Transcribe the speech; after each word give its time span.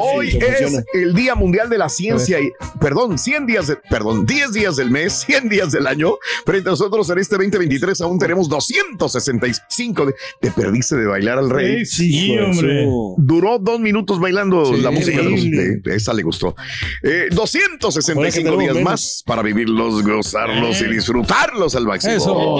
Hoy 0.00 0.28
es 0.40 0.84
el 0.94 1.14
Día 1.14 1.34
Mundial 1.34 1.68
de 1.70 1.78
la 1.78 1.88
Ciencia 1.88 2.40
y, 2.40 2.50
perdón, 2.80 3.18
100 3.18 3.46
días, 3.46 3.66
de- 3.68 3.76
perdón, 3.76 4.26
10 4.26 4.52
días 4.52 4.76
del 4.76 4.90
mes, 4.90 5.12
100 5.26 5.48
días 5.48 5.72
del 5.72 5.86
año. 5.86 6.14
Frente 6.44 6.68
a 6.68 6.72
nosotros 6.72 7.08
en 7.10 7.18
este 7.18 7.36
2023 7.36 8.00
aún 8.02 8.18
tenemos 8.18 8.48
265. 8.48 10.06
De, 10.06 10.14
te 10.40 10.50
perdiste 10.50 10.96
de 10.96 11.06
bailar 11.06 11.38
al 11.38 11.50
rey. 11.50 11.84
Sí, 11.86 12.36
hombre. 12.38 12.86
Duró 13.16 13.58
dos 13.58 13.80
minutos 13.80 14.20
bailando 14.20 14.64
Sí, 14.66 14.80
la 14.80 14.90
música 14.90 15.18
de 15.18 15.24
los 15.30 15.42
de- 15.50 15.80
esa 15.96 16.12
le 16.12 16.22
gustó. 16.22 16.54
Eh, 17.02 17.28
265 17.30 18.18
Ahora 18.20 18.30
que 18.30 18.38
tenemos 18.38 18.60
días 18.60 18.74
menos. 18.74 18.90
más 18.90 19.22
para 19.26 19.42
vivirlos, 19.42 20.02
gozarlos 20.02 20.80
y 20.80 20.84
disfrutarlos 20.86 21.74
al 21.76 21.86
máximo. 21.86 22.12
Eso. 22.14 22.56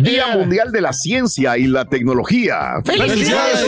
Día 0.00 0.36
Mundial 0.36 0.72
de 0.72 0.80
la 0.80 0.92
Ciencia 0.92 1.56
y 1.58 1.66
la 1.66 1.84
Tecnología. 1.86 2.74
¡Felicidades! 2.84 3.64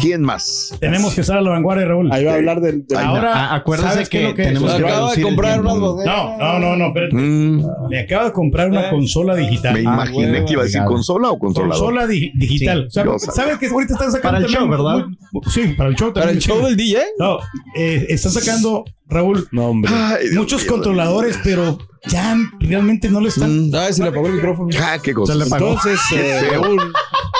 ¿Quién 0.00 0.22
más? 0.22 0.74
Tenemos 0.80 1.14
que 1.14 1.22
estar 1.28 1.38
a 1.38 1.42
la 1.42 1.50
vanguardia, 1.50 1.86
Raúl. 1.86 2.10
Ahí 2.12 2.24
va 2.24 2.32
a 2.32 2.34
hablar 2.36 2.60
del. 2.60 2.86
del- 2.86 2.98
Ahora, 2.98 3.32
Ah, 3.34 3.54
acuérdese 3.56 3.88
¿sabes 3.92 4.08
qué 4.08 4.18
que 4.18 4.22
es 4.24 4.30
lo 4.30 4.34
que 4.36 4.42
tenemos 4.44 4.74
que 4.74 4.84
Acaba 4.84 5.14
de 5.14 5.22
comprar 5.22 5.62
bodegas. 5.62 6.06
No, 6.06 6.38
no, 6.38 6.58
no, 6.58 6.76
no, 6.76 6.86
espérate. 6.88 7.14
Mm, 7.14 7.62
Me 7.90 8.00
acabo 8.00 8.24
de 8.24 8.32
comprar 8.32 8.68
una 8.70 8.90
consola 8.90 9.34
digital. 9.36 9.74
me 9.74 9.80
imaginé 9.82 10.44
que 10.44 10.52
iba 10.52 10.62
a 10.62 10.64
decir 10.64 10.82
consola 10.84 11.30
o 11.30 11.38
controlador. 11.38 11.78
Consola 11.84 12.06
di- 12.06 12.32
digital. 12.34 12.86
Sí, 12.90 13.00
O 13.00 13.18
sea. 13.18 13.32
¿Sabes 13.32 13.58
que 13.58 13.66
ahorita 13.66 13.94
están 13.94 14.12
sacando 14.12 14.36
Para 14.38 14.46
el 14.46 14.52
show, 14.52 14.68
¿verdad? 14.68 15.06
muy- 15.32 15.42
sí, 15.48 15.74
para 15.76 15.90
el 15.90 15.96
show 15.96 16.08
también. 16.12 16.22
¿Para 16.24 16.30
el 16.32 16.38
show 16.40 16.64
del 16.66 16.76
DJ? 16.76 16.98
No, 17.18 17.38
eh, 17.76 18.06
está 18.08 18.30
sacando, 18.30 18.84
Raúl, 19.08 19.48
No, 19.52 19.66
hombre. 19.68 19.90
Ay, 19.94 20.28
Dios 20.30 20.36
muchos 20.36 20.62
mío. 20.62 20.72
controladores, 20.72 21.38
pero 21.44 21.78
ya 22.06 22.36
realmente 22.60 23.08
no 23.08 23.20
le 23.20 23.28
están. 23.28 23.70
Ah, 23.74 23.92
se 23.92 24.02
le 24.02 24.08
apagó 24.08 24.26
el 24.28 24.34
micrófono. 24.34 24.70
Ah, 24.80 24.98
qué 25.02 25.12
cosa. 25.14 25.32
Se 25.32 25.38
le 25.38 25.44
apagó. 25.46 25.68
Entonces, 25.68 26.00
eh, 26.14 26.50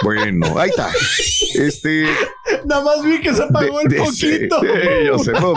Bueno, 0.03 0.59
ahí 0.59 0.71
está. 0.71 0.91
Este. 1.55 2.07
Nada 2.67 2.83
más 2.85 3.03
vi 3.05 3.21
que 3.21 3.35
se 3.35 3.43
apagó 3.43 3.81
el 3.81 3.89
de- 3.89 3.97
poquito. 3.99 4.61
sí, 4.61 4.67
yo 5.07 5.19
sé, 5.19 5.33
no. 5.33 5.55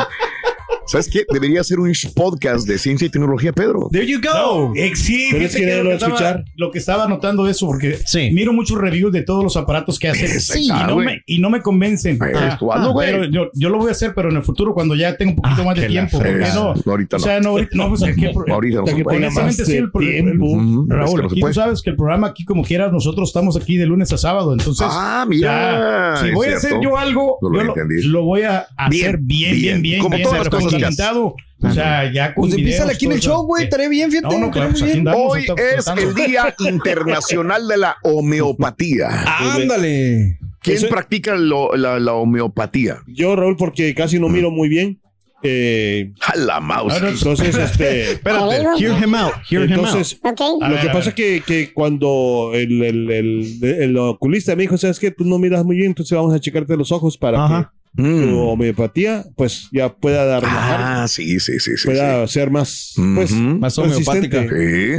¿Sabes 0.91 1.09
qué? 1.09 1.23
Debería 1.31 1.63
ser 1.63 1.79
un 1.79 1.91
podcast 2.15 2.67
de 2.67 2.77
ciencia 2.77 3.05
y 3.05 3.09
tecnología, 3.09 3.53
Pedro. 3.53 3.87
There 3.91 4.05
you 4.05 4.19
No, 4.19 4.67
go. 4.69 4.73
eh, 4.75 4.91
sí, 4.95 5.29
Pero 5.31 5.45
es 5.45 5.55
que 5.55 5.61
que 5.61 5.75
no 5.77 5.83
lo, 5.83 5.89
que 5.89 5.95
estaba, 5.95 6.13
escuchar. 6.13 6.45
lo 6.57 6.71
que 6.71 6.79
estaba 6.79 7.07
notando 7.07 7.47
eso, 7.47 7.65
porque 7.67 7.97
Sí. 8.05 8.29
miro 8.33 8.51
muchos 8.53 8.77
reviews 8.77 9.11
de 9.13 9.21
todos 9.21 9.43
los 9.43 9.55
aparatos 9.57 9.97
que 9.99 10.09
hacen 10.09 10.27
Sí, 10.41 10.65
y, 10.65 10.67
no 10.67 10.97
me, 10.97 11.21
y 11.25 11.39
no 11.39 11.49
me 11.49 11.61
convencen. 11.61 12.17
Pues, 12.17 12.33
tú 12.59 12.71
hazlo, 12.73 12.91
güey. 12.91 13.09
pero 13.11 13.25
yo, 13.25 13.49
yo 13.53 13.69
lo 13.69 13.77
voy 13.77 13.87
a 13.89 13.91
hacer, 13.91 14.13
pero 14.13 14.29
en 14.29 14.35
el 14.37 14.43
futuro, 14.43 14.73
cuando 14.73 14.95
ya 14.95 15.15
tenga 15.15 15.31
un 15.31 15.35
poquito 15.37 15.61
Ah, 15.61 15.65
más 15.65 15.75
de 15.79 15.87
tiempo. 15.87 16.17
porque 16.17 16.29
fregada. 16.31 16.55
no, 16.55 16.91
Ahorita 16.91 17.15
o 17.15 17.19
sea, 17.19 17.39
no, 17.39 17.49
ahorita- 17.49 17.69
no, 17.77 17.89
pues, 17.89 18.01
¿qué 18.15 18.29
pro- 18.33 18.53
Ahorita 18.53 18.81
no 18.81 18.85
honestamente, 19.07 19.65
sí, 19.65 19.77
el, 19.77 19.91
tiempo. 19.91 20.45
Ujú, 20.45 20.83
es 20.83 20.89
que 20.89 20.95
Raúl, 20.95 21.21
no 21.21 21.27
aquí 21.27 21.39
puede. 21.39 21.53
tú 21.53 21.59
sabes 21.59 21.81
que 21.81 21.89
el 21.91 21.95
programa 21.95 22.27
aquí, 22.27 22.43
como 22.43 22.63
quieras, 22.63 22.91
nosotros 22.91 23.29
estamos 23.29 23.55
aquí 23.55 23.77
de 23.77 23.85
lunes 23.85 24.11
a 24.11 24.17
sábado. 24.17 24.51
Entonces, 24.53 24.87
Ah, 24.89 25.25
mira. 25.27 26.15
ya, 26.19 26.25
si 26.27 26.31
voy 26.33 26.47
a 26.47 26.57
hacer 26.57 26.71
cierto. 26.71 26.83
yo 26.83 26.97
algo, 26.97 27.37
No 27.41 27.49
lo 27.49 27.75
yo 27.75 27.83
lo, 28.03 28.09
lo 28.19 28.23
voy 28.25 28.41
a 28.43 28.67
hacer 28.77 29.17
bien, 29.21 29.51
Bien, 29.51 29.61
bien, 29.61 29.81
bien, 29.81 30.01
como 30.01 30.15
bien, 30.17 30.23
todas 30.23 30.39
las 30.39 30.49
pero 30.49 30.63
cosas 30.63 30.80
que 30.89 30.95
documentado. 30.95 31.35
O 31.63 31.71
sea, 31.71 32.11
ya 32.11 32.33
con 32.33 32.45
pues 32.49 32.57
empieza 32.57 32.89
aquí 32.89 33.05
en 33.05 33.11
el 33.11 33.19
show, 33.19 33.45
güey. 33.45 33.65
Estaré 33.65 33.87
bien, 33.87 34.09
fíjate. 34.11 34.33
No, 34.35 34.47
no, 34.47 34.51
claro, 34.51 34.69
estaré 34.71 34.79
pues, 34.93 34.93
bien. 34.95 35.07
andamos, 35.07 35.31
Hoy 35.33 35.41
es 35.41 35.85
tratando. 35.85 36.01
el 36.01 36.15
Día 36.15 36.55
Internacional 36.69 37.67
de 37.67 37.77
la 37.77 37.95
Homeopatía. 38.03 39.09
Ándale. 39.55 40.37
¿Quién 40.61 40.77
Eso- 40.77 40.89
practica 40.89 41.35
lo- 41.35 41.75
la, 41.75 41.99
la 41.99 42.13
homeopatía? 42.13 42.99
Yo, 43.07 43.35
Raúl, 43.35 43.57
porque 43.57 43.93
casi 43.95 44.19
no 44.19 44.29
miro 44.29 44.51
muy 44.51 44.69
bien. 44.69 44.99
Eh, 45.43 46.11
A 46.21 46.35
la 46.37 46.59
mouse. 46.59 46.93
entonces, 47.01 47.55
este. 47.57 48.11
Espérate. 48.11 48.63
Hear 48.77 49.03
him 49.03 49.15
out. 49.15 49.33
Hear 49.49 49.63
him 49.65 49.71
out. 49.73 49.85
Entonces, 49.85 50.19
Ok. 50.23 50.41
A 50.61 50.69
lo 50.69 50.75
ver, 50.75 50.81
que 50.85 50.89
pasa 50.93 51.09
es 51.09 51.15
que, 51.15 51.41
que 51.45 51.73
cuando 51.73 52.51
el, 52.53 52.81
el, 52.83 53.09
el, 53.11 53.63
el 53.63 53.97
oculista 53.97 54.55
me 54.55 54.61
dijo, 54.63 54.77
¿sabes 54.77 54.99
qué? 54.99 55.09
Tú 55.09 55.25
no 55.25 55.39
miras 55.39 55.63
muy 55.65 55.77
bien, 55.77 55.87
entonces 55.87 56.15
vamos 56.15 56.33
a 56.35 56.39
checarte 56.39 56.77
los 56.77 56.91
ojos 56.91 57.17
para 57.17 57.43
Ajá. 57.43 57.73
que 57.73 57.80
tu 57.95 58.01
Mm. 58.03 58.37
homeopatía, 58.37 59.25
pues 59.35 59.67
ya 59.71 59.93
pueda 59.93 60.25
dar 60.25 60.43
Ah, 60.45 61.05
sí, 61.09 61.39
sí, 61.39 61.59
sí, 61.59 61.75
sí. 61.77 61.85
pueda 61.85 62.25
ser 62.27 62.49
más, 62.51 62.93
pues. 63.15 63.31
Más 63.31 63.77
homeopática. 63.77 64.41
Sí. 64.43 64.93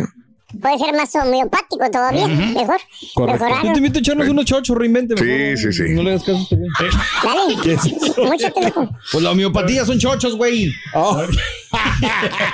Puede 0.60 0.78
ser 0.78 0.94
más 0.94 1.14
homeopático 1.14 1.90
todavía. 1.90 2.28
Mejor. 2.28 2.76
Correcto. 3.14 3.44
Mejorarlo. 3.44 3.68
Yo 3.68 3.72
te 3.72 3.78
invito 3.78 3.98
a 3.98 4.00
echarnos 4.00 4.28
unos 4.28 4.44
chochos, 4.44 4.76
reinvente. 4.76 5.16
Sí, 5.16 5.24
mejor. 5.24 5.56
sí, 5.58 5.72
sí. 5.72 5.94
No 5.94 6.02
le 6.02 6.10
hagas 6.10 6.24
caso 6.24 6.42
este. 6.42 6.56
Dale. 7.24 8.26
Mucho 8.28 8.52
tiempo. 8.52 8.90
Pues 9.10 9.24
la 9.24 9.30
homeopatía 9.30 9.86
son 9.86 9.98
chochos, 9.98 10.36
güey. 10.36 10.70
Ah. 10.94 11.26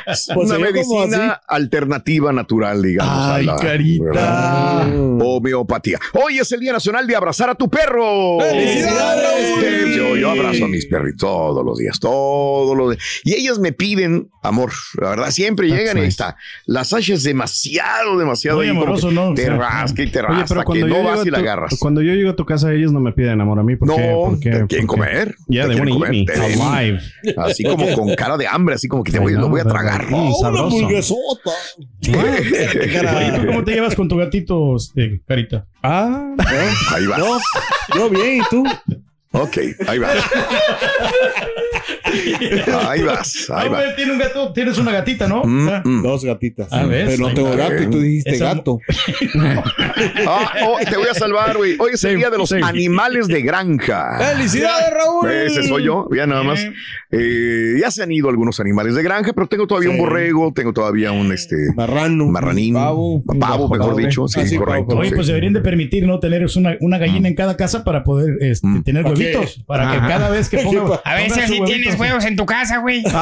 Pues 0.07 0.29
Una 0.51 0.59
medicina 0.59 1.41
alternativa 1.47 2.33
natural, 2.33 2.83
digamos. 2.83 3.15
Ay, 3.29 3.45
la- 3.47 3.57
carita. 3.57 4.87
Homeopatía. 5.21 5.99
Hoy 6.15 6.39
es 6.39 6.51
el 6.53 6.61
Día 6.61 6.73
Nacional 6.73 7.07
de 7.07 7.17
Abrazar 7.17 7.51
a 7.51 7.55
tu 7.55 7.69
perro. 7.69 8.39
¡Felicidades, 8.41 9.97
Yo, 9.97 10.17
yo 10.17 10.31
abrazo 10.31 10.65
a 10.65 10.69
mis 10.69 10.87
perritos 10.87 11.19
todos 11.19 11.65
los 11.65 11.79
días, 11.79 11.99
todos 11.99 12.77
los 12.77 12.91
días. 12.91 13.03
Y 13.25 13.35
ellas 13.35 13.59
me 13.59 13.73
piden 13.73 14.31
amor, 14.43 14.71
la 15.01 15.11
verdad, 15.11 15.31
siempre 15.31 15.69
llegan 15.69 15.99
y 15.99 16.03
ahí 16.03 16.07
está. 16.07 16.37
La 16.67 16.85
Sasha 16.85 17.15
es 17.15 17.23
demasiado, 17.25 18.19
demasiado. 18.19 18.59
Muy 18.59 18.69
amoroso, 18.69 19.11
¿no? 19.11 19.31
O 19.31 19.35
Te 19.35 19.45
sea, 19.45 19.57
rasca 19.57 20.03
y 20.03 20.11
te 20.11 20.21
Oye, 20.21 20.29
rasca, 20.29 20.47
pero 20.49 20.61
que 20.61 20.65
cuando 20.67 20.87
no 20.89 21.03
vas 21.03 21.27
y 21.27 21.31
la 21.31 21.39
agarras. 21.39 21.77
cuando 21.79 22.03
yo 22.03 22.15
llego 22.15 22.31
a 22.31 22.37
tu 22.37 22.47
casa, 22.47 22.73
ellos 22.73 22.93
no 22.93 23.01
me 23.01 23.13
piden 23.13 23.41
amor 23.41 23.59
a 23.59 23.63
mí. 23.63 23.77
¿Por 23.77 23.89
No, 23.89 23.97
qué? 23.97 24.03
¿Por 24.13 24.41
qué? 24.41 24.51
te 24.51 24.67
quieren 24.67 24.87
Porque- 24.87 24.87
comer. 24.87 25.35
Yeah, 25.49 25.67
quieren 25.67 25.81
wanna 25.91 25.91
eat 26.17 26.29
comer. 26.29 26.39
me 26.49 26.55
Te- 26.57 26.63
alive. 26.63 27.01
Así 27.37 27.65
como 27.65 27.93
con 27.95 28.15
cara 28.15 28.37
de 28.37 28.47
hambre, 28.47 28.75
así 28.75 28.89
como 28.89 29.03
que 29.11 29.13
te 29.13 29.19
voy, 29.19 29.33
I 29.33 29.37
lo 29.37 29.49
voy 29.49 29.61
a 29.61 29.65
tragar. 29.65 30.11
Mm, 30.11 30.15
Una 30.15 30.35
sabroso. 30.41 30.65
hamburguesota. 30.77 31.51
¿tú 32.01 33.47
cómo 33.47 33.65
te 33.65 33.73
llevas 33.73 33.95
con 33.95 34.09
tu 34.09 34.17
gatito, 34.17 34.77
este, 34.77 35.21
Carita? 35.27 35.67
Ah, 35.83 36.35
Ahí 36.95 37.07
va. 37.07 37.19
no, 37.19 37.39
yo 37.97 38.11
bien, 38.11 38.41
¿y 38.41 38.49
tú? 38.51 38.65
Ok, 39.33 39.59
ahí 39.87 39.99
vas. 39.99 40.17
ahí 42.89 43.03
vas, 43.03 43.51
ahí 43.51 43.69
Ah, 43.73 43.93
tiene 43.95 44.13
un 44.13 44.19
gato, 44.19 44.53
tienes 44.53 44.79
una 44.79 44.93
gatita, 44.93 45.29
¿no? 45.29 45.43
Mm, 45.45 45.69
Ah. 45.69 45.83
mm. 45.85 46.03
Dos 46.03 46.25
gatitas. 46.25 46.69
Ah, 46.71 46.85
¿ves? 46.87 47.11
Pero 47.11 47.29
no 47.29 47.35
tengo 47.35 47.55
gato 47.57 47.83
y 47.83 47.87
tú 47.91 48.01
dijiste 48.01 48.31
Esa- 48.31 48.55
gato. 48.55 48.79
Ah, 50.27 50.53
oh, 50.67 50.79
te 50.89 50.97
voy 50.97 51.09
a 51.11 51.15
salvar, 51.15 51.57
güey. 51.57 51.77
Hoy 51.79 51.91
es 51.95 52.05
el 52.05 52.19
día 52.19 52.31
de 52.31 52.39
los 52.39 52.49
sí. 52.51 52.57
animales 52.63 53.27
de 53.27 53.43
granja. 53.43 54.19
¡Felicidades, 54.35 54.91
Raúl! 54.93 55.31
Ese 55.31 55.63
soy 55.65 55.85
yo, 55.85 56.09
ya 56.15 56.27
nada 56.27 56.43
más. 56.45 56.61
Eh, 57.11 57.77
ya 57.81 57.91
se 57.91 58.03
han 58.03 58.13
ido 58.13 58.29
algunos 58.29 58.61
animales 58.61 58.95
de 58.95 59.03
granja, 59.03 59.33
pero 59.33 59.47
tengo 59.49 59.67
todavía 59.67 59.91
un 59.91 59.99
borrego, 59.99 60.53
tengo 60.55 60.73
todavía 60.73 61.11
un 61.13 61.33
este 61.33 61.57
Marrano. 61.75 62.27
marranín, 62.27 62.75
Pavo. 62.75 63.23
pavo, 63.41 63.69
mejor 63.69 63.89
Pavo. 63.89 63.97
dicho, 63.99 64.29
sí, 64.29 64.41
Ah, 64.41 64.47
sí, 64.47 64.57
correcto. 64.57 64.89
pavo, 64.89 65.01
Oye, 65.01 65.11
sí. 65.11 65.15
pues 65.17 65.27
deberían 65.27 65.53
de 65.53 65.61
permitir, 65.61 66.07
¿no? 66.07 66.19
Tener 66.21 66.47
una, 66.57 66.77
una 66.81 66.99
gallina 66.99 67.29
en 67.29 67.35
cada 67.35 67.57
casa 67.57 67.83
para 67.85 68.05
poder 68.05 68.37
este, 68.41 68.67
Mm. 68.67 68.83
tener 68.85 69.05
¿Para 69.19 69.31
huevitos. 69.39 69.65
Para 69.67 69.91
que 69.91 69.97
Ajá. 69.99 70.09
cada 70.09 70.31
vez 70.31 70.49
que 70.49 70.59
ponga. 70.65 70.89
pa- 70.89 71.03
A 71.11 71.15
ver 71.15 71.29
ponga 71.29 71.35
si 71.35 71.41
así 71.55 71.65
tienes 71.65 71.95
sí. 71.95 72.01
huevos 72.01 72.25
en 72.25 72.37
tu 72.37 72.47
casa, 72.47 72.79
güey. 72.79 73.03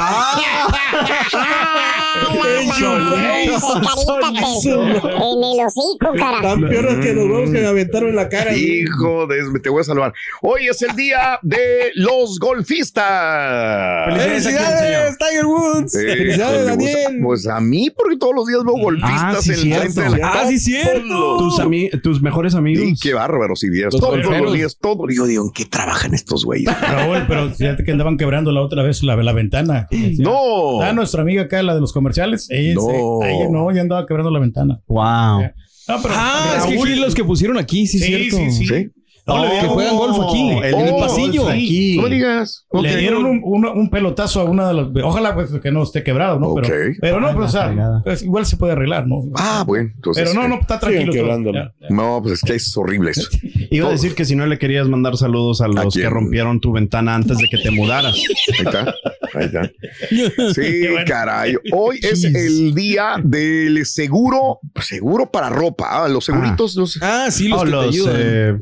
En 4.16 5.42
el 5.42 5.66
hocico, 5.66 6.12
cara. 6.16 6.40
Tan 6.42 6.60
peor 6.68 7.00
que 7.00 7.12
los 7.14 7.24
huevos 7.26 7.50
que 7.50 7.60
me 7.60 7.66
aventaron 7.66 8.10
en 8.10 8.16
la 8.16 8.28
cara. 8.28 8.54
Hijo 8.56 9.26
de, 9.26 9.42
te 9.60 9.68
voy 9.70 9.80
a 9.80 9.84
salvar. 9.84 10.12
Hoy 10.42 10.66
es 10.68 10.80
el 10.82 10.94
día 10.96 11.38
de 11.42 11.90
los 11.94 12.38
golfistas. 12.38 14.14
¡Felicidades, 14.14 15.16
Tiger 15.18 15.46
Woods! 15.46 15.92
Sí, 15.92 15.98
Felicidades, 15.98 16.56
pues, 16.62 16.66
Daniel. 16.66 17.20
Pues 17.22 17.46
a 17.48 17.60
mí, 17.60 17.90
porque 17.90 18.16
todos 18.16 18.34
los 18.34 18.46
días 18.46 18.60
veo 18.64 18.74
golfistas 18.76 19.36
Ah, 19.36 19.38
sí, 19.42 19.50
en 19.52 19.56
la 19.56 19.62
cierto. 19.62 19.92
frente 19.92 20.14
de 20.16 20.18
la 20.20 20.28
Ah, 20.32 20.46
sí, 20.48 20.58
cierto. 20.58 21.36
Tus, 21.38 21.58
ami- 21.60 22.02
tus 22.02 22.20
mejores 22.22 22.54
amigos. 22.54 22.84
Sí, 22.84 22.94
qué 23.02 23.14
bárbaro, 23.14 23.56
si 23.56 23.70
vieras. 23.70 23.92
Los 23.94 24.00
Todos 24.00 24.18
los 24.24 24.52
días, 24.52 24.76
todo. 24.80 25.06
Yo 25.10 25.26
digo, 25.26 25.44
¿en 25.44 25.52
qué 25.52 25.64
trabajan 25.86 26.14
estos 26.14 26.44
güeyes? 26.44 26.68
Raúl, 26.80 27.24
pero 27.28 27.50
fíjate 27.50 27.84
que 27.84 27.92
andaban 27.92 28.16
quebrando 28.16 28.50
la 28.52 28.60
otra 28.60 28.82
vez 28.82 29.02
la, 29.02 29.16
la 29.16 29.32
ventana. 29.32 29.88
No. 30.18 30.82
Ah, 30.82 30.92
nuestra 30.92 31.22
amiga 31.22 31.42
acá, 31.42 31.62
la 31.62 31.74
de 31.74 31.80
los 31.80 31.92
comerciales. 31.92 32.48
Ella, 32.50 32.74
No. 32.74 32.80
se- 33.22 33.30
ella 33.32 33.48
no, 33.50 33.70
ya 33.72 33.80
andaba 33.82 34.06
quebrando 34.06 34.30
la 34.30 34.38
ventana. 34.40 34.80
Wow. 34.88 35.42
No, 35.88 36.02
pero 36.02 36.14
Ah, 36.16 36.56
es 36.68 36.82
que 36.84 36.96
los 36.96 37.14
que 37.14 37.22
pusieron 37.24 37.58
aquí, 37.58 37.86
sí, 37.86 37.98
Sí, 37.98 38.06
cierto. 38.06 38.36
sí, 38.36 38.50
sí. 38.50 38.66
¿Sí? 38.66 38.90
No, 39.26 39.44
le 39.44 39.60
que 39.60 39.66
juegan 39.66 39.96
golf 39.96 40.18
aquí, 40.28 40.50
el- 40.50 40.64
en 40.74 40.80
el 40.86 40.94
Oh, 40.94 40.98
pasillo. 41.00 41.48
Aquí. 41.48 41.96
No 42.00 42.08
digas. 42.08 42.64
le 42.72 42.78
Ok. 42.78 42.86
dieron 42.98 43.24
un, 43.26 43.40
un- 43.42 43.66
un 43.66 43.90
pelotazo 43.90 44.40
a 44.40 44.44
una 44.44 44.68
de 44.68 44.74
las. 44.74 44.86
Ojalá 45.02 45.34
pues, 45.34 45.50
que 45.60 45.72
no 45.72 45.82
esté 45.82 46.04
quebrado, 46.04 46.38
¿no? 46.38 46.54
Pero, 46.54 46.68
pero 47.00 47.20
no, 47.20 47.28
Ay, 47.28 47.34
pues, 47.34 47.48
o 47.48 47.52
sea, 47.52 48.00
pues, 48.04 48.22
igual 48.22 48.46
se 48.46 48.56
puede 48.56 48.72
arreglar, 48.74 49.06
¿no? 49.08 49.24
Ah, 49.34 49.64
bueno. 49.66 49.90
Entonces, 49.94 50.22
pero 50.28 50.40
no, 50.40 50.48
no, 50.48 50.60
está 50.60 50.78
tranquilo. 50.78 51.12
Ya, 51.12 51.52
ya. 51.52 51.72
No, 51.90 52.20
pues 52.22 52.34
es 52.34 52.40
que 52.42 52.54
es 52.54 52.76
horrible 52.76 53.10
eso. 53.10 53.28
Iba 53.70 53.88
a 53.88 53.90
decir 53.92 54.14
que 54.14 54.24
si 54.24 54.36
no 54.36 54.46
le 54.46 54.58
querías 54.58 54.86
mandar 54.88 55.16
saludos 55.16 55.60
a 55.60 55.66
los 55.68 55.92
que 55.94 56.08
rompieron 56.08 56.60
tu 56.60 56.70
ventana 56.72 57.14
antes 57.16 57.38
de 57.38 57.48
que 57.50 57.58
te 57.58 57.70
mudaras. 57.72 58.14
Ahí 58.14 58.64
está. 58.64 58.94
Ahí 59.34 59.44
está. 59.46 59.70
Sí, 60.54 60.86
bueno. 60.88 61.04
caray. 61.06 61.56
Hoy 61.72 61.98
es 62.02 62.22
el 62.24 62.74
día 62.74 63.16
del 63.22 63.84
seguro, 63.86 64.60
seguro 64.80 65.30
para 65.30 65.48
ropa. 65.50 66.04
Ah, 66.04 66.08
los 66.08 66.24
seguritos, 66.24 66.76
los. 66.76 66.98
Ah, 67.02 67.26
sí, 67.30 67.48
los 67.48 67.60
Oh, 67.60 67.64
que 67.64 67.70
te 67.70 67.76
los 67.76 67.86
ayudan. 67.88 68.14
eh, 68.18 68.60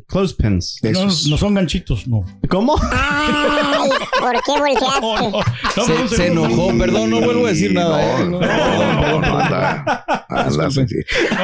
No, 0.55 0.89
Esos. 0.89 1.27
no 1.27 1.37
son 1.37 1.53
ganchitos, 1.53 2.07
no. 2.07 2.25
¿Cómo? 2.49 2.75
Ay, 2.91 3.89
¿por 4.19 4.33
qué 4.43 4.59
volteaste? 4.59 5.01
No, 5.01 5.85
se, 5.85 5.93
no, 5.99 6.07
se 6.07 6.29
no, 6.31 6.45
enojó, 6.45 6.71
no. 6.73 6.79
perdón, 6.79 7.09
no 7.09 7.21
vuelvo 7.21 7.45
a 7.45 7.49
decir 7.49 7.73
nada. 7.73 8.19
No, 8.23 8.39
no, 8.39 9.19
no, 9.21 9.39
anda, 9.39 10.05
anda, 10.29 10.71
sí, 10.71 10.87
sí. 10.87 10.95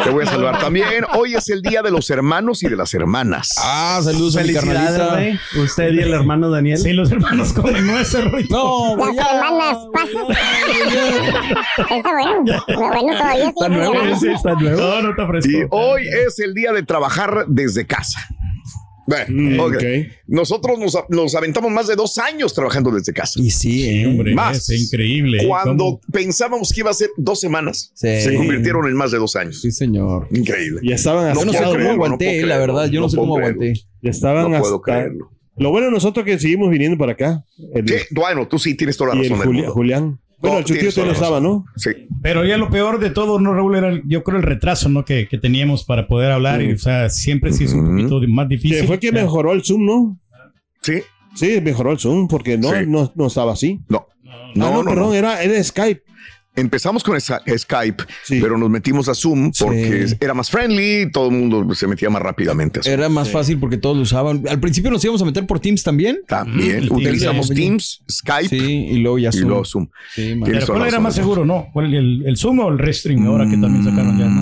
Te 0.04 0.10
voy 0.10 0.24
a 0.24 0.28
salvar 0.28 0.60
también. 0.60 1.06
Hoy 1.18 1.36
es 1.36 1.50
el 1.50 1.62
día 1.62 1.82
de 1.82 1.92
los 1.92 2.10
hermanos 2.10 2.64
y 2.64 2.70
de 2.70 2.76
las 2.76 2.94
hermanas. 2.94 3.50
Ah, 3.60 4.00
saludos 4.04 4.38
a 4.38 4.44
mi 4.44 4.54
carnalita. 4.54 5.20
Usted 5.62 5.92
y 5.94 6.00
el 6.00 6.14
hermano 6.14 6.50
Daniel. 6.50 6.78
Sí, 6.78 6.94
los 6.94 7.12
hermanos 7.12 7.54
comen 7.54 7.86
nueces. 7.88 8.24
No, 8.50 8.96
Las 8.98 9.16
ya. 9.16 9.24
hermanas 9.36 9.78
pasas. 9.94 10.38
Está 11.92 12.12
bueno. 12.12 12.64
Bueno, 12.68 13.18
todavía 13.18 13.44
sí. 13.46 13.50
Está 13.50 13.70
nuevo, 13.70 13.94
¿verdad? 13.94 14.18
sí, 14.20 14.28
está 14.30 14.54
nuevo. 14.56 14.82
No, 14.82 15.02
no 15.02 15.10
está 15.12 15.28
fresco. 15.28 15.52
Y 15.52 15.66
hoy 15.70 16.04
es 16.28 16.40
el 16.40 16.54
día 16.54 16.72
de 16.72 16.84
trabajar 16.84 17.46
desde 17.48 17.86
casa. 17.86 18.20
Bueno, 19.08 19.26
Mm, 19.30 19.60
ok. 19.60 19.74
ok. 19.76 19.84
Nosotros 20.28 20.78
nos, 20.80 20.98
nos 21.10 21.36
aventamos 21.36 21.72
más 21.72 21.88
de 21.88 21.96
dos 21.96 22.18
años 22.20 22.54
trabajando 22.54 22.92
desde 22.92 23.12
casa. 23.14 23.40
Y 23.42 23.50
sí, 23.50 23.82
Sí, 23.82 23.90
eh. 24.02 24.08
hombre, 24.08 24.34
Más. 24.34 24.70
es 24.70 24.84
increíble. 24.86 25.40
¿eh? 25.44 25.48
Cuando 25.48 25.84
¿Cómo? 25.86 26.02
pensábamos 26.12 26.72
que 26.72 26.82
iba 26.82 26.92
a 26.92 26.94
ser 26.94 27.10
dos 27.18 27.40
semanas, 27.40 27.92
Sí. 27.96 28.22
se 28.22 28.36
convirtieron 28.36 28.88
en 28.88 28.94
más 28.94 29.12
de 29.12 29.18
dos 29.18 29.36
años. 29.36 29.60
Sí, 29.62 29.72
señor. 29.72 30.28
Increíble. 30.32 30.82
Ya 30.84 30.96
estaban 30.96 31.34
Yo 31.34 31.46
no 31.46 31.52
sé 31.52 31.58
cómo 31.58 31.72
creerlo, 31.72 31.84
no 31.84 31.92
aguanté, 32.06 32.46
la 32.46 32.58
verdad. 32.58 32.86
Yo 32.90 33.00
no, 33.02 33.06
no 33.08 33.10
sé 33.10 33.18
cómo 33.18 33.36
creerlo. 33.36 33.62
aguanté. 33.62 33.82
Ya 34.02 34.10
estaban 34.12 34.52
No 34.52 34.60
puedo 34.60 34.76
hasta- 34.76 34.84
creerlo. 34.94 35.32
Lo 35.58 35.70
bueno 35.72 35.88
de 35.88 35.92
nosotros 35.94 36.26
que 36.26 36.40
seguimos 36.40 36.70
viniendo 36.70 36.98
para 36.98 37.12
acá. 37.12 37.44
El, 37.74 37.88
Sí, 37.88 37.96
bueno, 38.12 38.48
tú 38.48 38.58
sí 38.58 38.76
tienes 38.76 38.98
toda 38.98 39.14
la 39.14 39.24
y 39.24 39.30
razón. 39.30 39.46
Juli-. 39.48 39.66
Julián. 39.68 40.20
Bueno, 40.42 40.56
No, 40.56 40.60
el 40.60 40.66
chutío 40.66 40.80
tienes 40.92 40.96
toda 40.96 41.14
todavía 41.14 41.40
no. 41.40 41.66
Sí. 41.76 41.92
Pero 42.22 42.44
ya 42.46 42.58
lo 42.58 42.70
peor 42.70 43.00
de 43.00 43.10
todo, 43.12 43.40
¿no, 43.40 43.54
Raúl? 43.54 43.76
Era, 43.76 44.02
yo 44.06 44.24
creo, 44.24 44.38
el 44.38 44.44
retraso, 44.44 44.90
¿no? 44.90 45.06
Que, 45.06 45.28
que 45.28 45.38
teníamos 45.38 45.84
para 45.86 46.08
poder 46.08 46.32
hablar. 46.32 46.62
Y, 46.62 46.74
o 46.74 46.78
sea, 46.78 47.10
siempre 47.10 47.54
sí 47.54 47.66
es 47.66 47.74
un 47.74 48.08
poquito 48.08 48.20
más 48.28 48.48
difícil. 48.50 48.82
Que 48.82 48.88
fue 48.88 49.00
que 49.00 49.12
mejoró 49.12 49.54
el 49.54 49.64
Zoom, 49.64 49.86
¿no? 49.86 50.20
Sí. 50.82 51.02
Sí, 51.36 51.62
mejoró 51.62 51.92
el 51.92 52.00
Zoom 52.00 52.28
porque 52.28 52.58
no, 52.58 52.70
Sí. 52.72 52.86
no, 52.88 53.12
no 53.16 53.28
estaba 53.28 53.54
así. 53.54 53.80
No. 53.88 54.08
Ah, 54.28 54.52
No, 54.56 54.72
no, 54.72 54.84
no, 54.84 54.90
perdón, 54.90 55.10
no. 55.10 55.14
Era, 55.14 55.42
era 55.44 55.64
Skype. 55.64 56.02
Empezamos 56.56 57.02
con 57.04 57.16
esa- 57.16 57.42
Skype, 57.48 58.04
Sí. 58.24 58.40
pero 58.42 58.58
nos 58.58 58.70
metimos 58.70 59.08
a 59.08 59.16
Zoom 59.16 59.52
porque 59.58 60.08
Sí. 60.10 60.16
era 60.20 60.34
más 60.34 60.50
friendly, 60.52 61.10
todo 61.12 61.30
el 61.30 61.36
mundo 61.38 61.74
se 61.74 61.88
metía 61.88 62.10
más 62.10 62.22
rápidamente 62.22 62.80
a 62.82 62.84
Zoom. 62.84 62.94
Era 62.94 63.08
más 63.08 63.30
fácil 63.30 63.58
porque 63.58 63.78
todos 63.78 63.96
lo 63.96 64.04
usaban. 64.04 64.44
Al 64.50 64.60
principio 64.60 64.92
nos 64.92 65.02
íbamos 65.04 65.22
a 65.22 65.26
meter 65.26 65.46
por 65.48 65.62
Teams 65.62 65.82
también. 65.82 66.20
También 66.28 66.88
Mm, 66.90 66.94
utilizamos 66.96 67.48
sí. 67.48 67.56
Teams, 67.56 68.04
Skype 68.12 68.50
Sí, 68.50 68.58
y 68.92 68.98
luego 68.98 69.18
ya 69.18 69.30
y 69.30 69.32
Zoom. 69.32 69.48
luego 69.48 69.64
Zoom. 69.66 69.88
Pero 70.16 70.66
¿cuál 70.68 70.88
era 70.88 71.00
más 71.00 71.16
seguro, 71.16 71.46
no? 71.46 71.68
¿Cuál, 71.72 71.94
el, 71.94 72.24
¿El 72.26 72.36
Zoom 72.38 72.60
o 72.60 72.70
el 72.70 72.78
Restream? 72.80 73.26
Ahora 73.28 73.46
que 73.50 73.58
también 73.58 73.86
sacaron 73.86 74.18
ya, 74.20 74.26
¿no? 74.26 74.42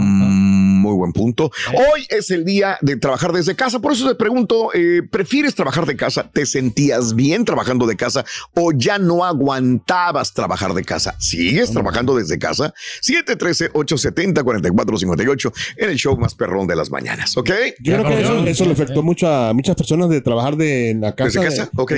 Muy 0.89 0.97
buen 0.97 1.13
punto. 1.13 1.51
Hoy 1.71 2.07
es 2.09 2.31
el 2.31 2.43
día 2.45 2.79
de 2.81 2.97
trabajar 2.97 3.31
desde 3.31 3.55
casa. 3.55 3.77
Por 3.77 3.91
eso 3.91 4.09
te 4.09 4.15
pregunto, 4.15 4.71
eh, 4.73 5.03
¿prefieres 5.09 5.53
trabajar 5.53 5.85
de 5.85 5.95
casa? 5.95 6.31
¿Te 6.33 6.47
sentías 6.47 7.13
bien 7.13 7.45
trabajando 7.45 7.85
de 7.85 7.95
casa 7.95 8.25
o 8.55 8.71
ya 8.71 8.97
no 8.97 9.23
aguantabas 9.23 10.33
trabajar 10.33 10.73
de 10.73 10.83
casa? 10.83 11.15
¿Sigues 11.19 11.69
trabajando 11.71 12.15
desde 12.15 12.39
casa? 12.39 12.73
713-870-4458 13.03 15.53
en 15.77 15.91
el 15.91 15.97
show 15.97 16.17
más 16.17 16.33
perrón 16.33 16.65
de 16.65 16.75
las 16.75 16.89
mañanas, 16.89 17.37
¿ok? 17.37 17.51
Yo 17.81 17.99
creo 17.99 18.07
que 18.07 18.21
eso, 18.21 18.43
eso 18.47 18.65
le 18.65 18.71
afectó 18.71 19.03
mucho 19.03 19.27
a 19.27 19.53
muchas 19.53 19.75
personas 19.75 20.09
de 20.09 20.21
trabajar 20.21 20.55
de 20.55 20.89
en 20.89 21.01
la 21.01 21.13
casa. 21.13 21.39
¿Desde 21.39 21.55
casa? 21.55 21.69
Ok. 21.75 21.93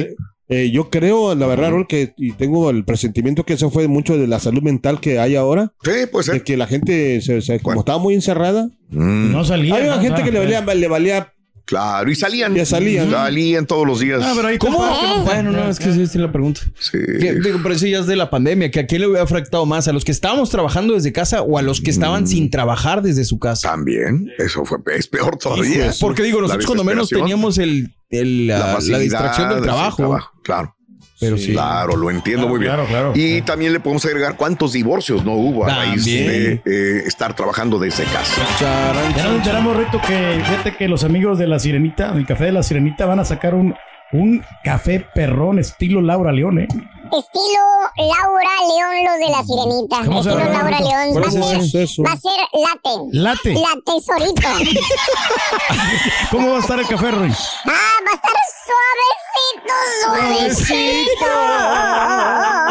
Eh, 0.51 0.69
yo 0.71 0.89
creo, 0.89 1.33
la 1.33 1.47
verdad, 1.47 1.71
Raúl, 1.71 1.87
que 1.87 2.13
y 2.17 2.33
tengo 2.33 2.69
el 2.69 2.83
presentimiento 2.85 3.43
que 3.45 3.53
eso 3.53 3.71
fue 3.71 3.87
mucho 3.87 4.17
de 4.17 4.27
la 4.27 4.39
salud 4.39 4.61
mental 4.61 4.99
que 4.99 5.17
hay 5.17 5.35
ahora, 5.35 5.71
Sí, 5.83 5.91
puede 6.11 6.31
de 6.33 6.43
que 6.43 6.57
la 6.57 6.67
gente, 6.67 7.21
se, 7.21 7.41
se- 7.41 7.53
como 7.59 7.63
Bueno. 7.75 7.79
estaba 7.81 7.97
muy 7.99 8.13
encerrada, 8.13 8.69
Mm, 8.89 9.31
No 9.31 9.43
salía. 9.45 9.75
había 9.75 9.95
¿no? 9.95 10.01
gente 10.01 10.23
que 10.23 10.31
le 10.31 10.39
pues. 10.39 10.51
valía, 10.63 10.75
le 10.75 10.87
valía 10.89 11.33
claro, 11.63 12.11
y 12.11 12.15
salían. 12.15 12.53
Ya 12.53 12.65
salían. 12.65 13.09
Salían 13.09 13.65
todos 13.65 13.87
los 13.87 14.01
días. 14.01 14.21
Ah, 14.21 14.33
pero 14.35 14.49
ahí 14.49 14.57
¿Cómo? 14.57 14.79
tampoco- 14.85 15.23
Bueno, 15.23 15.51
no, 15.53 15.69
es 15.69 15.79
que 15.79 15.93
sí, 15.93 16.05
sí 16.07 16.17
la 16.17 16.29
pregunta. 16.29 16.59
Sí. 16.77 16.97
Digo, 16.97 17.59
pero 17.63 17.73
eso 17.73 17.87
ya 17.87 17.99
es 17.99 18.07
de 18.07 18.17
la 18.17 18.29
pandemia, 18.29 18.69
que 18.69 18.81
a 18.81 18.85
quién 18.87 18.99
le 18.99 19.07
hubiera 19.07 19.23
afectado 19.23 19.65
más, 19.65 19.87
a 19.87 19.93
los 19.93 20.03
que 20.03 20.11
estábamos 20.11 20.49
trabajando 20.49 20.93
desde 20.95 21.13
casa 21.13 21.41
o 21.43 21.57
a 21.57 21.61
los 21.61 21.79
que 21.79 21.89
estaban 21.91 22.27
sin 22.27 22.49
trabajar 22.49 23.01
desde 23.01 23.23
su 23.23 23.39
casa. 23.39 23.69
También, 23.69 24.29
eso 24.37 24.65
fue 24.65 24.79
es 24.97 25.07
peor 25.07 25.37
todavía. 25.37 25.91
Porque 26.01 26.23
digo, 26.23 26.41
nosotros 26.41 26.65
cuando 26.65 26.83
menos 26.83 27.07
teníamos 27.07 27.57
el, 27.57 27.93
el- 28.11 28.47
la, 28.47 28.59
la 28.59 28.65
facilidad 28.75 28.99
distracción 28.99 29.49
del 29.49 29.61
trabajo. 29.61 30.19
Claro. 30.43 30.75
Pero 31.19 31.37
sí. 31.37 31.51
Claro, 31.51 31.95
lo 31.95 32.09
entiendo 32.09 32.47
Claro, 32.47 32.49
muy 32.49 32.59
bien. 32.59 32.73
claro, 32.73 32.87
claro. 32.89 33.11
Y 33.13 33.43
también 33.43 33.73
le 33.73 33.79
podemos 33.79 34.03
agregar 34.05 34.37
cuántos 34.37 34.73
divorcios 34.73 35.23
no 35.23 35.33
hubo 35.33 35.65
a 35.65 35.69
raíz 35.69 36.03
de 36.03 36.53
eh, 36.65 37.03
estar 37.05 37.35
trabajando 37.35 37.77
desde 37.77 38.05
casa. 38.05 38.41
Charan, 38.57 39.13
Ya 39.15 39.25
nos 39.25 39.35
enteramos, 39.35 39.77
Reto, 39.77 40.01
que 40.01 40.41
fíjate 40.43 40.75
que 40.75 40.87
los 40.87 41.03
amigos 41.03 41.37
de 41.37 41.45
la 41.45 41.59
Sirenita, 41.59 42.11
del 42.13 42.25
café 42.25 42.45
de 42.45 42.53
la 42.53 42.63
Sirenita, 42.63 43.05
van 43.05 43.19
a 43.19 43.25
sacar 43.25 43.53
un, 43.53 43.75
un 44.13 44.43
café 44.63 45.05
perrón 45.13 45.59
estilo 45.59 46.01
Laura 46.01 46.31
León, 46.31 46.59
¿eh? 46.59 46.67
Estilo 46.67 47.61
Laura 47.97 48.49
León, 48.69 49.05
los 49.05 49.17
de 49.19 49.29
la 49.29 49.43
sirenita. 49.43 50.05
¿Cómo 50.05 50.23
se 50.23 50.29
Estilo? 50.29 50.49
Laura 50.53 50.79
León. 50.79 51.11
¿Cuál 51.11 51.23
Va 51.23 51.27
a, 51.27 51.57
es 51.57 51.71
ser, 51.71 52.05
va 52.05 52.11
a 52.13 52.17
ser 52.17 52.39
late. 52.53 52.89
Late. 53.11 53.53
La 53.53 53.75
tesorito. 53.85 54.47
¿Cómo 56.31 56.51
va 56.51 56.57
a 56.57 56.59
estar 56.59 56.79
el 56.79 56.87
café, 56.87 57.11
Roy? 57.11 57.31
Ah, 57.65 57.97
va 58.05 58.11
a 58.11 58.15
estar 58.15 58.31
suavecito, 58.65 59.73
suavecito. 60.03 60.65
Suavecito, 60.65 61.25
suavecito. 61.25 62.70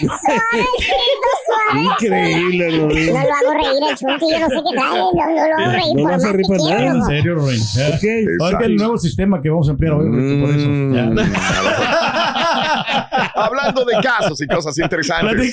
increíble, 1.74 2.78
Rodrigo. 2.78 3.18
No 3.18 3.24
lo 3.24 3.34
hago 3.34 3.52
reír 3.54 3.82
el 3.90 3.96
chunti, 3.96 4.26
yo 4.32 4.38
no 4.40 4.48
sé 4.48 4.54
qué 4.56 4.72
trae. 4.76 4.98
No, 4.98 5.12
no 5.12 5.48
lo 5.48 5.56
hago 5.56 5.72
reír 5.72 5.94
No 5.94 6.02
por 6.02 6.10
lo 6.10 6.16
hace 6.16 6.26
más 6.26 6.32
reír 6.34 6.46
que 6.46 6.56
para 6.56 6.76
quiero. 6.76 6.94
nada. 6.94 6.98
En 6.98 7.22
serio. 7.22 7.34
Ya. 7.74 7.88
Ok. 7.88 8.04
Ahora 8.40 8.58
que 8.58 8.64
el 8.64 8.76
nuevo 8.76 8.98
sistema 8.98 9.40
que 9.40 9.50
vamos 9.50 9.68
a 9.68 9.70
emplear 9.72 9.94
hoy, 9.94 10.08
Roy, 10.08 10.40
por 10.40 10.50
eso. 10.50 10.68
Mm. 10.68 10.94
Ya. 10.94 11.02
Hablando 13.34 13.84
de 13.84 13.94
casos 14.02 14.40
y 14.40 14.46
cosas 14.46 14.76
interesantes. 14.78 15.52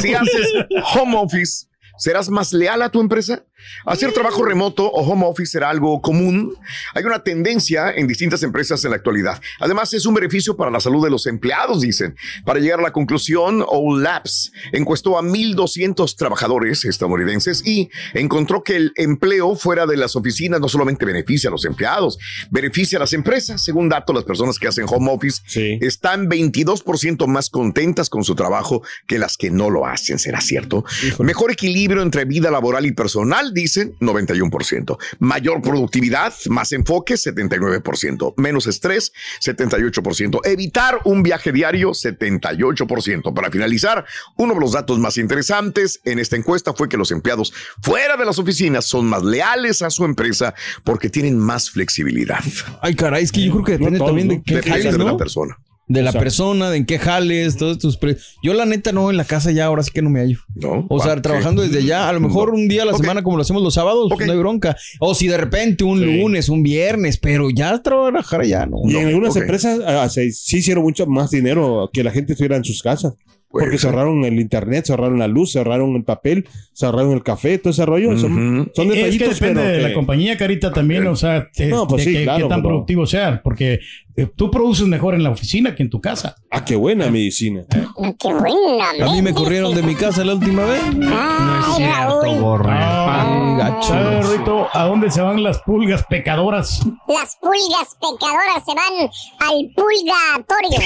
Si 0.00 0.14
haces 0.14 0.48
home 0.94 1.16
office, 1.16 1.66
¿serás 1.98 2.28
más 2.28 2.52
leal 2.52 2.82
a 2.82 2.88
tu 2.90 3.00
empresa? 3.00 3.42
Hacer 3.86 4.12
trabajo 4.12 4.44
remoto 4.44 4.86
o 4.86 5.02
home 5.02 5.26
office 5.26 5.52
será 5.52 5.70
algo 5.70 6.00
común. 6.00 6.56
Hay 6.94 7.04
una 7.04 7.22
tendencia 7.22 7.92
en 7.92 8.06
distintas 8.06 8.42
empresas 8.42 8.84
en 8.84 8.90
la 8.90 8.96
actualidad. 8.96 9.40
Además, 9.60 9.92
es 9.92 10.06
un 10.06 10.14
beneficio 10.14 10.56
para 10.56 10.70
la 10.70 10.80
salud 10.80 11.04
de 11.04 11.10
los 11.10 11.26
empleados, 11.26 11.80
dicen. 11.80 12.16
Para 12.44 12.60
llegar 12.60 12.80
a 12.80 12.82
la 12.82 12.92
conclusión, 12.92 13.64
OLAPS 13.66 14.52
encuestó 14.72 15.18
a 15.18 15.22
1.200 15.22 16.16
trabajadores 16.16 16.84
estadounidenses 16.84 17.66
y 17.66 17.90
encontró 18.12 18.62
que 18.62 18.76
el 18.76 18.92
empleo 18.96 19.54
fuera 19.56 19.86
de 19.86 19.96
las 19.96 20.16
oficinas 20.16 20.60
no 20.60 20.68
solamente 20.68 21.04
beneficia 21.04 21.48
a 21.48 21.52
los 21.52 21.64
empleados, 21.64 22.18
beneficia 22.50 22.98
a 22.98 23.00
las 23.00 23.12
empresas. 23.12 23.62
Según 23.62 23.88
datos, 23.88 24.14
las 24.14 24.24
personas 24.24 24.58
que 24.58 24.68
hacen 24.68 24.86
home 24.88 25.10
office 25.10 25.42
están 25.80 26.28
22% 26.28 27.26
más 27.26 27.50
contentas 27.50 28.10
con 28.10 28.24
su 28.24 28.34
trabajo 28.34 28.82
que 29.06 29.18
las 29.18 29.36
que 29.36 29.50
no 29.50 29.70
lo 29.70 29.86
hacen. 29.86 30.18
¿Será 30.18 30.40
cierto? 30.40 30.84
Mejor 31.18 31.52
equilibrio 31.52 32.02
entre 32.02 32.24
vida 32.24 32.50
laboral 32.50 32.86
y 32.86 32.92
personal, 32.92 33.53
dicen 33.54 33.96
91%. 34.00 34.98
Mayor 35.20 35.62
productividad, 35.62 36.34
más 36.50 36.72
enfoque, 36.72 37.14
79%. 37.14 38.34
Menos 38.36 38.66
estrés, 38.66 39.12
78%. 39.40 40.40
Evitar 40.44 41.00
un 41.04 41.22
viaje 41.22 41.52
diario, 41.52 41.90
78%. 41.90 43.32
Para 43.34 43.50
finalizar, 43.50 44.04
uno 44.36 44.54
de 44.54 44.60
los 44.60 44.72
datos 44.72 44.98
más 44.98 45.16
interesantes 45.16 46.00
en 46.04 46.18
esta 46.18 46.36
encuesta 46.36 46.74
fue 46.74 46.88
que 46.88 46.96
los 46.96 47.10
empleados 47.10 47.52
fuera 47.82 48.16
de 48.16 48.24
las 48.24 48.38
oficinas 48.38 48.84
son 48.84 49.06
más 49.06 49.22
leales 49.22 49.82
a 49.82 49.90
su 49.90 50.04
empresa 50.04 50.54
porque 50.82 51.08
tienen 51.08 51.38
más 51.38 51.70
flexibilidad. 51.70 52.42
Ay, 52.82 52.94
caray, 52.94 53.24
es 53.24 53.32
que 53.32 53.44
yo 53.44 53.52
creo 53.52 53.64
que 53.64 53.72
depende 53.72 53.98
todos, 53.98 54.10
también 54.10 54.28
¿no? 54.28 54.34
de 54.34 54.42
qué 54.42 54.54
Depende 54.56 54.92
de 54.92 54.98
¿no? 54.98 55.04
la 55.04 55.16
persona. 55.16 55.58
De 55.86 56.00
la 56.00 56.08
Exacto. 56.10 56.24
persona, 56.24 56.70
de 56.70 56.78
en 56.78 56.86
qué 56.86 56.98
jales, 56.98 57.58
todos 57.58 57.78
tus 57.78 57.98
pre- 57.98 58.16
Yo 58.42 58.54
la 58.54 58.64
neta 58.64 58.90
no, 58.92 59.10
en 59.10 59.18
la 59.18 59.24
casa 59.24 59.50
ya 59.52 59.66
ahora 59.66 59.82
sí 59.82 59.90
que 59.92 60.00
no 60.00 60.08
me 60.08 60.20
hallo. 60.20 60.38
No. 60.54 60.86
O 60.88 60.98
sea, 60.98 61.10
¿para 61.10 61.20
trabajando 61.22 61.60
qué? 61.60 61.68
desde 61.68 61.80
allá, 61.84 62.08
a 62.08 62.12
lo 62.14 62.20
mejor 62.20 62.48
No. 62.48 62.54
un 62.54 62.68
día 62.68 62.84
a 62.84 62.86
la 62.86 62.94
semana 62.94 63.22
como 63.22 63.36
lo 63.36 63.42
hacemos 63.42 63.62
los 63.62 63.74
sábados, 63.74 64.08
pues 64.10 64.26
no 64.26 64.32
hay 64.32 64.38
bronca. 64.38 64.76
O 64.98 65.14
si 65.14 65.28
de 65.28 65.36
repente 65.36 65.84
un 65.84 66.00
lunes, 66.04 66.48
un 66.48 66.62
viernes, 66.62 67.18
pero 67.18 67.50
ya 67.50 67.82
trabajar 67.82 68.40
allá 68.40 68.64
no. 68.64 68.78
Y 68.86 68.96
en 68.96 69.08
algunas 69.08 69.36
empresas 69.36 69.78
ah, 69.86 70.08
se- 70.08 70.32
sí 70.32 70.56
hicieron 70.58 70.84
mucho 70.84 71.06
más 71.06 71.30
dinero 71.30 71.90
que 71.92 72.02
la 72.02 72.10
gente 72.12 72.32
estuviera 72.32 72.56
en 72.56 72.64
sus 72.64 72.82
casas. 72.82 73.12
Porque 73.60 73.78
ser. 73.78 73.90
cerraron 73.90 74.24
el 74.24 74.40
internet, 74.40 74.84
cerraron 74.86 75.18
la 75.18 75.28
luz, 75.28 75.52
cerraron 75.52 75.94
el 75.96 76.04
papel, 76.04 76.48
cerraron 76.72 77.12
el 77.12 77.22
café, 77.22 77.58
todo 77.58 77.70
ese 77.70 77.86
rollo. 77.86 78.16
Son, 78.18 78.70
son 78.74 78.86
Es 78.88 78.92
que 78.92 78.96
detallitos, 78.98 79.40
depende 79.40 79.62
pero 79.62 79.76
de 79.76 79.82
la 79.88 79.94
compañía, 79.94 80.36
Carita, 80.36 80.72
también, 80.72 81.06
o 81.06 81.16
sea, 81.16 81.48
te- 81.54 81.66
No, 81.68 81.86
pues 81.86 82.04
de 82.04 82.10
sí, 82.12 82.16
que- 82.18 82.22
claro, 82.24 82.44
qué 82.46 82.48
tan 82.48 82.60
pero- 82.62 82.68
productivo 82.70 83.06
sea, 83.06 83.40
porque 83.42 83.80
eh, 84.16 84.28
tú 84.36 84.48
produces 84.50 84.86
mejor 84.86 85.14
en 85.14 85.24
la 85.24 85.30
oficina 85.30 85.74
que 85.74 85.82
en 85.82 85.90
tu 85.90 86.00
casa. 86.00 86.36
Ah, 86.50 86.64
qué 86.64 86.76
buena 86.76 87.10
medicina. 87.10 87.64
Qué 87.70 88.32
buena. 88.32 88.90
A 89.08 89.12
mí 89.12 89.22
me 89.22 89.34
corrieron 89.34 89.74
de 89.74 89.82
mi 89.82 89.94
casa 89.96 90.24
la 90.24 90.34
última 90.34 90.64
vez. 90.64 90.80
Ay, 91.12 91.84
Raúl. 91.84 92.62
Ah, 92.68 93.56
gacho. 93.58 93.88
¿Sabes, 93.88 94.28
Rito, 94.28 94.68
a 94.72 94.84
dónde 94.84 95.10
se 95.10 95.20
van 95.20 95.42
las 95.42 95.58
pulgas 95.62 96.04
pecadoras? 96.08 96.80
Las 97.08 97.36
pulgas 97.40 97.88
pecadoras 98.00 98.62
se 98.64 98.74
van 98.74 99.10
al 99.40 99.70
pulgatorio. 99.74 100.78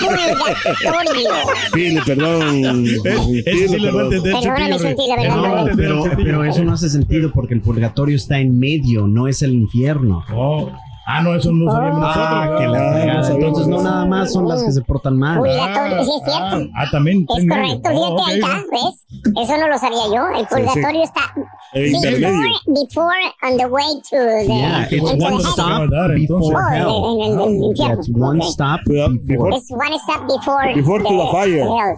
Pulgatorio. 0.84 1.30
Perdón. 2.06 2.84
Ese 3.46 3.68
sí 3.68 3.78
le 3.78 3.90
va 3.90 4.00
a 4.02 4.04
entender, 4.04 4.32
Perdóname, 4.34 4.58
Cepillo, 4.60 4.78
Sentí, 4.78 5.02
la 5.08 5.16
Rey. 5.16 5.24
verdad, 5.24 5.36
No, 5.36 5.42
la 5.42 5.64
verdad. 5.64 5.72
pero- 5.76 6.02
Pero, 6.04 6.16
pero 6.24 6.44
eso 6.44 6.64
no 6.64 6.72
hace 6.72 6.88
sentido 6.90 7.30
porque 7.32 7.54
el 7.54 7.60
purgatorio 7.60 8.16
está 8.16 8.38
en 8.38 8.58
medio, 8.58 9.06
no 9.06 9.28
es 9.28 9.42
el 9.42 9.52
infierno. 9.54 10.24
Oh. 10.32 10.70
Ah, 11.06 11.22
no, 11.22 11.34
eso 11.34 11.50
no 11.50 11.70
sabíamos 11.72 12.02
Ah, 12.04 12.44
nosotros. 12.44 12.60
que 12.60 12.66
la 12.68 12.78
Ah, 12.78 12.90
no 12.92 13.24
sabíamos 13.24 13.30
Entonces 13.30 13.66
no 13.68 13.82
nada 13.82 14.04
más 14.06 14.32
son 14.32 14.46
las 14.46 14.62
que 14.62 14.70
se 14.72 14.82
portan 14.82 15.16
mal. 15.18 15.38
Purgatorio, 15.38 16.04
sí 16.04 16.10
es 16.16 16.32
cierto. 16.32 16.70
Ah, 16.76 16.84
también. 16.92 17.26
Es 17.36 17.48
correcto, 17.48 17.90
Oh, 17.92 18.16
fíjate, 18.18 18.30
ahí 18.32 18.38
está, 18.38 18.64
¿ves? 18.70 19.06
Eso 19.42 19.56
no 19.60 19.68
lo 19.68 19.78
sabía 19.78 20.06
yo. 20.14 20.38
El 20.38 20.46
purgatorio 20.46 21.02
está 21.02 21.20
El 21.72 21.82
before, 21.92 22.10
intermedio. 22.12 22.48
before 22.66 23.22
on 23.42 23.56
the 23.56 23.66
way 23.66 23.86
to 24.10 24.16
the, 24.16 24.46
Yeah, 24.46 24.86
it's 24.90 25.10
the 25.10 25.24
one 25.24 25.40
stop 25.40 25.88
before 25.88 26.54
Oh, 26.56 26.70
hell. 26.70 26.88
en, 26.88 27.32
en- 27.32 27.40
en 27.40 27.40
el 27.56 27.64
infierno. 27.64 27.96
That's 27.96 28.08
one 28.14 28.42
stop 28.42 28.80
before. 28.86 29.56
Es 29.56 29.70
one 29.70 29.98
step 29.98 30.26
before, 30.28 30.74
Before 30.74 31.02
to 31.02 31.08
the 31.08 31.28
fire. 31.32 31.62
hell. 31.64 31.96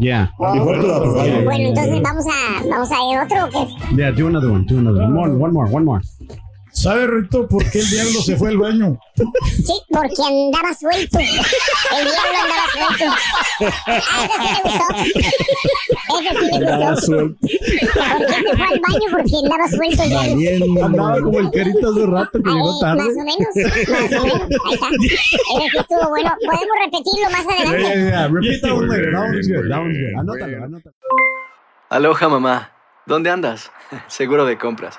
Yeah. 0.00 0.30
Before 0.38 0.76
the 0.78 1.10
fire. 1.14 1.44
Bueno, 1.44 1.68
entonces 1.68 2.00
vamos 2.02 2.24
a, 2.26 2.68
vamos 2.68 2.90
a 2.90 3.12
ir 3.12 3.18
otro 3.20 3.44
o 3.44 3.66
qué? 3.66 3.96
Yeah, 3.96 4.10
do 4.12 4.26
another 4.28 4.50
one, 4.50 4.64
do 4.66 4.78
another 4.78 5.02
one. 5.02 5.12
One 5.14 5.28
more, 5.36 5.44
one 5.44 5.52
more, 5.52 5.68
one 5.70 5.84
more. 5.84 6.00
¿Sabe, 6.76 7.06
Rito, 7.06 7.48
por 7.48 7.68
qué 7.70 7.78
el 7.80 7.88
diablo 7.90 8.20
se 8.20 8.36
fue 8.36 8.50
al 8.50 8.58
baño? 8.58 8.98
Sí, 9.16 9.72
porque 9.90 10.22
andaba 10.28 10.74
suelto. 10.74 11.18
El 11.18 12.04
diablo 12.04 12.38
andaba 12.42 12.66
suelto. 12.70 13.04
Ah, 13.86 13.96
ese 14.26 14.36
sí 14.36 14.50
me 14.52 14.60
gustó. 14.62 14.86
Ese 16.20 16.30
sí 16.38 16.54
Andaba 16.54 16.90
gustó. 16.90 17.06
suelto. 17.06 17.38
¿Por 17.40 18.26
qué 18.26 18.34
se 18.34 18.56
fue 18.56 18.66
al 18.66 18.80
baño? 18.80 19.06
Porque 19.10 19.36
andaba 19.42 19.68
suelto 19.68 20.02
el 20.02 20.38
diablo. 20.38 20.84
Andaba 20.84 21.20
como 21.22 21.38
el 21.40 21.50
carito 21.50 21.90
hace 21.90 22.06
rato 22.06 22.42
que 22.42 22.50
llegó 22.50 22.78
tarde. 22.80 23.02
Más 23.02 23.08
o 23.08 23.24
menos, 23.24 23.50
más 23.88 24.20
o 24.20 24.24
menos. 24.26 24.42
Ahí 24.66 24.74
está. 24.74 24.88
Ese 24.88 25.70
sí 25.70 25.78
estuvo 25.78 26.08
bueno. 26.10 26.30
Podemos 26.44 26.76
repetirlo 26.84 27.30
más 27.30 27.44
Yeah, 27.46 27.56
yeah, 27.56 27.70
adelante. 27.70 28.10
yeah. 28.10 28.28
Repeat 28.28 28.60
that 28.62 28.72
one 28.76 28.88
later. 28.88 29.12
That 29.12 29.20
one 29.22 29.36
was 29.36 29.48
Muy 29.48 29.56
good. 29.56 29.68
That 29.70 29.78
one 29.78 29.88
was 29.88 29.96
bien, 29.96 30.12
good. 30.12 30.14
muy 30.14 30.20
Anótalo, 30.20 30.46
bien. 30.46 30.62
anótalo. 30.62 30.94
Aloha 31.88 32.28
mamá, 32.28 32.72
¿dónde 33.06 33.30
andas? 33.30 33.70
Seguro 34.08 34.44
de 34.44 34.58
compras. 34.58 34.98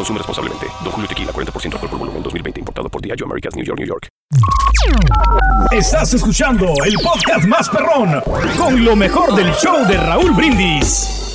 Consume 0.00 0.16
responsablemente. 0.16 0.66
Don 0.82 0.92
Julio 0.92 1.06
Tequila, 1.06 1.30
40% 1.30 1.74
alcohol 1.74 1.90
por 1.90 1.98
volumen, 1.98 2.22
2020. 2.22 2.60
Importado 2.60 2.88
por 2.88 3.02
Diageo 3.02 3.26
Americas, 3.26 3.54
New 3.54 3.66
York, 3.66 3.78
New 3.78 3.86
York. 3.86 4.08
Estás 5.72 6.14
escuchando 6.14 6.72
el 6.86 6.94
podcast 6.94 7.44
más 7.46 7.68
perrón 7.68 8.22
con 8.56 8.82
lo 8.82 8.96
mejor 8.96 9.34
del 9.34 9.52
show 9.56 9.86
de 9.86 9.98
Raúl 9.98 10.32
Brindis. 10.32 11.29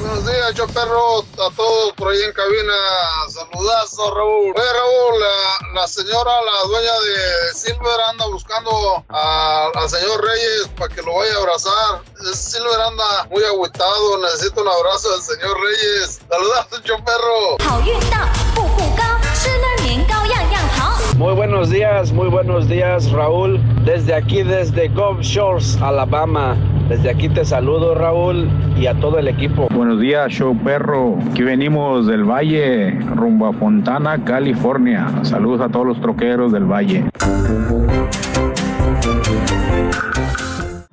Buenos 0.00 0.26
días, 0.26 0.54
yo 0.54 0.66
perro, 0.66 1.20
a 1.20 1.54
todos 1.54 1.92
por 1.92 2.08
ahí 2.08 2.20
en 2.20 2.32
cabina. 2.32 2.72
Saludazo, 3.28 4.12
Raúl. 4.12 4.52
Oye, 4.56 4.72
Raúl, 4.72 5.20
la, 5.20 5.80
la 5.80 5.86
señora, 5.86 6.32
la 6.42 6.68
dueña 6.68 6.92
de 7.00 7.54
Silver, 7.54 8.00
anda 8.08 8.26
buscando 8.26 9.04
al 9.08 9.88
señor 9.88 10.24
Reyes 10.24 10.68
para 10.76 10.92
que 10.92 11.02
lo 11.02 11.14
vaya 11.14 11.34
a 11.34 11.38
abrazar. 11.38 12.02
Silver 12.34 12.80
anda 12.80 13.24
muy 13.30 13.44
agüitado, 13.44 14.18
necesita 14.18 14.62
un 14.62 14.68
abrazo 14.68 15.12
del 15.12 15.22
señor 15.22 15.56
Reyes. 15.60 16.20
Saludazo, 16.28 16.82
yo 16.82 16.96
perro. 17.04 17.58
Muy 21.18 21.34
buenos 21.34 21.70
días, 21.70 22.12
muy 22.12 22.28
buenos 22.28 22.68
días 22.68 23.12
Raúl. 23.12 23.60
Desde 23.84 24.14
aquí, 24.14 24.42
desde 24.42 24.88
Gulf 24.88 25.20
Shores, 25.20 25.80
Alabama. 25.82 26.56
Desde 26.88 27.10
aquí 27.10 27.28
te 27.28 27.44
saludo 27.44 27.94
Raúl 27.94 28.48
y 28.78 28.86
a 28.86 28.94
todo 28.94 29.18
el 29.18 29.28
equipo. 29.28 29.68
Buenos 29.74 30.00
días, 30.00 30.32
show 30.32 30.56
perro. 30.64 31.18
Aquí 31.30 31.42
venimos 31.42 32.06
del 32.06 32.24
Valle, 32.24 32.92
rumbo 33.14 33.46
a 33.46 33.52
Fontana, 33.52 34.24
California. 34.24 35.06
Saludos 35.22 35.60
a 35.60 35.68
todos 35.68 35.86
los 35.86 36.00
troqueros 36.00 36.50
del 36.50 36.64
Valle. 36.64 37.04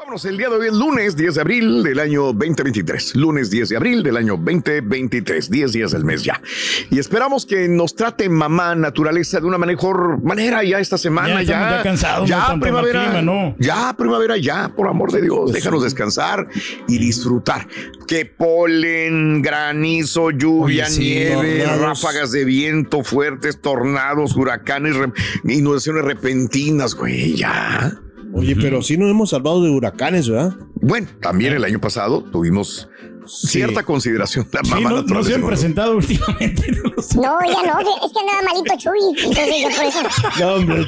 Vámonos, 0.10 0.26
el 0.26 0.38
día 0.38 0.50
de 0.50 0.56
hoy 0.56 0.68
es 0.70 0.74
lunes 0.74 1.16
10 1.16 1.36
de 1.36 1.42
abril 1.42 1.84
del 1.84 2.00
año 2.00 2.34
2023. 2.34 3.16
Lunes 3.16 3.52
10 3.52 3.70
de 3.70 3.78
abril 3.78 4.02
del 4.02 4.18
año 4.18 4.38
2023. 4.38 5.52
10 5.52 5.72
días 5.72 5.92
del 5.92 6.04
mes 6.04 6.24
ya. 6.24 6.42
Y 6.90 6.98
esperamos 6.98 7.46
que 7.46 7.68
nos 7.68 7.94
trate 7.94 8.28
mamá 8.28 8.74
naturaleza 8.74 9.40
de 9.40 9.46
una 9.46 9.60
mejor 9.60 10.20
manera 10.24 10.64
ya 10.64 10.80
esta 10.80 10.98
semana. 10.98 11.44
Ya 11.44 11.60
Ya, 11.60 11.78
ya 11.78 11.84
cansados, 11.84 12.28
ya 12.28 12.56
primavera. 12.60 13.02
mal 13.02 13.10
clima, 13.10 13.22
¿no? 13.22 13.56
Ya 13.60 13.94
primavera, 13.96 14.36
ya, 14.38 14.70
por 14.76 14.88
amor 14.88 15.12
de 15.12 15.22
Dios. 15.22 15.54
Déjanos 15.54 15.84
descansar 15.84 16.48
y 16.88 16.98
disfrutar. 16.98 17.68
Que 18.08 18.26
polen, 18.26 19.44
granizo, 19.44 20.32
lluvia, 20.32 20.86
Oye, 20.86 20.92
sí, 20.92 21.02
nieve, 21.02 21.60
tornados. 21.60 21.82
ráfagas 21.84 22.32
de 22.32 22.46
viento 22.46 23.04
fuertes, 23.04 23.62
tornados, 23.62 24.36
huracanes, 24.36 24.96
inundaciones 25.44 26.04
repentinas, 26.04 26.96
güey, 26.96 27.36
ya. 27.36 27.96
Oye, 28.34 28.56
pero 28.56 28.82
sí 28.82 28.98
nos 28.98 29.10
hemos 29.10 29.32
salvado 29.32 29.64
de 29.64 29.70
huracanes, 29.70 30.30
¿verdad? 30.30 30.56
Bueno, 30.76 31.08
también 31.22 31.54
el 31.54 31.64
año 31.64 31.80
pasado 31.80 32.24
tuvimos 32.24 32.90
cierta 33.30 33.84
consideración 33.84 34.48
la 34.52 34.62
Sí, 34.64 34.84
no, 34.84 35.02
no 35.04 35.24
se 35.24 35.36
han 35.36 35.46
presentado 35.46 35.96
últimamente. 35.98 36.72
No, 37.16 37.38
ya 37.46 37.74
no, 37.74 37.80
es 37.80 38.12
que 38.14 38.20
andaba 38.20 38.42
malito 38.46 38.74
Chuy. 38.78 39.00
Entonces 39.24 39.56
yo 39.62 39.70
por 39.76 39.86
eso. 39.86 40.40
No, 40.40 40.54
hombre. 40.56 40.88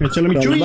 Échale 0.00 0.28
mi 0.28 0.38
chuy. 0.40 0.62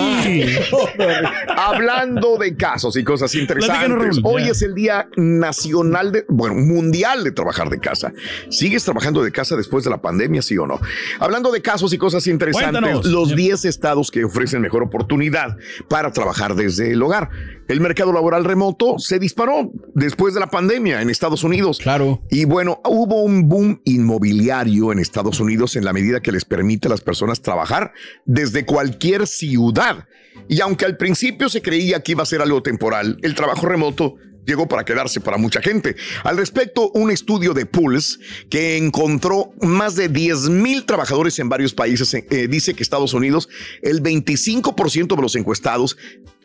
Hablando 1.57 2.37
de 2.37 2.55
casos 2.55 2.95
y 2.97 3.03
cosas 3.03 3.33
interesantes, 3.35 4.19
hoy 4.23 4.45
Ya. 4.45 4.51
es 4.51 4.61
el 4.61 4.75
Día 4.75 5.09
Nacional 5.17 6.11
de, 6.11 6.25
bueno, 6.29 6.55
Mundial 6.55 7.23
de 7.23 7.31
Trabajar 7.31 7.69
de 7.69 7.79
Casa. 7.79 8.11
¿Sigues 8.49 8.83
trabajando 8.83 9.23
de 9.23 9.31
casa 9.31 9.55
después 9.55 9.83
de 9.83 9.89
la 9.89 10.01
pandemia, 10.01 10.41
sí 10.41 10.57
o 10.57 10.65
no? 10.67 10.79
Hablando 11.19 11.51
de 11.51 11.61
casos 11.61 11.93
y 11.93 11.97
cosas 11.97 12.25
interesantes, 12.27 12.81
Cuéntanos. 12.81 13.05
los 13.05 13.35
10 13.35 13.65
estados 13.65 14.11
que 14.11 14.23
ofrecen 14.23 14.61
mejor 14.61 14.83
oportunidad 14.83 15.57
para 15.87 16.11
trabajar 16.11 16.55
desde 16.55 16.91
el 16.91 17.01
hogar. 17.01 17.29
El 17.69 17.81
mercado 17.81 18.11
laboral 18.11 18.45
remoto 18.45 18.97
se 18.97 19.19
disparó 19.19 19.71
después 19.93 20.33
de 20.33 20.39
la 20.39 20.47
pandemia 20.47 21.03
en 21.03 21.11
Estados 21.11 21.43
Unidos. 21.43 21.77
Claro. 21.77 22.19
Y 22.31 22.45
bueno, 22.45 22.81
hubo 22.83 23.21
un 23.21 23.47
boom 23.47 23.79
inmobiliario 23.85 24.91
en 24.91 24.97
Estados 24.97 25.39
Unidos 25.39 25.75
en 25.75 25.85
la 25.85 25.93
medida 25.93 26.19
que 26.19 26.31
les 26.31 26.45
permite 26.45 26.87
a 26.87 26.89
las 26.89 27.01
personas 27.01 27.43
trabajar 27.43 27.93
desde 28.25 28.65
cualquier 28.65 29.27
ciudad. 29.27 30.07
Y 30.47 30.61
aunque 30.61 30.85
al 30.85 30.97
principio 30.97 31.47
se 31.47 31.61
creía 31.61 32.01
que 32.01 32.13
iba 32.13 32.23
a 32.23 32.25
ser 32.25 32.41
algo 32.41 32.63
temporal, 32.63 33.19
el 33.21 33.35
trabajo 33.35 33.67
remoto 33.67 34.15
llegó 34.47 34.67
para 34.67 34.83
quedarse 34.83 35.21
para 35.21 35.37
mucha 35.37 35.61
gente. 35.61 35.95
Al 36.23 36.37
respecto, 36.37 36.89
un 36.95 37.11
estudio 37.11 37.53
de 37.53 37.67
Pulse 37.67 38.17
que 38.49 38.77
encontró 38.77 39.53
más 39.61 39.95
de 39.95 40.09
10 40.09 40.49
mil 40.49 40.85
trabajadores 40.85 41.37
en 41.37 41.49
varios 41.49 41.75
países 41.75 42.11
eh, 42.15 42.47
dice 42.49 42.73
que 42.73 42.81
Estados 42.81 43.13
Unidos, 43.13 43.47
el 43.83 44.01
25% 44.01 45.15
de 45.15 45.21
los 45.21 45.35
encuestados 45.35 45.97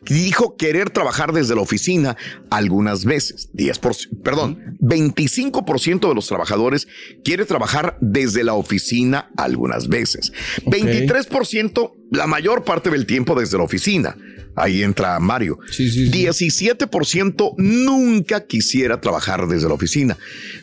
dijo 0.08 0.56
querer 0.56 0.90
trabajar 0.90 1.32
desde 1.32 1.54
la 1.54 1.62
oficina 1.62 2.16
algunas 2.50 3.04
veces. 3.04 3.50
10%, 3.54 4.23
perdón, 4.23 4.78
25% 4.80 6.08
de 6.08 6.14
los 6.14 6.26
trabajadadores 6.26 6.88
quiere 7.25 7.44
trabajar 7.44 7.96
desde 8.00 8.44
la 8.44 8.54
oficina 8.54 9.30
algunas 9.37 9.88
veces. 9.88 10.32
23% 10.66 11.92
la 12.14 12.26
mayor 12.26 12.64
parte 12.64 12.90
del 12.90 13.06
tiempo 13.06 13.38
desde 13.38 13.59
la 13.59 13.64
oficina. 13.64 14.16
Ahí 14.56 14.83
entra 14.85 15.18
Mario. 15.18 15.59
17% 15.68 17.54
nunca 17.59 18.47
quisiera 18.47 19.00
trabajar 19.00 19.49
desde 19.49 19.66
la 19.66 19.75
oficina, 19.75 20.16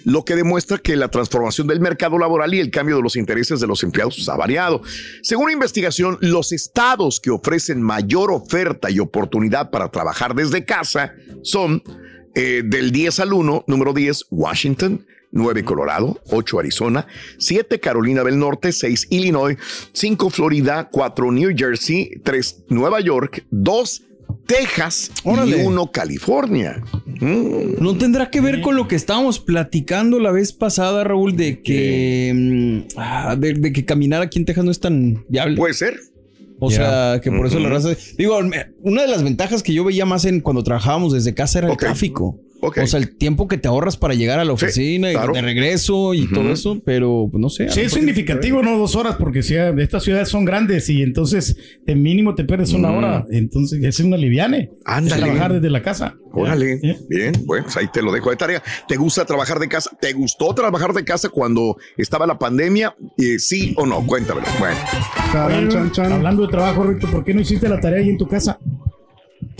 lo 0.06 0.24
que 0.24 0.36
demuestra 0.36 0.78
que 0.78 0.96
la 0.96 1.10
transformación 1.10 1.68
del 1.68 1.82
mercado 1.82 2.18
laboral 2.18 2.54
y 2.54 2.60
el 2.60 2.72
cambio 2.72 2.96
de 2.96 3.02
los 3.02 3.18
intereses 3.18 3.60
de 3.60 3.68
los 3.68 3.84
empleados 3.84 4.30
ha 4.30 4.38
variado. 4.38 4.82
Según 5.22 5.46
una 5.46 5.54
investigación, 5.54 6.18
los 6.22 6.54
estados 6.54 7.20
que 7.20 7.32
ofrecen 7.32 7.82
mayor 7.82 8.32
oferta 8.32 8.90
y 8.90 9.00
oportunidad 9.00 9.72
para 9.72 9.92
trabajar 9.92 10.36
desde 10.36 10.64
casa 10.64 11.14
son 11.44 11.84
eh, 12.34 12.64
del 12.64 12.94
10 12.94 13.20
al 13.20 13.34
1, 13.34 13.66
número 13.68 13.94
10, 13.94 14.28
Washington. 14.30 15.06
9 15.32 15.64
Colorado, 15.64 16.20
8 16.32 16.60
Arizona, 16.60 17.08
7 17.38 17.80
Carolina 17.80 18.24
del 18.24 18.38
Norte, 18.38 18.72
6 18.72 19.08
Illinois, 19.12 19.58
5 19.94 20.30
Florida, 20.30 20.90
4 20.92 21.32
New 21.32 21.52
Jersey, 21.56 22.12
3 22.24 22.66
Nueva 22.70 23.00
York, 23.02 23.46
2 23.52 24.04
Texas 24.48 25.12
Órale. 25.24 25.62
y 25.62 25.66
1 25.66 25.92
California. 25.92 26.82
Mm. 27.20 27.82
¿No 27.84 27.98
tendrá 27.98 28.30
que 28.30 28.42
ver 28.42 28.62
con 28.62 28.76
lo 28.76 28.88
que 28.88 28.96
estábamos 28.96 29.40
platicando 29.40 30.20
la 30.20 30.32
vez 30.32 30.54
pasada, 30.54 31.04
Raúl, 31.04 31.36
de 31.36 31.62
que, 31.62 32.32
mm, 32.34 32.94
ah, 32.98 33.36
de, 33.38 33.54
de 33.54 33.72
que 33.74 33.86
caminar 33.86 34.22
aquí 34.22 34.40
en 34.40 34.46
Texas 34.46 34.66
no 34.66 34.72
es 34.72 34.80
tan 34.80 35.26
viable? 35.30 35.58
Puede 35.58 35.74
ser. 35.74 36.00
O 36.64 36.70
sea, 36.70 37.20
que 37.24 37.32
por 37.32 37.48
eso 37.48 37.58
la 37.60 37.66
Ujú. 37.70 37.74
raza. 37.76 37.90
Digo, 38.18 38.38
una 38.84 39.02
de 39.02 39.08
las 39.08 39.24
ventajas 39.24 39.64
que 39.64 39.74
yo 39.74 39.84
veía 39.84 40.06
más 40.06 40.26
en 40.26 40.42
cuando 40.42 40.62
trabajábamos 40.64 41.12
desde 41.12 41.34
casa 41.34 41.58
era 41.60 41.72
el 41.72 41.78
tráfico. 41.78 42.40
O 42.62 42.88
sea, 42.88 43.00
el 43.00 43.18
tiempo 43.18 43.48
que 43.48 43.58
te 43.58 43.68
ahorras 43.68 43.98
para 43.98 44.14
llegar 44.14 44.40
a 44.40 44.46
la 44.46 44.54
oficina 44.54 45.10
claro. 45.12 45.32
y 45.32 45.36
de 45.36 45.42
regreso 45.42 46.14
y 46.14 46.28
todo 46.32 46.52
eso, 46.52 46.80
pero 46.86 47.28
pues, 47.32 47.42
no 47.42 47.50
sé. 47.50 47.70
Sí, 47.70 47.82
es 47.82 47.92
significativo, 47.94 48.62
¿no? 48.62 48.78
Dos 48.78 48.96
horas, 48.96 49.16
porque 49.18 49.42
si 49.42 49.56
estas 49.56 50.04
ciudades 50.04 50.30
son 50.30 50.46
grandes 50.46 50.88
y 50.90 51.02
entonces 51.02 51.56
de 51.86 51.96
mínimo 51.96 52.36
te 52.36 52.44
pierdes 52.44 52.74
una 52.74 52.92
Mm. 52.92 52.96
hora. 52.98 53.26
Entonces 53.32 53.84
es 53.84 54.00
una 54.00 54.18
liviane. 54.18 54.70
Ándale. 54.86 55.24
Trabajar 55.24 55.54
desde 55.54 55.70
la 55.70 55.82
casa. 55.82 56.16
Órale, 56.34 56.80
bien, 57.10 57.34
bueno, 57.46 57.66
pues 57.66 57.76
ahí 57.76 57.88
te 57.92 58.02
lo 58.02 58.12
dejo 58.12 58.30
de 58.30 58.38
tarea. 58.38 58.64
¿Te 58.88 58.96
gusta 58.96 59.26
trabajar 59.26 59.60
de 59.60 59.68
casa? 59.68 59.90
¿Te 60.00 60.14
gustó 60.14 60.54
trabajar 60.56 60.94
de 60.94 61.04
casa 61.04 61.28
cuando 61.30 61.76
estaba 61.98 62.26
la 62.26 62.40
pandemia? 62.40 62.96
Eh, 63.18 63.38
¿Sí 63.40 63.74
o 63.76 63.86
no? 63.86 64.06
Cuéntamelo. 64.06 64.48
Bueno. 64.60 64.78
Oye, 65.48 65.92
Hablando 66.14 66.44
de 66.44 66.48
trabajo, 66.50 66.84
Rito, 66.84 67.08
¿por 67.12 67.24
qué 67.26 67.34
no 67.34 67.42
hiciste 67.42 67.68
la 67.68 67.80
tarea 67.80 68.00
ahí 68.00 68.10
en 68.10 68.18
tu 68.18 68.28
casa? 68.28 68.58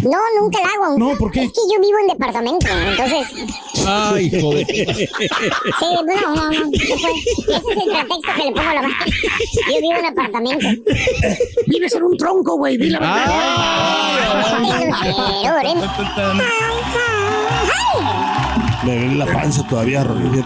No, 0.04 0.18
nunca 0.40 0.60
la 0.62 0.70
hago. 0.86 0.98
No, 0.98 1.16
¿por 1.16 1.32
qué? 1.32 1.44
Es 1.44 1.52
que 1.52 1.62
yo 1.72 1.80
vivo 1.80 2.00
en 2.00 2.08
departamento, 2.08 2.68
entonces. 2.68 3.28
Ay, 3.86 4.32
joder. 4.42 4.66
Sí, 4.66 5.86
no, 6.06 6.36
no, 6.36 6.52
no. 6.52 6.70
Ese 6.74 6.84
es 6.86 6.94
el 6.96 7.92
pretexto 7.92 8.34
que 8.36 8.44
le 8.46 8.52
pongo 8.52 8.70
a 8.70 8.74
la 8.74 8.82
madre. 8.82 9.12
Yo 9.72 9.82
vivo 9.82 10.00
en 10.00 10.06
apartamento. 10.06 10.68
Vives 11.68 11.94
en 11.94 12.04
un 12.04 12.18
tronco, 12.18 12.58
güey. 12.58 12.78
Vi 12.78 12.90
la 12.90 13.00
Me 18.86 18.96
duele 18.98 19.16
la 19.16 19.26
panza 19.28 19.66
todavía, 19.68 20.04
Rodríguez. 20.04 20.44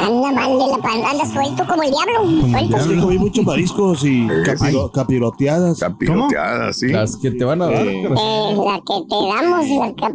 Anda 0.00 0.32
mal 0.32 0.50
de 0.58 0.66
la 0.70 0.78
pan, 0.82 1.00
anda 1.04 1.24
suelto 1.26 1.66
como 1.66 1.82
el 1.82 1.90
diablo. 1.90 2.48
Suelto. 2.50 2.76
Es 2.78 2.86
que 2.86 2.96
comí 3.00 3.18
muchos 3.18 3.44
mariscos 3.44 4.04
y 4.04 4.26
capiro- 4.44 4.90
capiroteadas. 4.90 5.78
Capiroteadas, 5.78 6.78
sí. 6.78 6.88
Las 6.88 7.16
que 7.18 7.30
te 7.32 7.44
van 7.44 7.60
a 7.62 7.66
dar. 7.66 7.86
Eh, 7.86 8.02
Eh, 8.04 8.54
la 8.56 8.80
que 8.86 8.94
te 9.08 9.16
damos, 9.16 9.68
la 9.68 9.94
que. 9.94 10.14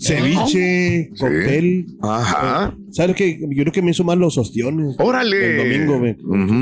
Ceviche, 0.00 1.10
cóctel. 1.18 1.86
Ajá. 2.02 2.72
Eh, 2.74 2.82
¿Sabes 2.92 3.14
qué? 3.16 3.38
Yo 3.40 3.62
creo 3.62 3.72
que 3.72 3.82
me 3.82 3.90
hizo 3.90 4.04
mal 4.04 4.18
los 4.18 4.38
ostiones. 4.38 4.96
Órale. 4.98 5.60
El 5.74 5.86
domingo, 5.86 6.16
Ujú. 6.24 6.54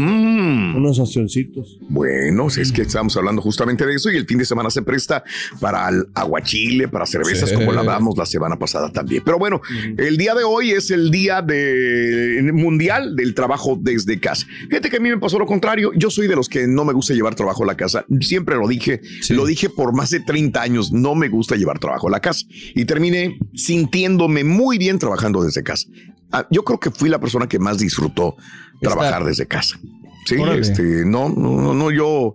Unos 0.77 0.99
ostioncitos. 0.99 1.79
Bueno, 1.89 2.51
si 2.51 2.61
es 2.61 2.73
que 2.73 2.83
estamos 2.83 3.17
hablando 3.17 3.41
justamente 3.43 3.87
de 3.87 3.95
eso 3.95 4.11
y 4.11 4.17
el 4.17 4.27
fin 4.27 4.39
de 4.39 4.45
semana 4.45 4.71
se 4.71 4.83
presta 4.83 5.23
para 5.61 5.89
el 5.89 6.07
aguachile, 6.15 6.89
para 6.89 7.07
cervezas, 7.07 7.49
Sí. 7.51 7.55
como 7.55 7.73
la 7.73 7.81
hablamos 7.81 8.17
la 8.17 8.27
semana 8.27 8.59
pasada 8.59 8.91
también. 8.93 9.23
Pero 9.25 9.39
bueno, 9.39 9.61
el 9.97 10.17
día 10.17 10.35
de 10.35 10.45
hoy 10.45 10.73
es 10.73 10.91
el 10.91 11.11
día 11.11 11.43
de, 11.43 12.51
mundial 12.53 13.17
del 13.17 13.35
trabajo 13.35 13.79
desde 13.81 14.19
casa. 14.21 14.47
Fíjate 14.69 14.91
que 14.91 14.97
a 14.97 15.01
mí 15.01 15.09
me 15.09 15.19
pasó 15.19 15.39
lo 15.39 15.47
contrario. 15.47 15.93
Yo 15.97 16.11
soy 16.11 16.27
de 16.27 16.37
los 16.37 16.49
que 16.49 16.67
no 16.67 16.85
me 16.85 16.93
gusta 16.93 17.15
llevar 17.15 17.35
trabajo 17.35 17.63
a 17.63 17.67
la 17.67 17.77
casa. 17.77 18.05
Siempre 18.21 18.57
lo 18.57 18.69
dije, 18.69 19.01
lo 19.31 19.47
dije 19.47 19.69
por 19.71 19.95
más 19.95 20.11
de 20.11 20.21
30 20.21 20.61
años. 20.61 20.93
No 20.93 21.15
me 21.15 21.29
gusta 21.29 21.57
llevar 21.57 21.79
trabajo 21.79 22.09
a 22.09 22.11
la 22.11 22.21
casa 22.21 22.45
y 22.75 22.85
terminé 22.85 23.39
sintiéndome 23.55 24.45
muy 24.45 24.79
bien 24.79 24.99
trabajando 24.99 25.43
desde 25.43 25.63
casa. 25.63 25.89
Ah, 26.33 26.47
yo 26.51 26.65
creo 26.65 26.81
que 26.81 26.91
fui 26.91 27.09
la 27.09 27.21
persona 27.21 27.49
que 27.49 27.59
más 27.59 27.79
disfrutó 27.79 28.37
trabajar 28.81 29.25
desde 29.25 29.47
casa. 29.47 29.79
Sí, 30.25 30.37
Órale. 30.37 30.61
este, 30.61 31.05
no, 31.05 31.29
no, 31.29 31.61
no, 31.61 31.75
no, 31.75 31.91
yo 31.91 32.35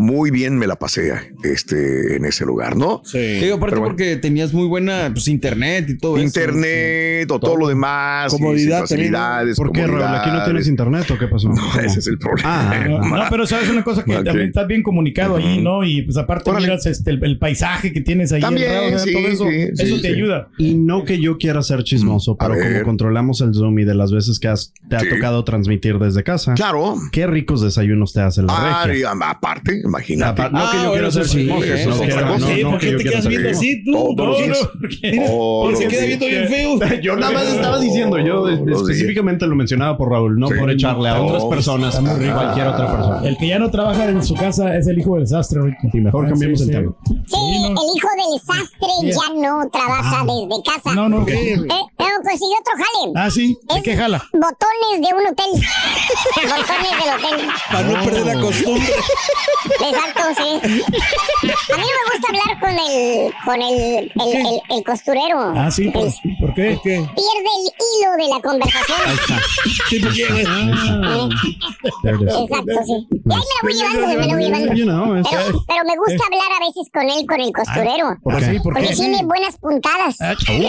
muy 0.00 0.30
bien 0.30 0.56
me 0.56 0.66
la 0.66 0.76
pasé 0.76 1.12
este, 1.44 2.16
en 2.16 2.24
ese 2.24 2.46
lugar, 2.46 2.74
¿no? 2.74 3.02
Sí. 3.04 3.18
Digo, 3.18 3.56
aparte 3.56 3.72
Pero 3.72 3.80
bueno. 3.82 3.94
porque 3.96 4.16
tenías 4.16 4.54
muy 4.54 4.66
buena 4.66 5.10
pues, 5.12 5.28
internet 5.28 5.90
y 5.90 5.98
todo 5.98 6.16
eso. 6.16 6.24
Internet 6.24 7.30
o 7.30 7.38
todo 7.38 7.56
lo 7.56 7.68
demás, 7.68 8.32
Comodidad 8.32 8.80
facilidades, 8.80 9.56
¿Por 9.56 9.72
qué, 9.72 9.86
Raúl? 9.86 10.02
¿Aquí 10.02 10.30
no 10.30 10.42
tienes 10.44 10.68
internet 10.68 11.10
o 11.10 11.18
qué 11.18 11.26
pasó? 11.28 11.48
No, 11.50 11.80
ese 11.80 11.98
es 11.98 12.06
el 12.06 12.18
problema. 12.18 12.70
Ah, 12.70 12.84
No, 12.88 13.24
pero 13.30 13.46
sabes 13.46 13.68
una 13.68 13.84
cosa 13.84 14.02
que 14.04 14.14
también 14.14 14.48
estás 14.48 14.66
bien 14.66 14.82
comunicado 14.82 15.36
allí, 15.36 15.60
¿no? 15.62 15.84
Y 15.84 16.02
pues 16.02 16.16
aparte 16.16 16.48
Órale. 16.50 16.66
miras 16.66 16.86
este, 16.86 17.10
el, 17.10 17.22
el 17.24 17.38
paisaje 17.38 17.92
que 17.92 18.00
tienes 18.00 18.32
ahí 18.32 18.40
También, 18.40 18.70
alrededor, 18.70 19.00
sí, 19.00 19.12
todo 19.12 19.26
eso, 19.28 19.44
sí, 19.50 19.66
sí, 19.74 19.82
eso 19.84 19.96
te 20.00 20.08
sí. 20.08 20.14
ayuda. 20.14 20.48
Y 20.56 20.74
no 20.76 21.04
que 21.04 21.20
yo 21.20 21.36
quiera 21.36 21.60
ser 21.62 21.84
chismoso, 21.84 22.36
pero 22.38 22.54
ver. 22.54 22.72
como 22.72 22.84
controlamos 22.84 23.40
el 23.42 23.52
Zoom 23.54 23.78
y 23.80 23.84
de 23.84 23.94
las 23.94 24.12
veces 24.12 24.38
que 24.40 24.48
has- 24.48 24.72
te 24.88 24.96
ha 24.96 25.00
tocado 25.08 25.44
transmitir 25.44 25.98
desde 25.98 26.22
casa, 26.22 26.54
Claro. 26.54 26.94
qué 27.12 27.26
ricos 27.26 27.60
desayunos 27.60 28.12
te 28.14 28.20
hace 28.20 28.42
la 28.42 28.52
Ah, 28.56 28.86
regia. 28.86 29.00
y 29.00 29.18
aparte, 29.22 29.82
imagínate. 29.90 30.42
Apa- 30.42 30.50
no 30.50 30.70
que 30.70 30.76
yo 30.78 30.88
Ah, 30.88 30.92
quiero 30.92 31.10
ser 31.10 31.22
eso 31.22 31.32
sí, 31.32 31.40
¿eh? 31.50 31.86
no 31.86 31.94
no, 32.64 32.70
¿Por 32.70 32.80
qué 32.80 32.92
te 32.92 33.04
quedas 33.04 33.26
viendo 33.26 33.50
así 33.50 33.84
tú? 33.84 34.14
Todos 34.16 34.28
los 34.28 34.38
queda 35.88 36.04
viendo 36.06 36.26
bien 36.26 36.48
feo. 36.48 36.78
Yo 37.02 37.16
nada 37.16 37.32
más 37.32 37.44
estaba 37.44 37.78
diciendo, 37.80 38.18
yo 38.18 38.46
días. 38.46 38.80
específicamente 38.80 39.46
lo 39.46 39.54
mencionaba 39.54 39.96
por 39.96 40.10
Raúl, 40.10 40.38
no 40.38 40.48
por 40.48 40.70
echarle 40.70 41.08
a 41.08 41.20
otras 41.20 41.44
personas, 41.44 41.96
rico. 42.18 42.34
cualquier 42.34 42.66
otra 42.68 42.90
persona. 42.90 43.28
El 43.28 43.36
que 43.36 43.48
ya 43.48 43.58
no 43.58 43.70
trabaja 43.70 44.08
en 44.08 44.22
su 44.22 44.34
casa 44.34 44.76
es 44.76 44.86
el 44.86 44.98
hijo 44.98 45.16
del 45.16 45.26
sastre 45.26 45.60
mejor 46.00 46.28
cambiemos 46.28 46.60
Sí, 46.60 46.64
el 46.66 46.70
tema. 46.70 46.92
Sí, 47.04 47.36
el 47.66 47.96
hijo 47.96 48.08
del 48.16 48.40
sastre 48.40 48.88
ya 49.12 49.34
no 49.48 49.68
trabaja 49.70 50.24
desde 50.24 50.62
casa. 50.64 50.94
No, 50.94 51.08
no. 51.08 51.26
Eh, 51.28 51.56
pero 51.96 52.10
consiguió 52.24 52.56
otro 52.60 52.72
jale. 52.76 53.12
Ah, 53.16 53.30
sí. 53.30 53.56
¿De 53.74 53.82
qué 53.82 53.96
jala? 53.96 54.22
Botones 54.32 55.08
de 55.08 55.14
un 55.14 55.26
hotel. 55.26 55.50
botones 56.36 56.92
del 56.98 57.14
hotel. 57.14 57.48
Para 57.72 57.82
no 57.88 58.04
perder 58.04 58.26
la 58.26 58.40
costumbre. 58.40 58.86
Exacto, 59.82 60.22
sí. 60.36 60.60
A 60.62 61.76
mí 61.76 61.82
no 61.82 61.96
me 61.96 62.04
gusta 62.12 62.28
hablar 62.28 62.60
con 62.60 62.70
el, 62.70 63.32
con 63.44 63.62
el, 63.62 64.12
el, 64.14 64.46
el, 64.46 64.60
el 64.76 64.84
costurero. 64.84 65.52
Ah, 65.56 65.70
sí, 65.70 65.88
¿por, 65.90 66.04
¿por 66.40 66.54
qué? 66.54 66.78
Pierde 66.82 67.06
el 67.14 67.72
hilo 67.80 68.10
de 68.18 68.28
la 68.34 68.40
conversación. 68.42 68.98
Ahí 69.06 69.14
está. 69.14 69.38
Sí, 69.88 70.00
porque- 70.00 70.44
Ah. 70.46 71.28
Exacto, 72.04 72.72
sí. 72.86 73.06
Y 73.10 73.32
ahí 73.32 73.40
me 73.40 73.54
la 73.54 73.62
voy 73.62 73.72
llevando, 73.74 74.06
me 74.06 74.26
la 74.26 74.34
voy 74.34 74.44
llevando. 74.44 74.72
You 74.74 74.84
know, 74.84 75.14
es- 75.16 75.26
Pero, 75.30 75.64
pero 75.66 75.84
me 75.84 75.96
gusta 75.96 76.24
hablar 76.26 76.52
a 76.56 76.66
veces 76.66 76.90
con 76.92 77.08
él, 77.08 77.26
con 77.26 77.40
el 77.40 77.52
costurero. 77.52 78.16
¿por 78.22 78.38
qué? 78.38 78.60
¿Por 78.62 78.74
Porque 78.74 78.88
qué? 78.88 78.94
tiene 78.94 79.22
buenas 79.24 79.56
puntadas. 79.58 80.16
Ah, 80.20 80.32
Eh, 80.48 80.68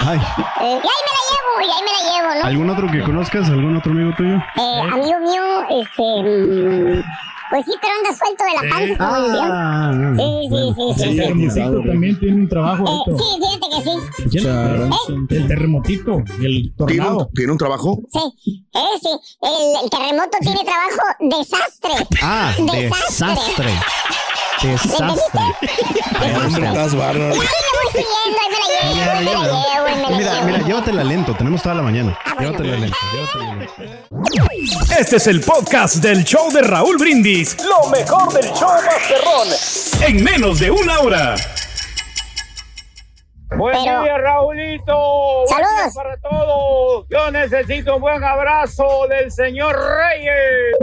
Ay. 0.00 0.18
y 0.60 0.64
ahí 0.64 0.80
me 0.80 1.12
la 1.16 1.22
llevo, 1.30 1.60
y 1.60 1.64
ahí 1.64 1.82
me 1.84 1.92
la 1.92 2.02
llevo, 2.10 2.34
¿no? 2.40 2.46
¿Algún 2.46 2.70
otro 2.70 2.90
que 2.90 3.02
conozcas? 3.02 3.48
¿Algún 3.48 3.76
otro 3.76 3.92
amigo 3.92 4.12
tuyo? 4.16 4.36
Eh, 4.36 4.80
amigo 4.92 5.18
mío, 5.20 5.42
este. 5.82 7.04
Pues 7.50 7.64
sí, 7.66 7.72
pero 7.80 7.92
anda 7.98 8.16
suelto 8.16 8.44
de 8.44 8.52
la 8.54 8.70
panza 8.70 8.96
todo 8.96 9.26
el 9.26 9.40
Ah, 9.42 9.92
día. 9.92 10.14
Sí, 10.16 10.48
sí, 10.50 10.74
sí, 10.76 10.94
sí. 10.96 11.08
El 11.08 11.50
sí. 11.50 11.56
terremotito 11.56 11.82
también 11.90 12.18
tiene 12.20 12.34
un 12.36 12.48
trabajo. 12.48 12.84
Eh, 12.84 13.16
sí, 13.18 13.24
fíjate 13.40 13.66
que 13.76 14.38
sí. 14.38 14.38
¿Eh? 14.46 14.90
El 15.30 15.46
terremotito, 15.48 16.12
el 16.18 16.24
¿Tiene 16.38 16.62
un, 16.68 16.74
tornado. 16.76 17.30
¿Tiene 17.34 17.52
un 17.52 17.58
trabajo? 17.58 17.98
Sí, 18.12 18.20
eh, 18.72 18.78
sí. 19.02 19.08
El, 19.42 19.84
el 19.84 19.90
terremoto 19.90 20.38
tiene 20.40 20.60
trabajo 20.64 21.02
desastre. 21.20 22.06
Ah, 22.22 22.54
desastre. 22.58 23.28
Desastre. 23.28 23.70
Desastre. 24.62 25.40
Estás 26.66 26.94
bárbaro. 26.94 27.34
Mira, 30.16 30.42
mira, 30.44 30.58
llévatela 30.58 31.04
lento. 31.04 31.34
Tenemos 31.34 31.62
toda 31.62 31.76
la 31.76 31.82
mañana. 31.82 32.18
Ah, 32.24 32.34
bueno. 32.34 32.50
Llévatela 32.52 32.76
lento. 32.76 32.96
Llévatela 33.12 33.54
lento. 33.54 33.72
Este 34.98 35.16
es 35.16 35.26
el 35.28 35.40
podcast 35.40 35.96
del 35.96 36.24
show 36.24 36.50
de 36.52 36.62
Raúl 36.62 36.98
Brindis. 36.98 37.56
Lo 37.64 37.88
mejor 37.90 38.32
del 38.32 38.52
show 38.52 38.70
Masterrón. 38.84 39.48
En 40.06 40.22
menos 40.22 40.58
de 40.58 40.70
una 40.70 40.98
hora. 41.00 41.36
Buen 43.56 43.76
Pero- 43.84 44.02
día, 44.02 44.16
Raulito. 44.18 44.94
Buen 44.94 45.48
Saludos. 45.48 45.92
día 45.92 46.02
para 46.02 46.16
todos. 46.18 47.06
Yo 47.10 47.30
necesito 47.32 47.96
un 47.96 48.00
buen 48.00 48.22
abrazo 48.22 48.86
del 49.08 49.30
señor 49.32 49.76
Reyes. 49.76 50.76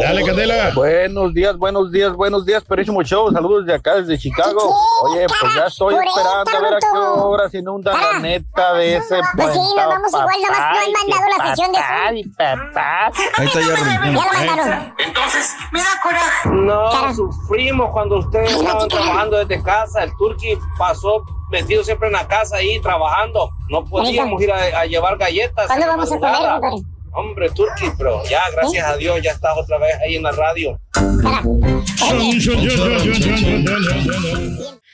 Dale, 0.00 0.24
Candela. 0.24 0.70
Buenos 0.74 1.34
días, 1.34 1.56
buenos 1.56 1.92
días, 1.92 2.12
buenos 2.14 2.46
días, 2.46 2.64
Perísimo 2.64 3.02
Show. 3.02 3.30
Saludos 3.30 3.66
de 3.66 3.74
acá, 3.74 3.96
desde 3.96 4.18
Chicago. 4.18 4.74
Oye, 5.02 5.26
pues 5.28 5.54
ya 5.54 5.66
estoy 5.66 5.94
esperando 5.96 6.50
a 6.56 6.60
ver 6.62 6.74
a 6.74 6.78
qué 6.78 6.86
bruto. 6.92 7.28
hora 7.28 7.48
se 7.50 7.58
inunda 7.58 7.92
la 7.92 8.18
neta 8.20 8.72
de 8.74 8.96
ese 8.96 9.20
Pues 9.36 9.52
sí, 9.52 9.58
nos 9.58 9.86
vamos 9.86 10.08
igual, 10.10 10.26
nomás 10.42 10.58
no 10.58 10.66
han 10.68 10.92
papá, 10.92 10.98
mandado 10.98 11.28
la 11.38 11.46
sesión 11.50 11.72
de 11.72 11.78
papá, 11.78 12.08
Zoom. 12.08 12.72
papá. 12.72 13.12
Ahí 13.36 13.46
está 13.46 13.60
ya 13.60 13.66
Ya 13.66 14.10
lo 14.12 14.22
mandaron. 14.22 14.94
Entonces, 14.98 15.54
me 15.72 15.80
da 15.80 15.86
coraje. 16.02 16.48
No, 16.50 17.14
sufrimos 17.14 17.90
cuando 17.92 18.18
ustedes 18.18 18.50
estaban 18.52 18.88
trabajando 18.88 19.36
desde 19.44 19.62
casa. 19.62 20.04
El 20.04 20.16
Turqui 20.16 20.58
pasó 20.78 21.17
metido 21.50 21.82
siempre 21.84 22.08
en 22.08 22.14
la 22.14 22.26
casa 22.28 22.56
ahí 22.56 22.80
trabajando. 22.80 23.50
No 23.70 23.84
podíamos 23.84 24.40
ir 24.42 24.50
a, 24.52 24.80
a 24.80 24.86
llevar 24.86 25.16
galletas. 25.18 25.66
¿Cuándo 25.66 25.86
vamos 25.86 26.12
a 26.12 26.18
comer? 26.18 26.84
Hombre, 27.12 27.50
Turqui, 27.50 27.86
pero 27.96 28.22
ya, 28.28 28.42
gracias 28.52 28.86
a 28.86 28.96
Dios, 28.96 29.20
ya 29.22 29.32
estás 29.32 29.56
otra 29.56 29.78
vez 29.78 29.96
ahí 30.06 30.16
en 30.16 30.22
la 30.22 30.30
radio. 30.32 30.78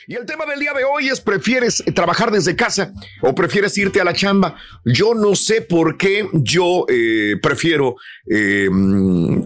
Y 0.06 0.14
el 0.16 0.26
tema 0.26 0.44
del 0.44 0.60
día 0.60 0.72
de 0.74 0.84
hoy 0.84 1.08
es, 1.08 1.20
¿prefieres 1.20 1.82
trabajar 1.94 2.30
desde 2.30 2.54
casa 2.54 2.92
o 3.22 3.34
prefieres 3.34 3.76
irte 3.78 4.00
a 4.00 4.04
la 4.04 4.12
chamba? 4.12 4.54
Yo 4.84 5.14
no 5.14 5.34
sé 5.34 5.62
por 5.62 5.96
qué 5.96 6.28
yo 6.34 6.84
eh, 6.88 7.36
prefiero 7.42 7.96
eh, 8.30 8.68
mm, 8.70 9.42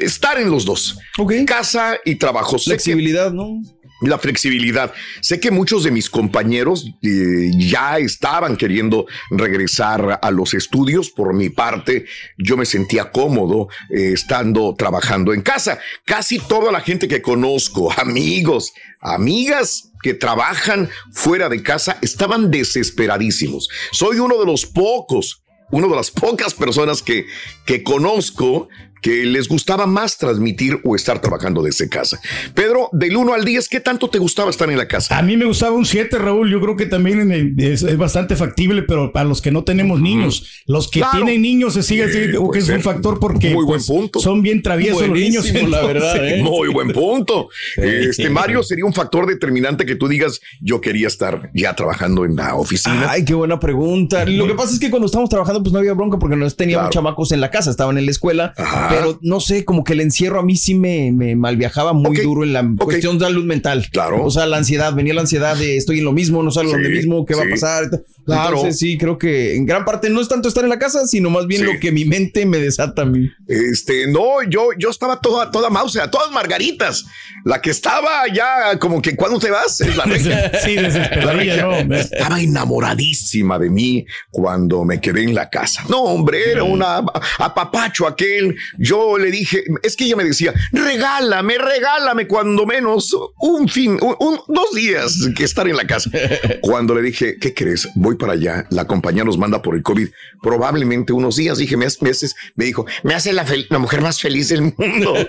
estar 0.00 0.38
en 0.40 0.50
los 0.50 0.64
dos. 0.64 0.98
Casa 1.46 1.96
y 2.04 2.14
trabajo. 2.14 2.58
Sé 2.58 2.64
que- 2.64 2.70
Flexibilidad, 2.76 3.32
¿no? 3.32 3.60
La 4.00 4.18
flexibilidad. 4.18 4.92
Sé 5.20 5.40
que 5.40 5.50
muchos 5.50 5.84
de 5.84 5.90
mis 5.90 6.10
compañeros 6.10 6.92
eh, 7.02 7.50
ya 7.56 7.98
estaban 7.98 8.56
queriendo 8.56 9.06
regresar 9.30 10.18
a 10.20 10.30
los 10.30 10.54
estudios. 10.54 11.10
Por 11.10 11.34
mi 11.34 11.48
parte, 11.48 12.06
yo 12.36 12.56
me 12.56 12.66
sentía 12.66 13.10
cómodo 13.10 13.68
eh, 13.90 14.12
estando 14.12 14.74
trabajando 14.76 15.32
en 15.32 15.42
casa. 15.42 15.78
Casi 16.04 16.38
toda 16.38 16.72
la 16.72 16.80
gente 16.80 17.08
que 17.08 17.22
conozco, 17.22 17.92
amigos, 17.96 18.72
amigas 19.00 19.90
que 20.02 20.14
trabajan 20.14 20.88
fuera 21.12 21.48
de 21.48 21.62
casa, 21.62 21.98
estaban 22.02 22.50
desesperadísimos. 22.50 23.68
Soy 23.92 24.18
uno 24.18 24.38
de 24.38 24.46
los 24.46 24.66
pocos, 24.66 25.42
una 25.70 25.88
de 25.88 25.96
las 25.96 26.10
pocas 26.10 26.54
personas 26.54 27.02
que, 27.02 27.26
que 27.64 27.82
conozco 27.82 28.68
que 29.06 29.24
les 29.24 29.46
gustaba 29.46 29.86
más 29.86 30.18
transmitir 30.18 30.80
o 30.82 30.96
estar 30.96 31.20
trabajando 31.20 31.62
desde 31.62 31.88
casa. 31.88 32.20
Pedro, 32.54 32.88
del 32.90 33.16
1 33.16 33.34
al 33.34 33.44
10, 33.44 33.68
¿qué 33.68 33.78
tanto 33.78 34.10
te 34.10 34.18
gustaba 34.18 34.50
estar 34.50 34.68
en 34.68 34.76
la 34.76 34.88
casa? 34.88 35.16
A 35.16 35.22
mí 35.22 35.36
me 35.36 35.44
gustaba 35.44 35.76
un 35.76 35.86
7, 35.86 36.18
Raúl. 36.18 36.50
Yo 36.50 36.60
creo 36.60 36.74
que 36.74 36.86
también 36.86 37.30
eh, 37.30 37.52
es, 37.72 37.84
es 37.84 37.96
bastante 37.96 38.34
factible, 38.34 38.82
pero 38.82 39.12
para 39.12 39.24
los 39.24 39.40
que 39.40 39.52
no 39.52 39.62
tenemos 39.62 40.00
niños, 40.00 40.64
los 40.66 40.90
que 40.90 40.98
Claro. 40.98 41.18
tienen 41.24 41.40
niños, 41.42 41.74
se 41.74 41.84
sigue 41.84 42.06
Sí, 42.08 42.18
creo 42.18 42.40
que 42.50 42.58
puede 42.58 42.58
es 42.58 42.68
un 42.68 42.80
factor 42.82 43.20
porque 43.20 43.50
Muy 43.50 43.64
buen 43.64 43.78
pues, 43.78 43.86
punto. 43.86 44.18
son 44.18 44.42
bien 44.42 44.60
traviesos 44.60 45.06
los 45.06 45.16
niños. 45.16 45.52
La 45.68 45.86
verdad, 45.86 46.28
¿eh? 46.28 46.42
Muy 46.42 46.66
buen 46.70 46.88
punto. 46.90 47.48
Este 47.76 48.28
Mario 48.28 48.64
sería 48.64 48.86
un 48.86 48.92
factor 48.92 49.26
determinante 49.28 49.86
que 49.86 49.94
tú 49.94 50.08
digas, 50.08 50.40
yo 50.60 50.80
quería 50.80 51.06
estar 51.06 51.48
ya 51.54 51.76
trabajando 51.76 52.24
en 52.24 52.34
la 52.34 52.56
oficina. 52.56 53.06
Ay, 53.08 53.24
qué 53.24 53.34
buena 53.34 53.60
pregunta. 53.60 54.24
Lo 54.24 54.48
que 54.48 54.54
pasa 54.54 54.72
es 54.74 54.80
que 54.80 54.90
cuando 54.90 55.06
estábamos 55.06 55.30
trabajando, 55.30 55.62
pues 55.62 55.72
no 55.72 55.78
había 55.78 55.92
bronca 55.92 56.18
porque 56.18 56.34
no 56.34 56.50
teníamos 56.50 56.86
Claro. 56.86 56.90
chamacos 56.92 57.30
en 57.30 57.40
la 57.40 57.52
casa, 57.52 57.70
estaban 57.70 57.98
en 57.98 58.04
la 58.04 58.10
escuela, 58.10 58.52
Ajá. 58.56 58.95
Pero 58.98 59.18
no 59.22 59.40
sé, 59.40 59.64
como 59.64 59.84
que 59.84 59.92
el 59.94 60.00
encierro 60.00 60.40
a 60.40 60.42
mí 60.42 60.56
sí 60.56 60.74
me, 60.74 61.12
me 61.12 61.36
malviajaba 61.36 61.92
muy 61.92 62.16
duro 62.18 62.44
en 62.44 62.52
la 62.52 62.68
cuestión 62.78 63.18
de 63.18 63.24
salud 63.26 63.44
mental. 63.44 63.86
Claro. 63.90 64.24
O 64.24 64.30
sea, 64.30 64.46
la 64.46 64.56
ansiedad, 64.58 64.94
venía 64.94 65.14
la 65.14 65.20
ansiedad 65.22 65.56
de 65.56 65.76
estoy 65.76 65.98
en 65.98 66.04
lo 66.04 66.12
mismo, 66.12 66.42
no 66.42 66.50
salgo 66.50 66.70
Sí, 66.70 66.74
donde 66.76 66.88
mismo, 66.90 67.24
qué 67.26 67.34
va 67.34 67.42
a 67.42 67.48
pasar. 67.50 67.84
Claro. 68.24 68.56
Entonces, 68.56 68.78
sí, 68.78 68.98
creo 68.98 69.18
que 69.18 69.54
en 69.54 69.66
gran 69.66 69.84
parte 69.84 70.10
no 70.10 70.20
es 70.20 70.28
tanto 70.28 70.48
estar 70.48 70.64
en 70.64 70.70
la 70.70 70.78
casa, 70.78 71.06
sino 71.06 71.30
más 71.30 71.46
bien 71.46 71.62
Sí. 71.62 71.72
lo 71.72 71.78
que 71.78 71.92
mi 71.92 72.04
mente 72.04 72.44
me 72.44 72.58
desata 72.58 73.02
a 73.02 73.04
mí. 73.04 73.30
Este, 73.46 74.08
no, 74.08 74.42
yo, 74.48 74.70
yo 74.76 74.90
estaba 74.90 75.20
toda, 75.20 75.50
toda 75.50 75.70
mouse, 75.70 75.96
a 75.98 76.10
todas 76.10 76.32
margaritas. 76.32 77.04
La 77.44 77.60
que 77.62 77.70
estaba 77.70 78.22
ya 78.34 78.78
como 78.80 79.00
que, 79.00 79.14
¿cuándo 79.14 79.38
te 79.38 79.50
vas? 79.50 79.80
Es 79.80 79.96
la 79.96 80.04
regia. 80.06 80.50
Sí, 80.60 80.74
La 80.74 81.32
regia 81.32 81.62
¿no? 81.84 81.94
Estaba 81.96 82.40
enamoradísima 82.40 83.58
de 83.58 83.70
mí 83.70 84.04
cuando 84.30 84.84
me 84.84 85.00
quedé 85.00 85.22
en 85.22 85.34
la 85.34 85.48
casa. 85.48 85.84
No, 85.88 86.02
hombre, 86.02 86.50
era 86.50 86.64
una 86.64 87.02
apapacho 87.38 88.06
aquel. 88.06 88.56
Yo 88.86 89.18
le 89.18 89.30
dije, 89.30 89.64
es 89.82 89.96
que 89.96 90.04
ella 90.04 90.16
me 90.16 90.24
decía, 90.24 90.54
regálame, 90.72 91.58
regálame 91.58 92.26
cuando 92.26 92.66
menos 92.66 93.14
un 93.40 93.68
fin, 93.68 93.98
un- 94.00 94.16
un- 94.20 94.40
dos 94.48 94.74
días 94.74 95.16
que 95.36 95.44
estar 95.44 95.68
en 95.68 95.76
la 95.76 95.86
casa. 95.86 96.10
Cuando 96.60 96.94
le 96.94 97.02
dije, 97.02 97.38
¿qué 97.38 97.54
crees? 97.54 97.88
Voy 97.94 98.16
para 98.16 98.32
allá. 98.34 98.66
La 98.70 98.86
compañía 98.86 99.24
nos 99.24 99.38
manda 99.38 99.62
por 99.62 99.74
el 99.76 99.82
COVID. 99.82 100.08
Probablemente 100.42 101.12
unos 101.12 101.36
días, 101.36 101.58
dije, 101.58 101.76
mes- 101.76 102.00
meses. 102.02 102.34
Me 102.54 102.64
dijo, 102.64 102.86
me 103.02 103.14
hace 103.14 103.32
la, 103.32 103.44
la 103.68 103.78
mujer 103.78 104.00
más 104.00 104.20
feliz 104.20 104.48
del 104.48 104.62
mundo. 104.62 105.14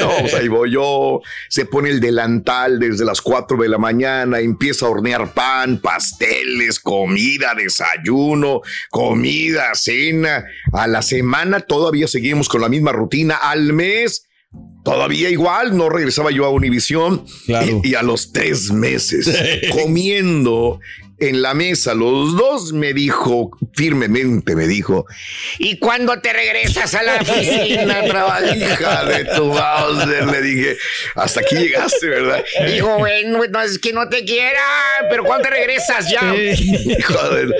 No, 0.00 0.10
pues 0.20 0.34
ahí 0.34 0.48
voy 0.48 0.72
yo. 0.72 1.20
Se 1.48 1.64
pone 1.66 1.90
el 1.90 2.00
delantal 2.00 2.78
desde 2.78 3.04
las 3.04 3.20
4 3.20 3.56
de 3.56 3.68
la 3.68 3.78
mañana, 3.78 4.40
empieza 4.40 4.86
a 4.86 4.90
hornear 4.90 5.32
pan, 5.32 5.78
pasteles, 5.80 6.78
comida, 6.80 7.54
desayuno, 7.56 8.60
comida, 8.90 9.64
cena. 9.74 10.44
A 10.72 10.86
la 10.86 11.02
semana 11.02 11.60
todavía 11.60 12.08
seguimos 12.08 12.48
con 12.48 12.60
la 12.60 12.68
misma 12.68 12.85
rutina. 12.92 13.36
Al 13.36 13.72
mes 13.72 14.26
Todavía 14.84 15.30
igual, 15.30 15.76
no 15.76 15.88
regresaba 15.88 16.30
yo 16.30 16.44
a 16.44 16.50
Univisión. 16.50 17.24
Y, 17.48 17.90
y 17.90 17.94
a 17.96 18.02
los 18.02 18.32
tres 18.32 18.70
meses, 18.70 19.28
comiendo 19.72 20.78
en 21.18 21.40
la 21.40 21.54
mesa, 21.54 21.94
los 21.94 22.36
dos 22.36 22.72
me 22.72 22.92
dijo, 22.92 23.50
firmemente 23.72 24.54
me 24.54 24.66
dijo, 24.66 25.06
¿y 25.58 25.78
cuándo 25.78 26.20
te 26.20 26.32
regresas 26.32 26.94
a 26.94 27.02
la 27.02 27.16
oficina? 27.16 28.02
Trabaja, 28.06 28.54
hija 28.54 29.04
de 29.04 29.24
tu 29.24 29.44
Bowser, 29.44 30.26
le 30.26 30.42
dije, 30.42 30.76
hasta 31.14 31.40
aquí 31.40 31.56
llegaste, 31.56 32.06
¿verdad? 32.06 32.44
Dijo, 32.66 32.98
bueno, 32.98 33.40
no 33.50 33.62
es 33.62 33.78
que 33.78 33.92
no 33.94 34.08
te 34.08 34.24
quiera, 34.24 34.60
pero 35.08 35.24
¿cuándo 35.24 35.44
te 35.44 35.50
regresas 35.50 36.10
ya? 36.10 36.20
Joder, 36.20 37.54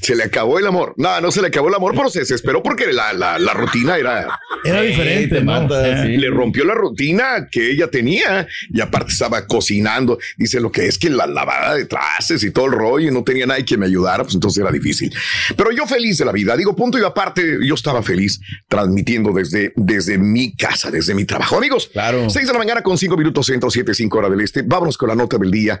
se 0.00 0.16
le 0.16 0.24
acabó 0.24 0.58
el 0.58 0.66
amor. 0.66 0.94
No, 0.96 1.20
no 1.20 1.30
se 1.30 1.42
le 1.42 1.48
acabó 1.48 1.68
el 1.68 1.74
amor, 1.74 1.92
pero 1.94 2.08
se 2.08 2.20
desesperó 2.20 2.62
porque 2.62 2.86
la, 2.92 3.12
la, 3.12 3.38
la 3.38 3.52
rutina 3.52 3.98
era... 3.98 4.40
Era 4.64 4.80
diferente, 4.80 5.38
Eh. 5.38 6.16
Le 6.18 6.30
rompió 6.30 6.64
la 6.64 6.74
rutina 6.74 7.48
que 7.50 7.72
ella 7.72 7.88
tenía 7.88 8.46
y 8.72 8.80
aparte 8.80 9.12
estaba 9.12 9.46
cocinando. 9.46 10.18
Dice 10.36 10.60
lo 10.60 10.70
que 10.70 10.86
es 10.86 10.98
que 10.98 11.10
la 11.10 11.26
lavada 11.26 11.74
de 11.74 11.84
trastes 11.84 12.42
y 12.44 12.50
todo 12.50 12.66
el 12.66 12.72
rollo 12.72 13.01
y 13.08 13.10
no 13.10 13.24
tenía 13.24 13.46
nadie 13.46 13.64
que 13.64 13.76
me 13.76 13.86
ayudara, 13.86 14.22
pues 14.22 14.34
entonces 14.34 14.60
era 14.60 14.70
difícil. 14.70 15.12
Pero 15.56 15.70
yo 15.72 15.86
feliz 15.86 16.18
de 16.18 16.24
la 16.24 16.32
vida. 16.32 16.56
Digo, 16.56 16.74
punto 16.74 16.98
y 16.98 17.04
aparte, 17.04 17.58
yo 17.64 17.74
estaba 17.74 18.02
feliz 18.02 18.40
transmitiendo 18.68 19.32
desde, 19.32 19.72
desde 19.76 20.18
mi 20.18 20.54
casa, 20.54 20.90
desde 20.90 21.14
mi 21.14 21.24
trabajo. 21.24 21.56
Amigos, 21.56 21.88
claro. 21.92 22.28
6 22.28 22.46
de 22.46 22.52
la 22.52 22.58
mañana 22.58 22.82
con 22.82 22.98
5 22.98 23.16
minutos 23.16 23.46
centro, 23.46 23.70
7, 23.70 23.94
5 23.94 24.18
horas 24.18 24.30
del 24.30 24.40
este. 24.40 24.62
Vámonos 24.62 24.96
con 24.96 25.08
la 25.08 25.14
nota 25.14 25.38
del 25.38 25.50
día. 25.50 25.80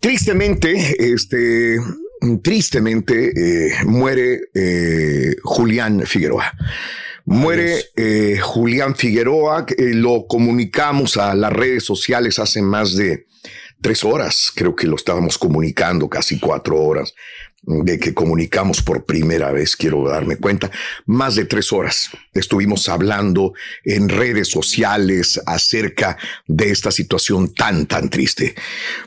Tristemente, 0.00 1.12
este, 1.12 1.78
tristemente 2.42 3.32
eh, 3.34 3.72
muere 3.84 4.40
eh, 4.54 5.36
Julián 5.42 6.02
Figueroa. 6.06 6.52
Muere 7.28 7.84
eh, 7.94 8.38
Julián 8.42 8.96
Figueroa, 8.96 9.66
eh, 9.76 9.92
lo 9.92 10.26
comunicamos 10.26 11.18
a 11.18 11.34
las 11.34 11.52
redes 11.52 11.84
sociales 11.84 12.38
hace 12.38 12.62
más 12.62 12.96
de 12.96 13.26
tres 13.80 14.04
horas, 14.04 14.52
creo 14.54 14.74
que 14.74 14.86
lo 14.86 14.96
estábamos 14.96 15.38
comunicando, 15.38 16.08
casi 16.08 16.38
cuatro 16.38 16.80
horas, 16.80 17.14
de 17.62 17.98
que 17.98 18.14
comunicamos 18.14 18.82
por 18.82 19.04
primera 19.04 19.50
vez, 19.52 19.76
quiero 19.76 20.08
darme 20.08 20.36
cuenta, 20.36 20.70
más 21.06 21.34
de 21.34 21.44
tres 21.44 21.72
horas. 21.72 22.10
Estuvimos 22.32 22.88
hablando 22.88 23.52
en 23.84 24.08
redes 24.08 24.48
sociales 24.48 25.40
acerca 25.46 26.16
de 26.46 26.70
esta 26.70 26.90
situación 26.90 27.52
tan, 27.52 27.86
tan 27.86 28.08
triste. 28.08 28.54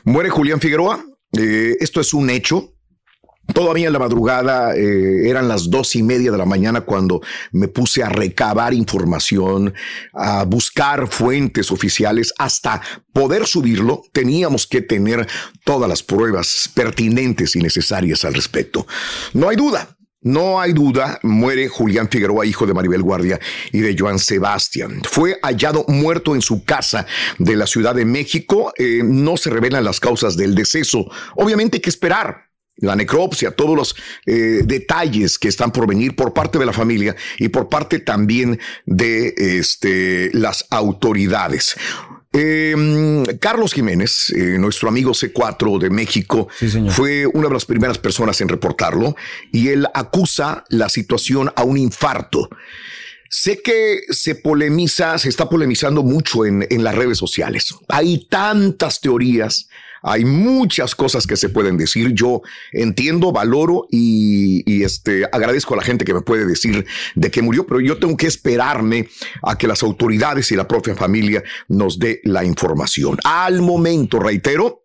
Muere 0.04 0.30
Julián 0.30 0.60
Figueroa, 0.60 1.04
eh, 1.38 1.76
esto 1.80 2.00
es 2.00 2.12
un 2.12 2.30
hecho, 2.30 2.74
Todavía 3.52 3.88
en 3.88 3.92
la 3.92 3.98
madrugada 3.98 4.74
eh, 4.74 5.28
eran 5.28 5.48
las 5.48 5.68
dos 5.68 5.94
y 5.96 6.02
media 6.02 6.30
de 6.30 6.38
la 6.38 6.46
mañana 6.46 6.82
cuando 6.82 7.20
me 7.50 7.68
puse 7.68 8.02
a 8.02 8.08
recabar 8.08 8.72
información, 8.72 9.74
a 10.14 10.44
buscar 10.44 11.08
fuentes 11.08 11.70
oficiales. 11.70 12.32
Hasta 12.38 12.80
poder 13.12 13.46
subirlo, 13.46 14.02
teníamos 14.12 14.66
que 14.66 14.80
tener 14.80 15.26
todas 15.64 15.88
las 15.88 16.02
pruebas 16.02 16.70
pertinentes 16.72 17.54
y 17.56 17.60
necesarias 17.60 18.24
al 18.24 18.34
respecto. 18.34 18.86
No 19.34 19.48
hay 19.48 19.56
duda, 19.56 19.98
no 20.22 20.60
hay 20.60 20.72
duda, 20.72 21.18
muere 21.24 21.68
Julián 21.68 22.08
Figueroa, 22.08 22.46
hijo 22.46 22.64
de 22.64 22.72
Maribel 22.72 23.02
Guardia 23.02 23.40
y 23.72 23.80
de 23.80 23.96
Joan 23.98 24.20
Sebastián. 24.20 25.02
Fue 25.02 25.38
hallado 25.42 25.84
muerto 25.88 26.36
en 26.36 26.42
su 26.42 26.64
casa 26.64 27.06
de 27.38 27.56
la 27.56 27.66
Ciudad 27.66 27.96
de 27.96 28.04
México. 28.04 28.72
Eh, 28.78 29.00
no 29.04 29.36
se 29.36 29.50
revelan 29.50 29.84
las 29.84 29.98
causas 29.98 30.36
del 30.36 30.54
deceso. 30.54 31.10
Obviamente 31.34 31.78
hay 31.78 31.80
que 31.80 31.90
esperar 31.90 32.51
la 32.82 32.96
necropsia, 32.96 33.52
todos 33.52 33.76
los 33.76 33.96
eh, 34.26 34.62
detalles 34.64 35.38
que 35.38 35.48
están 35.48 35.72
por 35.72 35.86
venir 35.86 36.14
por 36.14 36.34
parte 36.34 36.58
de 36.58 36.66
la 36.66 36.72
familia 36.72 37.16
y 37.38 37.48
por 37.48 37.68
parte 37.68 38.00
también 38.00 38.58
de 38.84 39.34
este, 39.36 40.30
las 40.34 40.66
autoridades. 40.70 41.76
Em, 42.32 43.24
Carlos 43.38 43.72
Jiménez, 43.74 44.30
eh, 44.30 44.56
nuestro 44.58 44.88
amigo 44.88 45.12
C4 45.12 45.78
de 45.78 45.90
México, 45.90 46.48
fue 46.88 47.26
una 47.26 47.48
de 47.48 47.54
las 47.54 47.66
primeras 47.66 47.98
personas 47.98 48.40
en 48.40 48.48
reportarlo 48.48 49.14
y 49.52 49.68
él 49.68 49.86
acusa 49.94 50.64
la 50.68 50.88
situación 50.88 51.52
a 51.54 51.62
un 51.62 51.76
infarto. 51.76 52.48
Sé 53.28 53.62
que 53.62 54.00
se 54.10 54.34
polemiza, 54.34 55.18
se 55.18 55.28
está 55.28 55.48
polemizando 55.48 56.02
mucho 56.02 56.44
en, 56.44 56.66
en 56.68 56.82
las 56.82 56.94
redes 56.94 57.18
sociales. 57.18 57.74
Hay 57.88 58.26
tantas 58.28 59.00
teorías, 59.00 59.68
hay 60.02 60.24
muchas 60.24 60.94
cosas 60.94 61.26
que 61.26 61.36
se 61.36 61.48
pueden 61.48 61.76
decir. 61.76 62.12
Yo 62.12 62.42
entiendo, 62.72 63.32
valoro 63.32 63.86
y, 63.90 64.82
este, 64.82 65.24
agradezco 65.32 65.74
a 65.74 65.78
la 65.78 65.82
gente 65.82 66.04
que 66.04 66.14
me 66.14 66.22
puede 66.22 66.46
decir 66.46 66.84
de 67.14 67.30
que 67.30 67.42
murió, 67.42 67.66
pero 67.66 67.80
yo 67.80 67.98
tengo 67.98 68.16
que 68.16 68.26
esperarme 68.26 69.08
a 69.42 69.56
que 69.56 69.66
las 69.66 69.82
autoridades 69.82 70.50
y 70.52 70.56
la 70.56 70.68
propia 70.68 70.94
familia 70.94 71.42
nos 71.68 71.98
dé 71.98 72.20
la 72.24 72.44
información. 72.44 73.18
Al 73.24 73.62
momento, 73.62 74.18
reitero, 74.18 74.81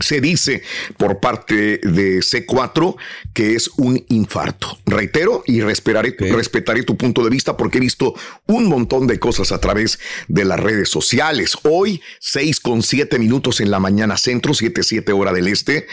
se 0.00 0.20
dice 0.20 0.62
por 0.96 1.20
parte 1.20 1.78
de 1.82 2.18
C4 2.18 2.96
que 3.32 3.54
es 3.54 3.70
un 3.76 4.04
infarto. 4.08 4.78
Reitero 4.86 5.42
y 5.46 5.60
respetaré, 5.60 6.14
respetaré 6.18 6.82
tu 6.82 6.96
punto 6.96 7.22
de 7.22 7.30
vista 7.30 7.56
porque 7.56 7.78
he 7.78 7.80
visto 7.80 8.14
un 8.46 8.66
montón 8.66 9.06
de 9.06 9.18
cosas 9.18 9.52
a 9.52 9.60
través 9.60 9.98
de 10.28 10.44
las 10.44 10.60
redes 10.60 10.88
sociales. 10.88 11.56
Hoy, 11.62 12.00
6 12.20 12.60
con 12.60 12.82
7 12.82 13.18
minutos 13.18 13.60
en 13.60 13.70
la 13.70 13.80
mañana 13.80 14.16
centro, 14.16 14.54
7, 14.54 14.82
7 14.82 15.12
hora 15.12 15.32
del 15.32 15.48
este, 15.48 15.86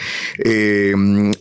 eh, 0.44 0.92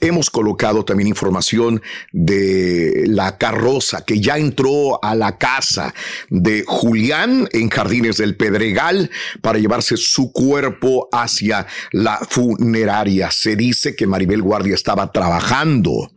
hemos 0.02 0.30
colocado 0.30 0.86
también 0.86 1.08
información 1.08 1.82
de 2.12 3.04
la 3.08 3.38
carroza 3.38 4.04
que 4.06 4.20
ya 4.20 4.38
entró 4.38 5.04
a 5.04 5.16
la 5.16 5.38
casa 5.38 5.94
de 6.30 6.64
Julián 6.66 7.48
en 7.52 7.70
Jardines 7.70 8.18
del 8.18 8.36
Pedregal 8.36 9.10
para 9.42 9.60
llevarse 9.60 9.98
su 9.98 10.32
cuerpo 10.32 11.10
hacia 11.12 11.68
la 11.92 12.20
funeraria. 12.58 13.32
Se 13.32 13.56
dice 13.56 13.96
que 13.96 14.08
Maribel 14.08 14.42
Guardia 14.42 14.76
estaba 14.76 15.12
trabajando 15.12 16.12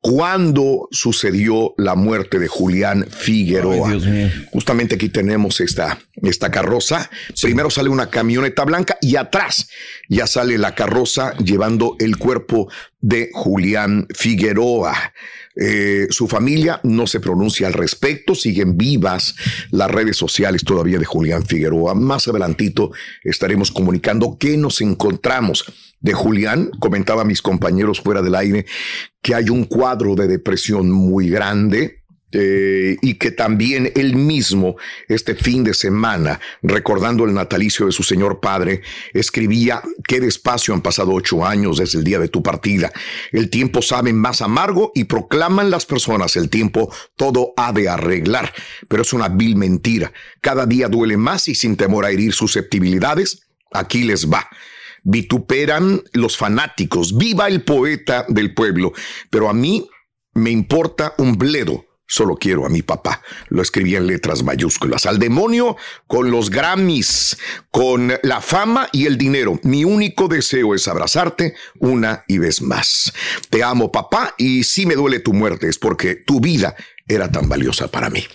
cuando 0.00 0.88
sucedió 0.90 1.74
la 1.76 1.94
muerte 1.94 2.38
de 2.38 2.48
Julián 2.48 3.06
Figueroa. 3.10 3.92
Justamente 4.50 4.94
aquí 4.94 5.10
tenemos 5.10 5.60
esta, 5.60 5.98
esta 6.22 6.50
carroza. 6.50 7.10
Primero 7.40 7.68
sale 7.68 7.90
una 7.90 8.08
camioneta 8.08 8.64
blanca 8.64 8.96
y 9.02 9.16
atrás 9.16 9.68
ya 10.08 10.26
sale 10.26 10.56
la 10.56 10.74
carroza 10.74 11.34
llevando 11.36 11.96
el 11.98 12.16
cuerpo 12.16 12.70
de 13.00 13.30
Julián 13.32 14.06
Figueroa. 14.14 15.12
Eh, 15.62 16.06
su 16.08 16.26
familia 16.26 16.80
no 16.84 17.06
se 17.06 17.20
pronuncia 17.20 17.66
al 17.66 17.74
respecto, 17.74 18.34
siguen 18.34 18.78
vivas 18.78 19.34
las 19.70 19.90
redes 19.90 20.16
sociales 20.16 20.64
todavía 20.64 20.98
de 20.98 21.04
Julián 21.04 21.44
Figueroa. 21.44 21.94
Más 21.94 22.26
adelantito 22.28 22.92
estaremos 23.22 23.70
comunicando 23.70 24.38
qué 24.40 24.56
nos 24.56 24.80
encontramos 24.80 25.66
de 26.00 26.14
Julián. 26.14 26.70
Comentaba 26.78 27.22
a 27.22 27.26
mis 27.26 27.42
compañeros 27.42 28.00
fuera 28.00 28.22
del 28.22 28.36
aire 28.36 28.64
que 29.20 29.34
hay 29.34 29.50
un 29.50 29.64
cuadro 29.64 30.14
de 30.14 30.28
depresión 30.28 30.90
muy 30.90 31.28
grande 31.28 31.99
eh, 32.32 32.96
y 33.02 33.14
que 33.14 33.32
también 33.32 33.92
él 33.96 34.14
mismo, 34.14 34.76
este 35.08 35.34
fin 35.34 35.64
de 35.64 35.74
semana, 35.74 36.40
recordando 36.62 37.24
el 37.24 37.34
natalicio 37.34 37.86
de 37.86 37.92
su 37.92 38.04
señor 38.04 38.38
padre, 38.38 38.82
escribía, 39.12 39.82
qué 40.06 40.20
despacio 40.20 40.72
han 40.72 40.80
pasado 40.80 41.12
ocho 41.12 41.44
años 41.44 41.78
desde 41.78 41.98
el 41.98 42.04
día 42.04 42.20
de 42.20 42.28
tu 42.28 42.42
partida. 42.42 42.92
El 43.32 43.50
tiempo 43.50 43.82
sabe 43.82 44.12
más 44.12 44.42
amargo 44.42 44.92
y 44.94 45.04
proclaman 45.04 45.70
las 45.70 45.86
personas, 45.86 46.36
el 46.36 46.50
tiempo 46.50 46.94
todo 47.16 47.52
ha 47.56 47.72
de 47.72 47.88
arreglar, 47.88 48.52
pero 48.88 49.02
es 49.02 49.12
una 49.12 49.28
vil 49.28 49.56
mentira. 49.56 50.12
Cada 50.40 50.66
día 50.66 50.88
duele 50.88 51.16
más 51.16 51.48
y 51.48 51.56
sin 51.56 51.76
temor 51.76 52.04
a 52.04 52.10
herir 52.10 52.32
susceptibilidades, 52.32 53.48
aquí 53.72 54.04
les 54.04 54.30
va. 54.30 54.48
Vituperan 55.02 56.02
los 56.12 56.36
fanáticos, 56.36 57.16
viva 57.16 57.48
el 57.48 57.62
poeta 57.62 58.24
del 58.28 58.54
pueblo, 58.54 58.92
pero 59.30 59.48
a 59.48 59.52
mí 59.52 59.88
me 60.34 60.50
importa 60.50 61.14
un 61.18 61.36
bledo 61.36 61.89
Solo 62.12 62.34
quiero 62.34 62.66
a 62.66 62.68
mi 62.68 62.82
papá. 62.82 63.22
Lo 63.50 63.62
escribía 63.62 63.98
en 63.98 64.08
letras 64.08 64.42
mayúsculas. 64.42 65.06
Al 65.06 65.20
demonio 65.20 65.76
con 66.08 66.32
los 66.32 66.50
Grammys, 66.50 67.38
con 67.70 68.12
la 68.24 68.40
fama 68.40 68.88
y 68.90 69.06
el 69.06 69.16
dinero. 69.16 69.60
Mi 69.62 69.84
único 69.84 70.26
deseo 70.26 70.74
es 70.74 70.88
abrazarte 70.88 71.54
una 71.78 72.24
y 72.26 72.38
vez 72.38 72.62
más. 72.62 73.12
Te 73.48 73.62
amo, 73.62 73.92
papá, 73.92 74.34
y 74.38 74.64
si 74.64 74.86
me 74.86 74.96
duele 74.96 75.20
tu 75.20 75.32
muerte 75.32 75.68
es 75.68 75.78
porque 75.78 76.16
tu 76.16 76.40
vida 76.40 76.74
era 77.06 77.30
tan 77.30 77.48
valiosa 77.48 77.86
para 77.86 78.10
mí. 78.10 78.26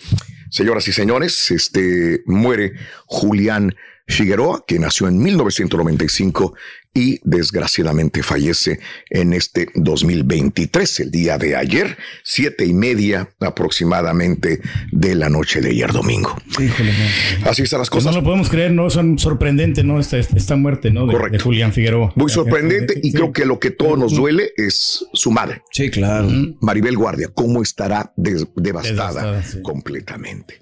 Señoras 0.49 0.87
y 0.87 0.93
señores, 0.93 1.51
este 1.51 2.23
muere 2.25 2.75
Julián 3.07 3.75
Figueroa, 4.07 4.63
que 4.67 4.77
nació 4.79 5.07
en 5.07 5.17
1995 5.17 6.53
y 6.93 7.19
desgraciadamente 7.23 8.23
fallece 8.23 8.79
en 9.09 9.33
este 9.33 9.67
2023, 9.75 10.99
el 11.01 11.11
día 11.11 11.37
de 11.37 11.55
ayer, 11.57 11.97
siete 12.23 12.65
y 12.65 12.73
media 12.73 13.29
aproximadamente 13.41 14.61
de 14.91 15.15
la 15.15 15.27
noche 15.29 15.59
de 15.59 15.71
ayer 15.71 15.91
domingo. 15.91 16.33
Así 17.45 17.63
están 17.63 17.79
las 17.79 17.89
pues 17.89 18.03
cosas. 18.03 18.13
no 18.13 18.21
lo 18.21 18.23
podemos 18.23 18.49
creer, 18.49 18.71
no 18.71 18.89
son 18.89 19.19
sorprendente, 19.19 19.83
¿no? 19.83 19.99
Esta, 19.99 20.17
esta 20.17 20.55
muerte, 20.55 20.91
¿no? 20.91 21.05
De, 21.07 21.17
de 21.31 21.39
Julián 21.39 21.73
Figueroa. 21.73 22.13
Muy 22.15 22.29
sorprendente 22.31 22.97
y 23.01 23.11
creo 23.11 23.33
que 23.33 23.45
lo 23.45 23.59
que 23.59 23.71
todo 23.71 23.97
nos 23.97 24.13
duele 24.15 24.51
es 24.55 25.05
su 25.13 25.31
madre. 25.31 25.63
Sí, 25.71 25.89
claro. 25.89 26.29
Maribel 26.61 26.95
Guardia, 26.95 27.27
cómo 27.33 27.61
estará 27.61 28.13
des- 28.15 28.47
devastada, 28.55 29.21
Devastada, 29.21 29.43
sí. 29.43 29.61
completamente. 29.61 30.61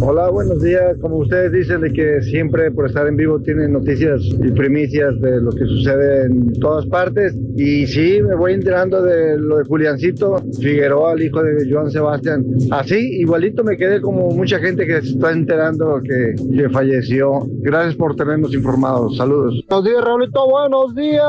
Hola, 0.00 0.30
buenos 0.30 0.62
días. 0.62 0.96
Como 1.00 1.16
ustedes 1.16 1.50
dicen 1.52 1.80
de 1.80 1.92
que 1.92 2.22
siempre 2.22 2.70
por 2.70 2.86
estar 2.86 3.06
en 3.08 3.16
vivo 3.16 3.40
tienen 3.40 3.72
noticias 3.72 4.22
y 4.22 4.50
primicias 4.52 5.20
de 5.20 5.40
lo 5.40 5.50
que 5.50 5.64
sucede 5.66 6.26
en 6.26 6.52
todas 6.60 6.86
partes. 6.86 7.34
Y 7.56 7.86
sí, 7.86 8.20
me 8.22 8.36
voy 8.36 8.52
enterando 8.52 9.02
de 9.02 9.36
lo 9.36 9.58
de 9.58 9.64
Juliancito 9.64 10.36
Figueroa, 10.60 11.14
el 11.14 11.22
hijo 11.24 11.42
de 11.42 11.68
Joan 11.70 11.90
Sebastián. 11.90 12.44
Así, 12.70 12.96
igualito 13.20 13.64
me 13.64 13.76
quedé 13.76 14.00
como 14.00 14.30
mucha 14.30 14.58
gente 14.60 14.86
que 14.86 15.02
se 15.02 15.10
está 15.10 15.32
enterando 15.32 16.00
que, 16.02 16.34
que 16.56 16.70
falleció. 16.70 17.42
Gracias 17.60 17.96
por 17.96 18.14
tenernos 18.14 18.54
informados. 18.54 19.16
Saludos. 19.16 19.64
Buenos 19.68 19.84
días, 19.84 20.04
Raulito. 20.04 20.48
Buenos 20.48 20.94
días. 20.94 21.24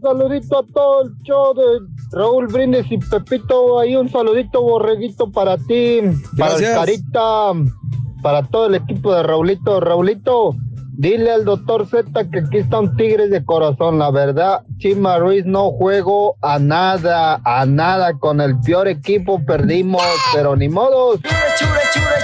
Saludito 0.00 0.58
a 0.58 0.66
todo 0.72 1.02
el 1.02 1.12
show 1.24 1.54
de 1.54 2.18
Raúl 2.18 2.46
Brindis 2.46 2.90
y 2.90 2.98
Pepito. 2.98 3.80
Ahí 3.80 3.96
un 3.96 4.08
saludito 4.08 4.62
borreguito 4.62 5.30
para 5.30 5.58
ti. 5.58 6.00
Para 6.38 6.56
el. 6.56 6.62
Carita 6.62 7.52
para 8.22 8.42
todo 8.42 8.66
el 8.66 8.74
equipo 8.74 9.14
de 9.14 9.22
Raulito. 9.22 9.80
Raulito, 9.80 10.54
dile 10.96 11.30
al 11.30 11.44
doctor 11.44 11.86
Z 11.86 12.28
que 12.30 12.40
aquí 12.40 12.58
está 12.58 12.80
un 12.80 12.96
Tigres 12.96 13.30
de 13.30 13.44
corazón. 13.44 13.98
La 13.98 14.10
verdad, 14.10 14.62
Chima 14.78 15.18
Ruiz 15.18 15.44
no 15.46 15.70
juego 15.70 16.36
a 16.42 16.58
nada, 16.58 17.40
a 17.44 17.66
nada. 17.66 18.14
Con 18.18 18.40
el 18.40 18.58
peor 18.60 18.88
equipo 18.88 19.44
perdimos, 19.44 20.02
pero 20.34 20.56
ni 20.56 20.68
modo. 20.68 21.18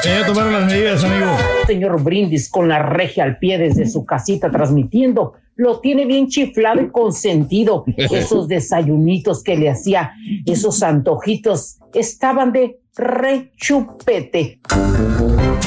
Ya 0.05 0.27
tomaron 0.27 0.53
las 0.53 0.67
medidas, 0.67 1.05
amigo. 1.05 1.31
Señor 1.67 2.03
Brindis 2.03 2.51
con 2.51 2.69
la 2.69 2.83
regia 2.83 3.25
al 3.25 3.39
pie 3.39 3.59
desde 3.59 3.89
su 3.89 4.05
casita 4.05 4.51
transmitiendo. 4.51 5.35
Lo 5.57 5.79
tiene 5.79 6.05
bien 6.05 6.29
chiflado 6.29 6.83
y 6.83 6.89
consentido. 6.89 7.85
Esos 7.97 8.49
desayunitos 8.49 9.43
que 9.43 9.57
le 9.57 9.71
hacía, 9.71 10.13
esos 10.47 10.83
antojitos, 10.83 11.79
estaban 11.95 12.53
de 12.53 12.81
rechupete. 12.97 14.61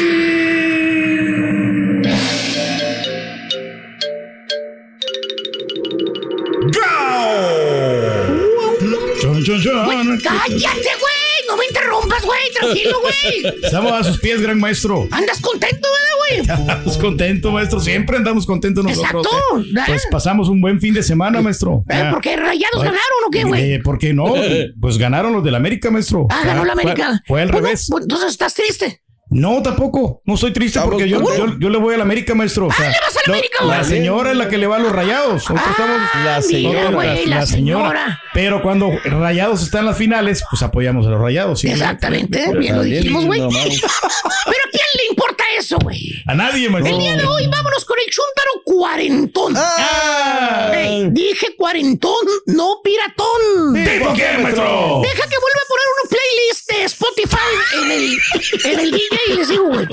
¡Cállate, 10.22 10.90
güey! 11.00 11.19
¡No 11.48 11.56
me 11.56 11.64
interrumpas, 11.66 12.22
güey! 12.24 12.38
¡Tranquilo, 12.58 12.96
güey! 13.00 13.54
Estamos 13.62 13.92
a 13.92 14.04
sus 14.04 14.18
pies, 14.18 14.40
gran 14.40 14.58
maestro. 14.60 15.08
¿Andas 15.10 15.40
contento, 15.40 15.88
verdad, 15.88 16.46
güey? 16.46 16.60
Estamos 16.70 16.98
contentos, 16.98 17.52
maestro. 17.52 17.80
Siempre 17.80 18.16
andamos 18.16 18.46
contentos 18.46 18.84
nosotros. 18.84 19.26
Exacto. 19.26 19.60
¿eh? 19.80 19.82
Pues 19.86 20.02
pasamos 20.10 20.48
un 20.48 20.60
buen 20.60 20.80
fin 20.80 20.94
de 20.94 21.02
semana, 21.02 21.40
maestro. 21.40 21.84
¿Eh? 21.88 22.08
¿Por 22.10 22.20
qué 22.20 22.36
rayados 22.36 22.78
ganaron 22.82 23.00
o 23.26 23.30
qué, 23.30 23.44
güey? 23.44 23.72
Eh, 23.74 23.80
¿Por 23.80 23.98
qué 23.98 24.12
no? 24.12 24.34
Pues 24.80 24.98
ganaron 24.98 25.32
los 25.32 25.44
del 25.44 25.54
América, 25.54 25.90
maestro. 25.90 26.26
Ah, 26.30 26.42
ganó 26.44 26.64
la 26.64 26.72
Fue- 26.74 26.82
América. 26.82 27.22
Fue, 27.26 27.42
al 27.42 27.48
Bueno, 27.48 27.66
revés. 27.66 27.86
pues, 27.90 28.02
entonces 28.02 28.30
estás 28.30 28.54
triste. 28.54 29.02
No, 29.30 29.62
tampoco. 29.62 30.22
No 30.24 30.34
estoy 30.34 30.52
triste 30.52 30.80
porque 30.80 31.08
yo, 31.08 31.20
yo, 31.36 31.58
yo 31.58 31.70
le 31.70 31.78
voy 31.78 31.94
al 31.94 32.00
América, 32.00 32.34
maestro. 32.34 32.66
O 32.66 32.72
sea, 32.72 32.88
le 32.90 32.96
vas 33.00 33.16
al 33.16 33.22
lo- 33.26 33.32
América, 33.34 33.64
la 33.64 33.84
señora 33.84 34.30
es 34.32 34.36
la 34.36 34.48
que 34.48 34.58
le 34.58 34.66
va 34.66 34.76
a 34.76 34.78
los 34.80 34.90
rayados. 34.92 35.48
Nosotros 35.48 35.66
estamos. 35.70 36.00
La 36.24 36.40
mira, 36.58 36.90
güey, 36.90 37.26
la 37.26 37.46
señora. 37.46 38.20
Pero 38.34 38.60
cuando 38.62 38.90
rayados 39.04 39.62
están 39.62 39.80
en 39.80 39.86
las 39.86 39.96
finales, 39.98 40.42
pues 40.50 40.62
apoyamos 40.62 41.06
a 41.06 41.10
los 41.10 41.20
rayados. 41.20 41.60
¿sí? 41.60 41.68
Exactamente, 41.68 42.52
bien 42.58 42.76
lo 42.76 42.82
dijimos, 42.82 43.24
güey. 43.24 43.40
Pero 43.50 43.50
¿a 43.56 44.70
quién 44.70 44.86
le 44.96 45.06
importa 45.10 45.44
eso, 45.58 45.78
güey? 45.78 46.22
A 46.26 46.34
nadie, 46.34 46.68
maestro. 46.68 46.94
El 46.96 47.00
día 47.00 47.16
de 47.16 47.24
hoy 47.24 47.46
vámonos 47.46 47.84
con 47.84 47.96
el 47.98 48.06
chúntaro 48.12 48.50
cuarentón. 48.64 49.54
Ah. 49.56 50.72
Dije 51.10 51.54
cuarentón, 51.56 52.26
no 52.46 52.80
piratón. 52.82 53.76
¿Y 53.76 54.00
por 54.00 54.14
qué, 54.14 54.38
maestro? 54.42 55.00
Deja 55.02 55.22
que 55.28 55.36
vuelva 55.38 55.60
a 55.62 55.68
poner 55.68 55.86
una 56.02 56.10
playlist 56.40 56.70
de 56.70 56.84
Spotify 56.84 57.36
en 57.82 57.90
el, 57.90 58.72
en 58.72 58.80
el 58.80 58.90
DJ 58.90 59.18
y 59.28 59.36
les 59.36 59.48
digo, 59.48 59.68
güey. 59.68 59.86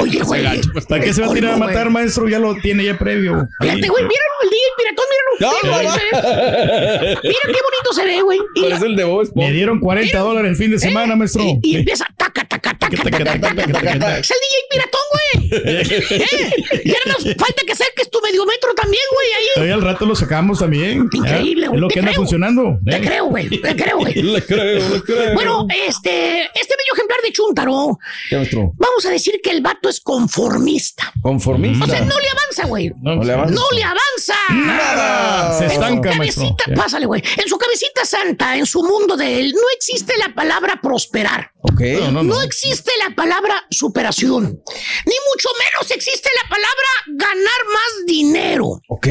Oye, 0.00 0.22
güey. 0.22 0.60
¿Para 0.88 1.04
qué 1.04 1.12
se 1.12 1.22
va 1.22 1.28
a 1.28 1.34
tirar 1.34 1.54
a 1.54 1.56
matar, 1.56 1.90
maestro? 1.90 2.28
Ya 2.28 2.38
lo 2.38 2.54
tiene 2.56 2.84
ya 2.84 2.98
previo. 2.98 3.48
Fíjate, 3.60 3.88
güey, 3.88 4.04
míralo, 4.04 4.36
el 4.42 4.50
DJ 4.50 4.62
míralo. 4.78 4.96
Mira, 5.38 5.92
se 5.92 5.98
ve. 5.98 7.18
Mira 7.22 7.40
qué 7.44 7.60
bonito 7.62 7.92
se 7.92 8.04
ve, 8.04 8.22
güey. 8.22 8.38
Parece 8.60 8.86
el 8.86 8.96
de 8.96 9.04
vos. 9.04 9.34
Me 9.34 9.52
dieron 9.52 9.80
40 9.80 10.18
dólares 10.18 10.50
el 10.50 10.56
fin 10.56 10.70
de 10.70 10.78
semana, 10.78 11.16
maestro. 11.16 11.42
Y 11.62 11.76
empieza 11.76 12.06
taca, 12.16 12.44
taca, 12.44 12.74
taca, 12.78 12.96
taca, 12.96 13.24
taca, 13.24 13.54
taca, 13.54 13.72
taca. 13.72 14.18
Es 14.18 14.30
el 14.30 14.36
DJ 14.42 14.56
piratón, 14.70 15.00
güey. 15.12 15.26
¿Eh? 15.52 16.82
Y 16.84 16.90
ahora 16.90 17.12
nos 17.12 17.24
falta 17.36 17.62
que 17.66 17.74
saques 17.74 18.10
tu 18.10 18.20
medio 18.20 18.44
metro 18.46 18.74
también, 18.74 19.02
güey, 19.12 19.66
ahí. 19.66 19.70
Al 19.70 19.82
rato 19.82 20.06
lo 20.06 20.14
sacamos 20.14 20.58
también. 20.58 21.08
Increíble, 21.12 21.68
güey. 21.68 21.76
Es 21.76 21.80
lo 21.80 21.88
que 21.88 22.00
anda 22.00 22.12
funcionando. 22.12 22.78
Te 22.84 22.96
¿eh? 22.96 23.00
creo, 23.00 23.26
güey. 23.26 23.48
Te 23.48 23.76
creo, 23.76 23.98
güey. 23.98 24.14
Le 24.22 24.42
creo, 24.42 24.88
le 24.88 25.02
creo. 25.02 25.34
Bueno, 25.34 25.65
este, 25.70 26.42
este 26.44 26.74
bello 26.76 26.94
ejemplar 26.94 27.20
de 27.22 27.32
Chuntaro, 27.32 27.98
¿Qué, 28.28 28.36
maestro? 28.36 28.72
vamos 28.76 29.04
a 29.06 29.10
decir 29.10 29.40
que 29.42 29.50
el 29.50 29.60
vato 29.62 29.88
es 29.88 30.00
conformista. 30.00 31.12
Conformista. 31.22 31.84
O 31.84 31.88
sea, 31.88 32.00
no 32.00 32.18
le 32.18 32.28
avanza, 32.28 32.66
güey. 32.66 32.92
No 33.00 33.22
le 33.22 33.32
avanza. 33.32 33.54
No 33.54 33.70
le 33.72 33.82
avanza. 33.82 34.34
Nada. 34.50 35.58
Se 35.58 35.64
En 35.64 35.70
su 35.70 35.74
estanca, 35.74 36.14
maestro. 36.14 36.42
cabecita, 36.44 36.74
pásale, 36.82 37.06
güey. 37.06 37.22
En 37.36 37.48
su 37.48 37.58
cabecita 37.58 38.04
santa, 38.04 38.56
en 38.56 38.66
su 38.66 38.82
mundo 38.82 39.16
de 39.16 39.40
él, 39.40 39.52
no 39.52 39.62
existe 39.76 40.16
la 40.18 40.34
palabra 40.34 40.78
prosperar. 40.82 41.50
Ok. 41.62 41.80
No, 41.80 42.10
no, 42.12 42.22
No 42.22 42.34
no. 42.34 42.42
existe 42.42 42.92
la 43.06 43.14
palabra 43.14 43.66
superación. 43.70 44.42
Ni 44.44 45.14
mucho 45.30 45.48
menos 45.58 45.90
existe 45.90 46.28
la 46.42 46.48
palabra 46.48 46.88
ganar 47.08 47.60
más 47.72 48.06
dinero. 48.06 48.80
Ok. 48.88 49.08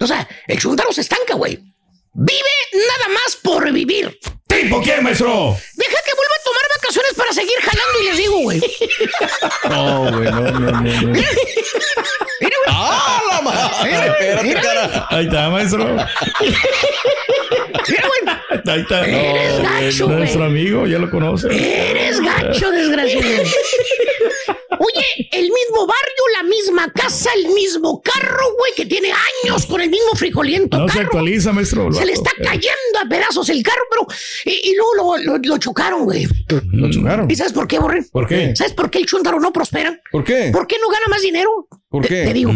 O 0.00 0.06
sea, 0.06 0.26
el 0.46 0.58
chuntaro 0.58 0.92
se 0.92 1.00
estanca, 1.02 1.34
güey. 1.34 1.58
Vive 2.16 2.50
nada 2.72 3.08
más 3.14 3.36
por 3.42 3.72
vivir. 3.72 4.16
¿Y 4.50 4.68
por 4.68 4.82
qué, 4.84 5.00
maestro? 5.00 5.56
Deja 5.74 5.96
que 6.04 6.14
vuelva 6.14 6.34
a 6.38 6.44
tomar 6.44 6.62
vacaciones 6.76 7.14
para 7.16 7.32
seguir 7.32 7.58
jalando 7.60 8.00
y 8.00 8.04
les 8.04 8.16
digo, 8.18 8.38
güey. 8.40 8.60
No, 9.70 10.12
güey, 10.16 10.30
no, 10.30 10.40
no, 10.40 10.60
no. 10.60 10.80
no. 10.80 11.20
¡Ah, 12.68 13.22
la 13.30 13.40
madre! 13.42 14.06
Espérate, 14.06 14.54
cara. 14.54 15.06
Ahí 15.10 15.24
está, 15.26 15.50
maestro. 15.50 15.84
Mira, 17.88 18.08
güey. 18.08 18.20
Ahí 18.66 18.80
está. 18.80 19.06
Eres 19.06 19.58
No, 19.58 19.62
gacho, 19.62 19.80
güey, 19.80 19.98
güey. 20.06 20.18
Nuestro 20.18 20.44
amigo, 20.44 20.86
ya 20.86 20.98
lo 20.98 21.10
conoce. 21.10 21.48
Eres 21.90 22.20
gacho, 22.20 22.70
desgraciado. 22.70 23.42
Oye, 24.78 25.28
el 25.32 25.44
mismo 25.50 25.86
barrio, 25.86 26.24
la 26.36 26.42
misma 26.42 26.92
casa, 26.92 27.30
el 27.36 27.48
mismo 27.48 28.02
carro, 28.02 28.46
güey, 28.58 28.72
que 28.76 28.86
tiene 28.86 29.12
años 29.12 29.66
con 29.66 29.80
el 29.80 29.88
mismo 29.88 30.14
frijoliento 30.16 30.76
No 30.78 30.88
se 30.88 31.00
actualiza, 31.00 31.52
maestro. 31.52 31.92
Se 31.92 32.04
le 32.04 32.12
está 32.12 32.32
cayendo 32.42 32.98
a 33.04 33.08
pedazos 33.08 33.48
el 33.48 33.62
carro, 33.62 33.82
pero. 33.90 34.06
Y, 34.44 34.70
y 34.70 34.74
luego 34.76 35.16
lo, 35.18 35.32
lo- 35.34 35.38
lo 35.38 35.58
chocaron, 35.58 36.04
güey. 36.04 36.26
Lo 36.72 36.90
chocaron. 36.90 37.30
¿Y 37.30 37.34
sabes 37.36 37.52
por 37.52 37.66
qué, 37.68 37.78
Borre? 37.78 38.04
¿Por 38.12 38.26
qué? 38.26 38.54
¿Sabes 38.56 38.72
por 38.72 38.90
qué 38.90 38.98
el 38.98 39.06
chúntaro 39.06 39.38
no 39.40 39.52
prospera? 39.52 39.98
¿Por 40.10 40.24
qué? 40.24 40.50
¿Por 40.52 40.66
qué 40.66 40.76
no 40.80 40.88
gana 40.88 41.06
más 41.08 41.22
dinero? 41.22 41.68
¿Por 41.88 42.06
qué? 42.06 42.24
Te, 42.24 42.32
digo. 42.32 42.52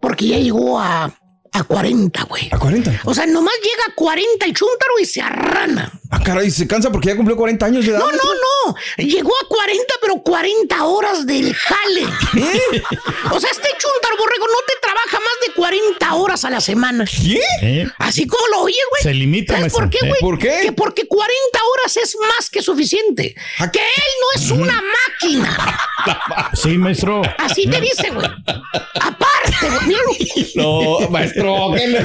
Porque 0.00 0.26
ya 0.28 0.38
llegó 0.38 0.80
a, 0.80 1.14
a 1.52 1.64
40, 1.64 2.22
güey. 2.24 2.48
¿A 2.50 2.58
40? 2.58 3.00
O 3.04 3.14
sea, 3.14 3.26
nomás 3.26 3.54
llega 3.62 3.84
a 3.88 3.94
40 3.94 4.46
el 4.46 4.54
chúntaro 4.54 4.98
y 5.00 5.04
se 5.04 5.20
arrana. 5.20 5.92
Ah, 6.10 6.20
caray, 6.22 6.50
se 6.50 6.66
cansa 6.66 6.90
porque 6.90 7.08
ya 7.08 7.16
cumplió 7.16 7.36
40 7.36 7.66
años 7.66 7.84
de 7.84 7.92
edad. 7.92 8.00
No, 8.00 8.10
no, 8.10 8.16
no. 8.16 8.74
Llegó 8.98 9.32
a 9.42 9.48
40, 9.48 9.94
pero 10.00 10.22
40 10.22 10.84
horas 10.84 11.26
del 11.26 11.54
jale. 11.54 12.04
O 13.30 13.40
sea, 13.40 13.50
este 13.50 13.68
chúntaro 13.78 14.16
borrego 14.18 14.46
no 14.46 14.58
te 14.66 14.74
trabaja 14.80 15.18
más 15.18 15.46
de 15.46 15.52
40 15.54 16.14
horas 16.14 16.44
a 16.44 16.50
la 16.50 16.60
semana. 16.60 17.04
¿Eh? 17.62 17.86
Así 17.98 18.26
como 18.26 18.46
lo 18.48 18.60
oyes, 18.62 18.84
güey. 18.90 19.02
Se 19.02 19.14
limita, 19.14 19.56
¿Sabes 19.56 19.72
por 19.72 19.88
qué, 19.90 19.98
güey? 20.00 20.12
¿Eh? 20.12 20.16
¿Por 20.20 20.38
qué? 20.38 20.58
Que 20.62 20.72
porque 20.72 21.06
40 21.06 21.32
horas 21.72 21.96
es 21.96 22.16
más 22.20 22.50
que 22.50 22.62
suficiente. 22.62 23.34
Que 23.72 23.78
él 23.78 24.12
no 24.20 24.42
es 24.42 24.50
una 24.50 24.82
máquina. 24.82 25.78
Sí, 26.54 26.76
maestro. 26.78 27.22
Así 27.38 27.66
te 27.66 27.80
dice, 27.80 28.10
güey. 28.10 28.26
Aparte, 29.00 29.70
güey. 29.70 29.86
Míralo. 29.86 30.10
No, 30.54 31.08
maestro, 31.08 31.41
¿qué 31.76 31.86
le- 31.88 32.02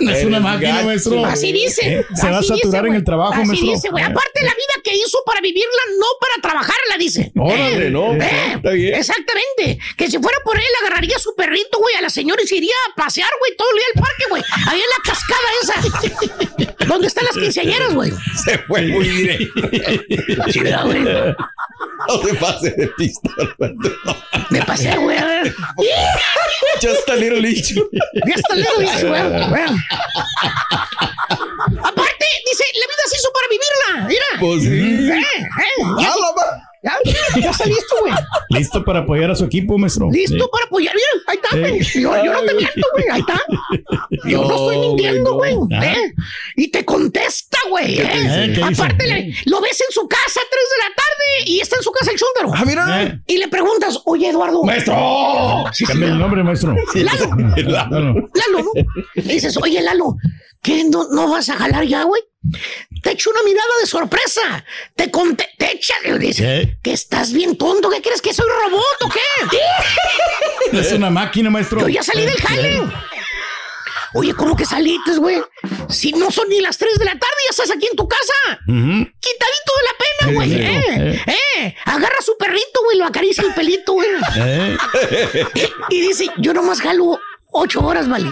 No 0.00 0.10
es 0.12 0.24
una 0.24 0.40
máquina, 0.40 0.74
gacho. 0.74 0.86
maestro. 0.86 1.24
Así 1.26 1.52
dice. 1.52 1.98
¿Eh? 1.98 2.06
Se 2.14 2.30
va 2.30 2.38
a 2.38 2.42
saturar 2.42 2.82
dice, 2.82 2.88
en 2.88 2.94
el 2.94 3.04
trabajo, 3.04 3.32
Así 3.34 3.46
maestro. 3.46 3.70
dice, 3.72 3.88
güey. 3.90 4.02
Eh. 4.02 4.06
Aparte, 4.06 4.42
la 4.42 4.50
vida 4.50 4.82
que 4.84 4.94
hizo 4.96 5.18
para 5.26 5.40
vivirla, 5.40 5.82
no 5.98 6.06
para 6.20 6.34
trabajarla, 6.42 6.96
dice. 6.98 7.32
Órale, 7.36 7.90
no, 7.90 8.12
Eh, 8.14 8.52
está 8.56 8.70
bien. 8.70 8.94
Exactamente. 8.94 9.78
Que 9.96 10.10
si 10.10 10.18
fuera 10.18 10.38
por 10.44 10.56
él, 10.58 10.64
agarraría 10.84 11.16
a 11.16 11.18
su 11.20 11.34
perrito, 11.34 11.78
güey, 11.78 11.94
a 11.96 12.00
la 12.02 12.10
señora 12.10 12.40
y 12.42 12.46
se 12.46 12.56
iría 12.56 12.74
a 12.90 12.94
pasear, 12.96 13.30
güey, 13.40 13.56
todo 13.56 13.68
el 13.70 13.76
día 13.76 13.86
al 13.94 14.00
parque, 14.02 14.24
güey. 14.30 14.42
Ahí 14.68 14.80
en 14.80 14.86
la 14.96 15.02
cascada 15.04 15.48
esa. 15.62 16.84
donde 16.86 17.06
están 17.08 17.24
las 17.24 17.34
quinceañeras, 17.34 17.94
güey. 17.94 18.12
Se 18.44 18.58
fue 18.60 18.82
muy 18.82 19.08
directo. 19.08 19.60
¿verdad, 20.62 20.84
güey? 20.86 21.02
No 22.18 22.22
se 22.22 22.34
pase 22.34 22.70
de 22.70 22.88
pista. 22.88 23.30
Me 24.50 24.62
pasé, 24.62 24.96
güey, 24.96 25.18
a. 25.18 25.42
Just 26.80 27.08
a 27.08 27.16
little 27.16 27.46
issue. 27.46 27.86
Ya 28.26 28.34
está 28.34 28.54
lejos, 28.56 28.78
dice, 28.78 29.08
güey. 29.08 29.20
Aparte, 31.84 32.24
dice, 32.46 32.64
la 32.74 32.86
vida 32.86 33.04
se 33.06 33.16
hizo 33.16 33.30
para 33.32 33.46
vivirla. 33.50 34.08
Mira. 34.08 34.26
Pues 34.40 34.62
sí. 34.62 34.68
Eh, 34.70 35.18
eh, 35.18 35.84
ya, 36.00 36.14
ya, 36.82 36.92
ya 37.40 37.50
está 37.50 37.64
listo, 37.66 37.96
güey. 38.00 38.12
Listo 38.50 38.84
para 38.84 39.00
apoyar 39.00 39.30
a 39.30 39.34
su 39.34 39.44
equipo, 39.44 39.76
maestro. 39.78 40.08
Listo 40.10 40.36
Sí. 40.44 40.50
para 40.50 40.64
apoyar. 40.66 40.94
Mira, 40.94 41.08
ahí 41.26 41.36
está, 41.36 41.48
Sí. 41.50 42.02
güey. 42.04 42.18
Yo, 42.20 42.24
yo 42.24 42.32
no 42.32 42.40
te 42.42 42.54
miento, 42.54 42.86
güey. 42.92 43.04
Ahí 43.10 43.20
está. 43.20 43.42
Yo 44.28 44.42
no, 44.42 44.50
estoy 44.54 44.78
mintiendo, 44.78 45.34
güey. 45.34 45.54
¿eh? 45.82 46.12
Y 46.56 46.70
te 46.70 46.84
contesta, 46.84 47.58
güey. 47.68 47.96
¿Qué 47.96 48.02
te 48.04 48.60
¿eh? 48.60 48.62
Aparte, 48.64 49.06
le- 49.06 49.34
lo 49.46 49.60
ves 49.60 49.80
en 49.80 49.92
su 49.92 50.08
casa 50.08 50.40
a 50.40 50.48
3 50.50 50.64
de 50.70 50.78
la 50.78 50.94
tarde 50.94 51.50
y 51.50 51.60
está 51.60 51.76
en 51.76 51.82
su 51.82 51.90
casa 51.92 52.10
el 52.10 52.18
chúndaro. 52.18 52.54
Ah, 52.56 52.64
mira. 52.66 53.02
Eh. 53.04 53.20
Y 53.26 53.36
le 53.38 53.48
preguntas, 53.48 53.98
oye, 54.06 54.28
Eduardo. 54.30 54.62
¡Maestro! 54.64 55.64
Sí, 55.72 55.84
Cambia 55.84 56.08
el 56.08 56.18
nombre, 56.18 56.42
maestro. 56.42 56.74
Lalo. 56.94 57.30
Lalo. 57.56 58.14
Lalo, 58.34 58.62
¿no? 58.62 58.70
Le 59.14 59.32
dices, 59.34 59.56
oye, 59.58 59.80
Lalo, 59.82 60.16
¿qué? 60.62 60.84
¿No, 60.84 61.08
no 61.10 61.28
vas 61.28 61.48
a 61.48 61.56
jalar 61.56 61.84
ya, 61.84 62.02
güey? 62.04 62.22
Te 63.02 63.12
echo 63.12 63.30
una 63.30 63.42
mirada 63.42 63.68
de 63.80 63.86
sorpresa. 63.86 64.64
Te 64.94 65.10
conté, 65.10 65.48
te 65.58 65.72
echa, 65.72 65.94
dice, 66.18 66.42
¿Qué? 66.42 66.78
que 66.82 66.92
estás 66.92 67.32
bien 67.32 67.56
tonto. 67.56 67.90
¿Qué 67.90 68.00
crees 68.00 68.22
que 68.22 68.32
soy 68.32 68.46
robot 68.64 69.02
o 69.02 69.08
qué? 69.08 69.58
Es 70.78 70.92
una 70.92 71.10
máquina, 71.10 71.50
maestro. 71.50 71.80
Yo 71.80 71.88
ya 71.88 72.02
salí 72.02 72.24
del 72.26 72.36
jale. 72.36 72.82
Oye, 74.14 74.34
¿cómo 74.34 74.56
que 74.56 74.64
saliste, 74.64 75.16
güey? 75.16 75.36
Si 75.88 76.12
no 76.12 76.30
son 76.30 76.48
ni 76.48 76.60
las 76.60 76.78
3 76.78 76.98
de 76.98 77.04
la 77.04 77.12
tarde, 77.12 77.34
ya 77.44 77.50
estás 77.50 77.70
aquí 77.70 77.86
en 77.90 77.96
tu 77.96 78.08
casa. 78.08 78.32
Ujú. 78.66 79.06
Quitadito 79.20 79.72
de 79.76 79.84
la 79.84 79.96
pena, 79.98 80.34
güey. 80.34 80.48
Sí, 80.48 80.56
eh, 80.56 81.24
eh. 81.58 81.76
Agarra 81.84 82.16
a 82.18 82.22
su 82.22 82.36
perrito, 82.38 82.82
güey, 82.84 82.98
lo 82.98 83.04
acaricia 83.06 83.44
el 83.44 83.54
pelito, 83.54 83.92
güey. 83.92 84.08
¿Eh? 84.36 84.76
Y 85.90 86.00
dice, 86.00 86.26
yo 86.38 86.54
nomás 86.54 86.80
jalo 86.80 87.20
8 87.58 87.80
horas, 87.80 88.08
vale. 88.08 88.30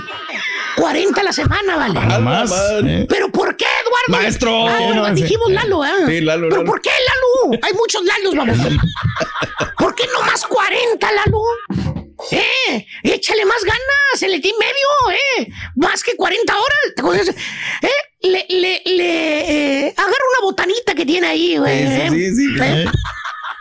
40 0.76 1.20
a 1.20 1.24
la 1.24 1.32
semana, 1.32 1.76
vale. 1.76 1.94
Nada 1.94 2.18
más. 2.18 2.52
¿eh? 2.84 3.06
¿Pero 3.08 3.30
por 3.30 3.56
qué, 3.56 3.64
Eduardo? 3.64 4.22
Maestro. 4.22 4.68
Ah, 4.68 5.10
dijimos 5.12 5.50
Lalo, 5.50 5.82
¿ah? 5.82 5.92
Sí, 6.06 6.20
Lalo, 6.20 6.48
¿Pero 6.48 6.56
Lalo. 6.62 6.70
por 6.70 6.80
qué, 6.80 6.90
Lalo? 6.90 7.58
Hay 7.62 7.72
muchos 7.72 8.02
Lalos, 8.04 8.34
vamos. 8.34 8.58
¿Por 9.78 9.94
qué 9.94 10.04
no 10.12 10.22
más 10.26 10.44
40, 10.46 11.08
Lalo? 11.12 11.40
¡Eh! 12.30 12.86
¡Échale 13.02 13.44
más 13.44 13.62
ganas! 13.64 14.18
¡Se 14.18 14.28
le 14.28 14.38
di 14.38 14.52
medio, 14.58 15.18
eh! 15.40 15.48
Más 15.76 16.02
que 16.02 16.14
40 16.16 16.54
horas. 16.54 17.28
¿Eh? 17.82 17.88
Le, 18.22 18.46
le, 18.48 18.82
le, 18.84 19.86
eh, 19.86 19.94
agarra 19.96 20.12
una 20.12 20.42
botanita 20.42 20.94
que 20.94 21.06
tiene 21.06 21.26
ahí, 21.28 21.56
güey. 21.58 21.86
Sí, 21.86 21.92
¿eh? 21.92 22.08
sí, 22.10 22.34
sí, 22.34 22.46
sí. 22.56 22.62
¿Eh? 22.62 22.86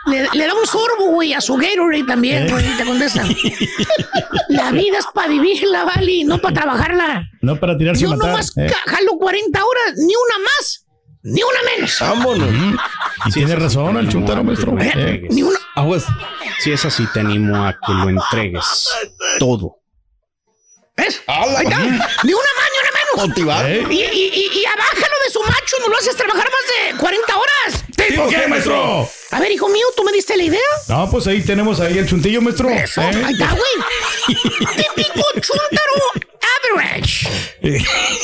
Le, 0.06 0.28
le 0.32 0.46
da 0.46 0.54
un 0.54 0.66
sorbo, 0.66 1.06
güey, 1.12 1.32
a 1.32 1.40
su 1.40 1.56
Gatorade 1.56 2.04
también, 2.04 2.48
güey. 2.48 2.64
Te 2.76 2.84
contesta. 2.84 3.24
La 4.48 4.70
vida 4.70 4.98
es 4.98 5.06
para 5.12 5.28
vivirla, 5.28 5.84
vale, 5.84 6.24
no 6.24 6.38
para 6.38 6.54
trabajarla. 6.54 7.30
No 7.42 7.56
para 7.56 7.76
tirarse 7.76 8.02
Yo 8.02 8.14
nomás 8.14 8.56
¿eh? 8.56 8.70
jalo 8.86 9.18
40 9.18 9.64
horas, 9.64 9.94
ni 9.96 10.12
una 10.14 10.44
más, 10.44 10.86
ni 11.22 11.40
una 11.42 11.58
menos. 11.74 11.96
Vámonos. 12.00 12.48
Y 13.26 13.32
tiene 13.32 13.56
razón 13.56 13.96
el 13.96 14.08
chuntaro, 14.08 14.44
maestro. 14.44 14.76
¿eh? 14.80 15.26
Ni 15.30 15.42
una. 15.42 15.58
Aguas. 15.74 16.06
Si 16.60 16.72
es 16.72 16.84
así, 16.84 17.06
te 17.12 17.20
animo 17.20 17.56
a 17.66 17.72
que 17.72 17.92
lo 17.92 18.08
entregues 18.08 18.88
todo. 19.38 19.80
¿Ves? 20.96 21.20
Ah, 21.26 21.44
Ahí 21.58 21.66
está. 21.66 21.78
Ni 21.78 22.32
una 22.32 22.50
más, 22.56 22.68
ni 22.72 22.78
una 22.80 22.90
menos. 22.94 23.28
Motivar. 23.28 23.70
¿Eh? 23.70 23.84
Y, 23.90 23.94
y, 23.94 24.50
y, 24.54 24.58
y 24.60 24.64
abájalo 24.66 25.14
de 25.26 25.30
su 25.30 25.40
macho, 25.42 25.76
no 25.80 25.88
lo 25.88 25.98
haces 25.98 26.16
trabajar 26.16 26.48
más 26.50 26.92
de 26.92 26.98
40 26.98 27.36
horas. 27.36 27.84
¿Tipo 27.96 28.28
qué, 28.28 28.46
maestro? 28.46 29.08
A 29.30 29.40
ver, 29.40 29.52
hijo 29.52 29.68
mío, 29.68 29.86
¿tú 29.96 30.04
me 30.04 30.12
diste 30.12 30.36
la 30.36 30.44
idea? 30.44 30.60
No, 30.88 31.10
pues 31.10 31.26
ahí 31.26 31.42
tenemos 31.42 31.80
ahí 31.80 31.98
el 31.98 32.08
chuntillo, 32.08 32.40
maestro. 32.40 32.70
Eso, 32.70 33.02
¿eh? 33.02 33.22
ahí 33.26 33.32
está, 33.34 33.50
güey. 33.50 34.36
Típico 34.76 35.22
chúntaro 35.34 36.26
average. 36.72 37.28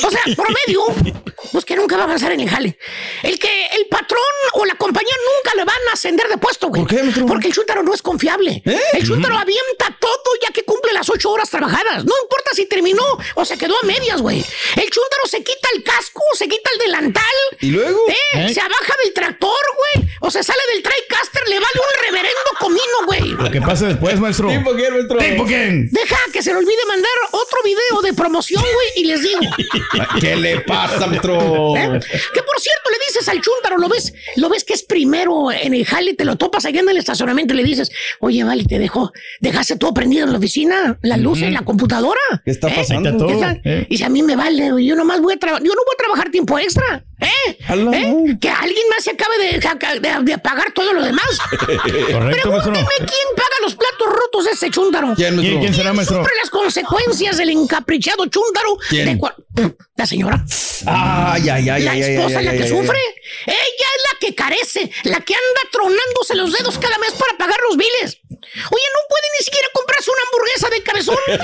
O 0.05 0.11
sea, 0.11 0.21
promedio, 0.35 1.21
pues 1.53 1.65
que 1.65 1.77
nunca 1.77 1.97
va 1.97 2.03
a 2.03 2.07
avanzar 2.07 2.33
en 2.33 2.41
el 2.41 2.49
jale. 2.49 2.79
El 3.23 3.39
que 3.39 3.67
el 3.73 3.87
patrón 3.89 4.21
o 4.55 4.65
la 4.65 4.75
compañía 4.77 5.15
nunca 5.37 5.55
le 5.57 5.65
van 5.65 5.77
a 5.91 5.93
ascender 5.93 6.29
de 6.29 6.39
puesto, 6.39 6.69
güey. 6.69 6.83
¿Por 6.83 6.91
qué, 6.91 7.03
maestro? 7.03 7.27
Porque 7.27 7.49
el 7.49 7.55
chúntaro 7.55 7.83
no 7.83 7.93
es 7.93 8.01
confiable. 8.01 8.63
¿Eh? 8.65 8.81
El 8.95 9.07
chúntaro 9.07 9.37
avienta 9.37 9.95
todo 10.01 10.13
las 10.41 10.51
ocho 10.51 10.52
horas 11.33 11.51
trabajadas. 11.51 12.05
No 12.05 12.15
importa 12.23 12.51
si 12.55 12.67
terminó 12.67 13.05
o 13.35 13.45
se 13.45 13.57
quedó 13.59 13.75
a 13.83 13.87
medias, 13.87 14.21
güey. 14.21 14.39
El 14.39 14.91
chúntaro 14.91 15.27
se 15.27 15.39
quita 15.39 15.69
el 15.75 15.83
casco, 15.83 16.23
se 16.35 16.49
quita 16.49 16.71
el 16.73 16.79
delantal. 16.87 17.23
¿Y 17.61 17.71
luego? 17.71 17.99
¿Eh? 18.09 18.15
¿Eh? 18.35 18.55
Se 18.55 18.61
abaja 18.61 18.95
del 19.05 19.13
tractor, 19.13 19.65
güey. 19.77 20.09
O 20.21 20.31
se 20.31 20.43
sale 20.43 20.61
del 20.73 20.83
TriCaster, 20.83 21.43
le 21.49 21.57
vale 21.57 21.67
un 21.75 22.07
reverendo 22.07 22.51
comino, 22.59 23.07
güey. 23.07 23.45
Lo 23.45 23.51
que 23.51 23.61
pase 23.61 23.87
después, 23.87 24.19
maestro. 24.21 24.49
¿Tipo 24.49 24.75
qué, 24.75 24.91
maestro? 24.91 25.19
¿Tipo 25.19 25.45
quién? 25.45 25.89
Deja 25.91 26.17
que 26.33 26.43
se 26.43 26.51
le 26.51 26.59
olvide 26.59 26.85
mandar 26.87 27.13
otro 27.33 27.59
video 27.65 28.03
de 28.03 28.13
promoción, 28.13 28.63
güey, 28.63 28.89
y 28.97 29.05
les 29.05 29.23
digo. 29.23 29.41
¿Qué 30.21 30.37
le 30.37 30.61
pasa, 30.61 31.07
maestro? 31.07 31.77
¿eh? 31.77 32.01
Que 32.35 32.43
por 32.43 32.61
cierto, 32.61 32.91
le 32.91 32.99
dices 33.09 33.29
al 33.29 33.41
chúntaro, 33.41 33.79
lo 33.79 33.89
ves, 33.89 34.13
lo 34.37 34.49
ves 34.49 34.65
que 34.65 34.75
es 34.75 34.83
primero 34.83 35.51
en 35.51 35.75
el 35.75 35.85
jale, 35.85 36.15
te 36.15 36.25
lo 36.25 36.37
topas 36.37 36.65
allá 36.65 36.81
en 36.81 36.89
el 36.89 36.97
estacionamiento 36.97 37.55
y 37.55 37.57
le 37.59 37.65
dices, 37.65 37.91
oye, 38.21 38.45
vale, 38.45 38.65
te 38.65 38.79
dejo, 38.79 39.13
dejaste 39.41 39.77
todo 39.77 39.95
prendido 39.95 40.25
en 40.25 40.33
la 40.33 40.39
oficina, 40.39 40.99
la 41.03 41.17
luz 41.23 41.41
en 41.43 41.55
la 41.55 41.63
computadora. 41.63 42.21
¿Qué 42.45 42.51
está 42.51 42.69
¿Eh? 42.69 42.73
pasando? 42.77 43.09
Ahí 43.09 43.15
está 43.17 43.27
todo. 43.27 43.37
Esa- 43.37 43.61
¿eh? 43.65 43.87
Y 43.89 43.97
si 43.99 44.05
a 44.05 44.09
mí 44.09 44.23
me 44.23 44.37
vale, 44.37 44.85
yo 44.85 44.95
nomás 44.97 45.21
voy 45.21 45.35
a 45.35 45.39
trabajar, 45.39 45.63
yo 45.67 45.73
no 45.75 45.81
voy 45.87 45.95
a 45.95 46.03
trabajar 46.03 46.31
tiempo 46.31 46.59
extra, 46.59 47.05
¿eh? 47.23 47.59
¿Eh? 47.59 48.37
Que 48.41 48.51
alguien 48.51 48.89
más 48.91 49.05
se 49.05 49.11
acabe 49.13 49.39
de, 49.39 49.59
de- 50.01 50.19
de 50.33 50.39
pagar 50.39 50.73
todo 50.73 50.93
lo 50.93 51.03
demás. 51.03 51.25
Correcto, 51.51 52.21
maestro. 52.21 52.51
Pregúnteme 52.51 52.87
quién 52.99 53.29
paga 53.37 53.57
los 53.63 53.75
platos 53.75 54.09
rotos 54.09 54.45
de 54.45 54.51
ese 54.53 54.71
chúndaro. 54.71 55.15
¿Quién? 55.17 55.37
¿Quién, 55.39 55.61
quién 55.61 55.75
será, 55.75 55.93
maestro? 55.93 56.19
Sufre 56.19 56.35
las 56.41 56.51
consecuencias 56.51 57.37
del 57.37 57.51
encaprichado 57.51 58.27
chúndaro. 58.27 58.77
¿Quién? 58.89 59.19
de 59.55 59.75
la 59.97 60.07
señora. 60.07 60.45
Ay, 60.87 61.49
ay, 61.49 61.69
ay, 61.69 61.83
la 61.83 61.91
ay, 61.93 62.03
ay, 62.03 62.15
esposa 62.17 62.39
ay, 62.39 62.45
la 62.47 62.53
que 62.53 62.63
ay, 62.65 62.69
sufre. 62.69 62.99
ay. 62.99 63.55
Ella 63.55 63.89
es 63.97 64.03
la 64.13 64.19
que 64.19 64.35
carece, 64.35 64.91
la 65.05 65.21
que 65.21 65.35
anda 65.35 65.61
tronándose 65.71 66.35
los 66.35 66.53
dedos 66.53 66.79
cada 66.79 66.99
mes 66.99 67.13
para 67.13 67.37
pagar 67.37 67.59
los 67.69 67.77
biles. 67.77 68.19
Oye, 68.29 68.87
no 68.95 69.01
puede 69.09 69.27
ni 69.39 69.45
siquiera 69.45 69.69
comprarse 69.73 70.11
una 70.11 70.21
hamburguesa 70.27 70.69
de 70.71 70.83
cabezón. 70.83 71.17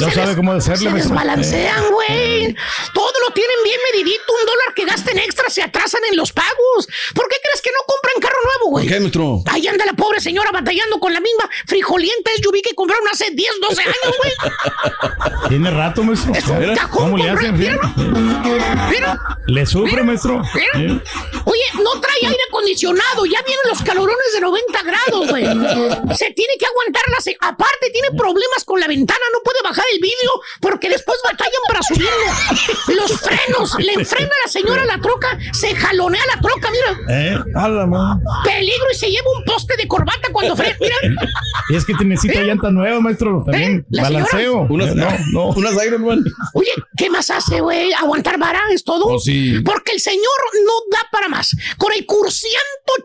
No, 0.00 0.06
no 0.06 0.12
sabe 0.14 0.36
cómo 0.36 0.52
hacerle, 0.52 0.90
Se 0.90 0.96
desbalancean, 0.96 1.90
güey. 1.90 2.54
Todo 2.94 3.12
lo 3.26 3.34
tienen 3.34 3.56
bien 3.64 3.78
medidito. 3.92 4.32
Un 4.40 4.46
dólar 4.46 4.74
que 4.74 4.84
gasten 5.00 5.18
extra 5.18 5.48
se 5.50 5.62
atrasan 5.62 6.00
en 6.10 6.16
los 6.16 6.32
pagos. 6.32 6.88
¿Por 7.14 7.28
qué 7.28 7.36
crees 7.42 7.62
que 7.62 7.70
no 7.70 7.80
compran 7.86 8.14
carro 8.20 8.38
nuevo, 8.44 8.70
güey? 8.70 8.84
¿Por 8.86 8.94
qué, 8.94 9.00
maestro? 9.00 9.42
Ahí 9.46 9.66
anda 9.66 9.84
la 9.86 9.92
pobre 9.94 10.20
señora 10.20 10.50
batallando 10.52 10.98
con 11.00 11.12
la 11.12 11.20
misma 11.20 11.48
frijolienta 11.66 12.30
SUV 12.42 12.60
que 12.62 12.74
compraron 12.74 13.06
hace 13.12 13.30
10, 13.30 13.50
12 13.68 13.82
años, 13.82 14.16
güey. 14.18 14.32
Tiene 15.48 15.70
rato, 15.70 16.02
maestro. 16.02 16.34
Es 16.34 16.46
un 16.46 16.74
cajón 16.74 16.88
¿Cómo 17.10 17.16
le 17.18 17.30
hacen? 17.30 17.56
Mira. 17.58 19.18
Le 19.46 19.66
sufre, 19.66 20.02
maestro. 20.02 20.42
mira. 20.74 21.00
Oye, 21.44 21.62
no 21.82 22.00
trae 22.00 22.16
aire 22.26 22.38
acondicionado. 22.48 23.24
Ya 23.26 23.42
vienen 23.42 23.64
los 23.68 23.82
calorones 23.82 24.32
de 24.34 24.40
90 24.40 24.82
grados, 24.82 25.28
güey. 25.28 25.44
Se 26.16 26.30
tiene 26.32 26.54
que 26.58 26.66
aguantar 26.66 27.02
la... 27.08 27.20
se- 27.20 27.36
Aparte, 27.40 27.90
tiene 27.92 28.10
problemas 28.10 28.64
con 28.64 28.78
la 28.80 28.86
ventana. 28.86 29.20
No 29.32 29.40
puede 29.42 29.58
bajar 29.62 29.84
el 29.92 30.00
vidrio 30.00 30.30
porque 30.60 30.88
después 30.88 31.18
batallan 31.24 31.62
para 31.68 31.82
subirlo. 31.82 32.10
Los 33.00 33.20
frenos. 33.20 33.74
Le 33.78 33.92
enfrena 33.94 34.28
a 34.28 34.46
la 34.46 34.52
señora 34.52 34.84
la 34.96 35.00
troca. 35.00 35.38
Se 35.52 35.74
jalonea 35.74 36.20
la 36.34 36.40
troca, 36.40 36.68
mira. 36.70 37.00
¿Eh? 37.08 37.38
A 37.54 37.68
la 37.68 37.86
madre. 37.86 38.22
Peligro 38.44 38.86
y 38.92 38.94
se 38.94 39.08
lleva 39.10 39.26
un 39.38 39.44
poste 39.44 39.76
de 39.76 39.86
corbata 39.88 40.28
cuando 40.32 40.56
frena. 40.56 40.76
Mira. 40.80 40.96
Y 41.70 41.76
es 41.76 41.84
que 41.84 41.94
te 41.94 42.04
necesita 42.04 42.40
llanta 42.42 42.70
nueva, 42.70 43.00
maestro. 43.00 43.42
También. 43.44 43.86
¿Eh? 43.92 44.00
Balanceo. 44.02 44.66
Unas, 44.68 44.94
no, 44.94 45.08
no. 45.32 45.46
unas 45.50 45.72
Iron 45.86 46.04
Man. 46.04 46.24
Oye, 46.54 46.70
¿qué 46.96 47.08
más 47.10 47.30
hace, 47.30 47.60
güey? 47.60 47.92
¿Aguantar 47.92 48.38
vara 48.38 48.60
es 48.72 48.84
todo? 48.84 49.06
Oh, 49.06 49.18
sí. 49.18 49.60
Porque 49.64 49.92
el 49.92 50.00
señor 50.00 50.22
no 50.66 50.72
da 50.90 51.06
para 51.12 51.28
más. 51.28 51.54
Con 51.78 51.92
el 51.92 52.04
cursiento 52.06 52.60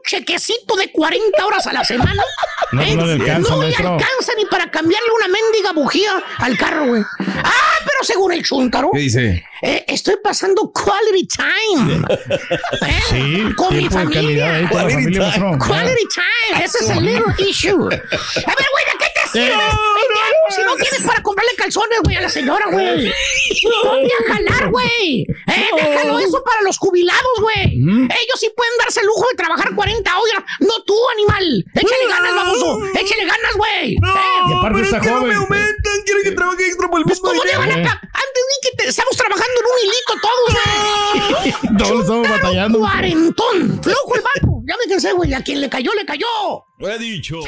chequecito 0.07 0.75
de 0.75 0.91
40 0.91 1.45
horas 1.45 1.67
a 1.67 1.73
la 1.73 1.83
semana. 1.83 2.23
No, 2.71 2.81
¿eh? 2.81 2.95
no 2.95 3.05
le 3.05 3.13
alcanza, 3.13 3.49
No 3.51 3.61
le 3.61 3.67
maestro. 3.67 3.93
alcanza 3.93 4.31
ni 4.38 4.45
para 4.45 4.69
cambiarle 4.71 5.07
una 5.15 5.27
mendiga 5.27 5.71
bujía 5.73 6.11
al 6.39 6.57
carro, 6.57 6.88
güey. 6.88 7.03
Ah, 7.19 7.75
pero 7.79 8.03
según 8.03 8.31
el 8.33 8.43
chuntaro. 8.43 8.89
¿Qué 8.93 8.99
dice? 8.99 9.45
eh, 9.61 9.86
estoy 9.88 10.15
pasando 10.23 10.71
quality 10.71 11.27
time. 11.27 11.74
¿Eh? 11.80 12.99
Sí, 13.09 13.43
Con 13.55 13.76
mi 13.76 13.88
familia. 13.89 14.53
ahí 14.53 14.65
con 14.67 14.78
la 14.78 14.84
Quality 14.84 14.93
familia, 15.19 15.32
time. 15.34 15.57
Quality 15.57 16.07
time. 16.13 16.63
Ese 16.65 16.78
es 16.80 16.89
el 16.89 17.05
little 17.05 17.34
issue. 17.39 17.86
A 17.86 17.89
ver, 17.89 18.05
güey, 18.05 18.86
¿de 18.86 18.97
qué 18.99 19.07
te 19.13 19.30
sirves? 19.32 19.73
Si 20.50 20.62
no 20.64 20.76
tienes 20.76 21.02
para 21.02 21.22
comprarle 21.24 21.54
calzones, 21.56 22.00
güey, 22.04 22.16
a 22.18 22.22
la 22.22 22.30
señora, 22.30 22.66
güey. 22.72 23.12
Ponte 23.84 24.12
a 24.14 24.34
jalar, 24.34 24.70
güey. 24.70 25.22
Eh, 25.48 25.70
déjalo 25.76 26.20
eso 26.20 26.43
para 26.43 26.62
los 26.62 26.78
jubilados, 26.78 27.32
güey. 27.41 27.66
Ellos 27.76 28.39
sí 28.39 28.50
pueden 28.56 28.74
darse 28.80 29.00
el 29.02 29.08
lujo 29.08 29.26
de 29.30 29.36
trabajar 29.36 29.74
40 29.76 30.12
horas. 30.18 30.43
No 30.60 30.84
tú, 30.86 30.96
animal. 31.14 31.66
Échale 31.74 32.08
ganas, 32.10 32.36
baboso. 32.36 32.86
Échale 32.96 33.26
ganas, 33.26 33.56
güey. 33.56 33.93
Eh, 33.93 34.50
Y 34.50 34.54
aparte 34.54 34.82
está 34.82 35.00
joven. 35.00 35.32
aumentan, 35.36 36.02
quieren 36.06 36.24
que 36.24 36.32
trabaje 36.32 36.66
extra 36.68 36.89
por 36.89 37.00
el 37.00 37.06
pues, 37.06 37.20
¿cómo 37.20 37.41
te 37.41 37.58
van 37.58 37.72
a 37.72 37.76
Eh. 37.76 37.82
Antes 37.86 38.43
vi 38.50 38.70
que 38.70 38.78
te- 38.78 38.89
estamos 38.89 39.16
trabajando 39.18 39.54
en 39.60 39.66
un 39.66 39.78
hilito 39.84 40.14
todos, 40.22 41.41
güey. 41.41 41.78
Todos 41.78 42.02
estamos 42.02 42.30
batallando. 42.30 42.80
Cuarentón. 42.80 43.80
Flojo 43.84 44.16
el 44.16 44.22
banco. 44.22 44.62
Ya 44.68 44.76
me 44.84 44.89
cansé, 44.89 45.12
güey. 45.14 45.34
A 45.34 45.41
quien 45.43 45.62
le 45.62 45.70
cayó, 45.70 45.91
le 45.93 46.06
cayó. 46.06 46.26
Lo 46.78 46.89
he 46.89 46.99
dicho. 46.99 47.39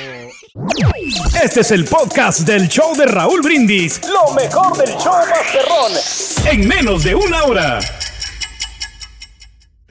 Este 1.43 1.59
es 1.61 1.71
el 1.71 1.83
podcast 1.85 2.41
del 2.41 2.69
show 2.69 2.95
de 2.95 3.05
Raúl 3.05 3.41
Brindis. 3.41 3.99
Lo 4.07 4.33
mejor 4.33 4.77
del 4.77 4.89
show 4.97 5.13
Masterrón. 5.29 5.91
En 6.49 6.67
menos 6.67 7.03
de 7.03 7.13
una 7.13 7.43
hora. 7.43 7.79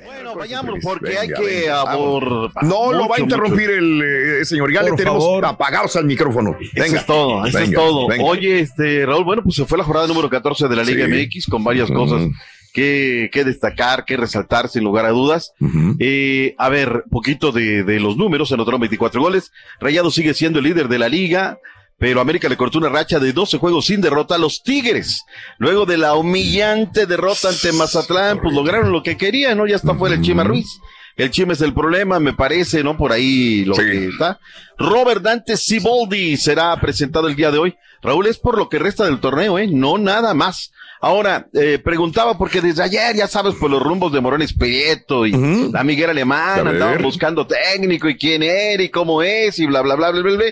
Bueno, 0.02 0.34
vayámonos 0.34 0.78
porque 0.82 1.18
hay 1.18 1.28
que 1.28 1.40
venga, 1.60 1.82
abor- 1.82 2.50
No 2.62 2.92
lo 2.92 3.00
va 3.00 3.16
a 3.16 3.18
mucho, 3.18 3.22
interrumpir 3.24 3.70
el 3.70 4.02
eh, 4.40 4.44
señor. 4.46 4.72
Ya 4.72 4.80
Por 4.80 4.90
le 4.90 4.96
tenemos 4.96 5.22
favor. 5.22 5.44
apagados 5.44 5.94
al 5.96 6.06
micrófono. 6.06 6.56
Eso 6.58 6.70
Venga. 6.74 7.00
es 7.00 7.06
todo, 7.06 7.46
eso 7.46 7.58
es 7.58 7.72
todo. 7.72 8.08
venga. 8.08 8.24
Oye, 8.24 8.60
este, 8.60 9.04
Raúl, 9.04 9.24
bueno, 9.24 9.42
pues 9.42 9.56
se 9.56 9.66
fue 9.66 9.76
la 9.76 9.84
jornada 9.84 10.06
número 10.06 10.30
14 10.30 10.66
de 10.66 10.76
la 10.76 10.82
Liga 10.82 11.04
Sí. 11.06 11.12
MX 11.12 11.46
con 11.46 11.62
varias 11.62 11.90
cosas 11.90 12.22
que, 12.76 13.30
que 13.32 13.42
destacar, 13.42 14.04
que 14.04 14.18
resaltar, 14.18 14.68
sin 14.68 14.84
lugar 14.84 15.06
a 15.06 15.10
dudas. 15.10 15.52
Eh, 15.98 16.54
a 16.58 16.68
ver, 16.68 17.04
poquito 17.10 17.50
de, 17.50 17.84
de 17.84 17.98
los 18.00 18.18
números, 18.18 18.52
anotaron 18.52 18.82
24 18.82 19.18
goles. 19.18 19.50
Rayado 19.80 20.10
sigue 20.10 20.34
siendo 20.34 20.58
el 20.58 20.66
líder 20.66 20.88
de 20.88 20.98
la 20.98 21.08
liga. 21.08 21.58
Pero 21.98 22.20
América 22.20 22.50
le 22.50 22.58
cortó 22.58 22.76
una 22.76 22.90
racha 22.90 23.18
de 23.18 23.32
12 23.32 23.56
juegos 23.56 23.86
sin 23.86 24.02
derrota 24.02 24.34
a 24.34 24.38
los 24.38 24.62
Tigres. 24.62 25.24
Luego 25.56 25.86
de 25.86 25.96
la 25.96 26.16
humillante 26.16 27.06
derrota 27.06 27.48
ante 27.48 27.72
Mazatlán, 27.72 28.40
pues 28.42 28.54
lograron 28.54 28.92
lo 28.92 29.02
que 29.02 29.16
querían, 29.16 29.56
¿no? 29.56 29.66
Ya 29.66 29.76
está 29.76 29.94
fuera 29.94 30.14
el 30.14 30.20
Chima 30.20 30.44
Ruiz. 30.44 30.66
El 31.16 31.30
Chima 31.30 31.54
es 31.54 31.62
el 31.62 31.72
problema, 31.72 32.20
me 32.20 32.34
parece, 32.34 32.84
¿no? 32.84 32.98
Por 32.98 33.12
ahí 33.12 33.64
lo 33.64 33.74
que 33.74 34.08
está. 34.08 34.38
Robert 34.76 35.22
Dante 35.22 35.56
Siboldi 35.56 36.36
será 36.36 36.78
presentado 36.78 37.28
el 37.28 37.36
día 37.36 37.50
de 37.50 37.56
hoy. 37.56 37.74
Raúl, 38.02 38.26
es 38.26 38.36
por 38.36 38.58
lo 38.58 38.68
que 38.68 38.78
resta 38.78 39.06
del 39.06 39.18
torneo, 39.18 39.58
¿eh? 39.58 39.66
No 39.66 39.96
nada 39.96 40.34
más. 40.34 40.72
Ahora, 41.00 41.48
eh, 41.52 41.78
preguntaba, 41.82 42.38
porque 42.38 42.60
desde 42.60 42.82
ayer, 42.82 43.16
ya 43.16 43.26
sabes, 43.26 43.54
por 43.54 43.70
los 43.70 43.82
rumbos 43.82 44.12
de 44.12 44.20
Morones 44.20 44.52
Prieto 44.52 45.26
y 45.26 45.32
la 45.72 45.84
Miguel 45.84 46.10
Alemán, 46.10 46.58
andaban 46.70 47.02
buscando 47.02 47.46
técnico 47.46 48.08
y 48.08 48.16
quién 48.16 48.42
era 48.42 48.82
y 48.82 48.88
cómo 48.88 49.22
es 49.22 49.58
y 49.58 49.66
bla, 49.66 49.82
bla, 49.82 49.94
bla, 49.94 50.10
bla, 50.10 50.22
bla, 50.22 50.36
bla. 50.36 50.44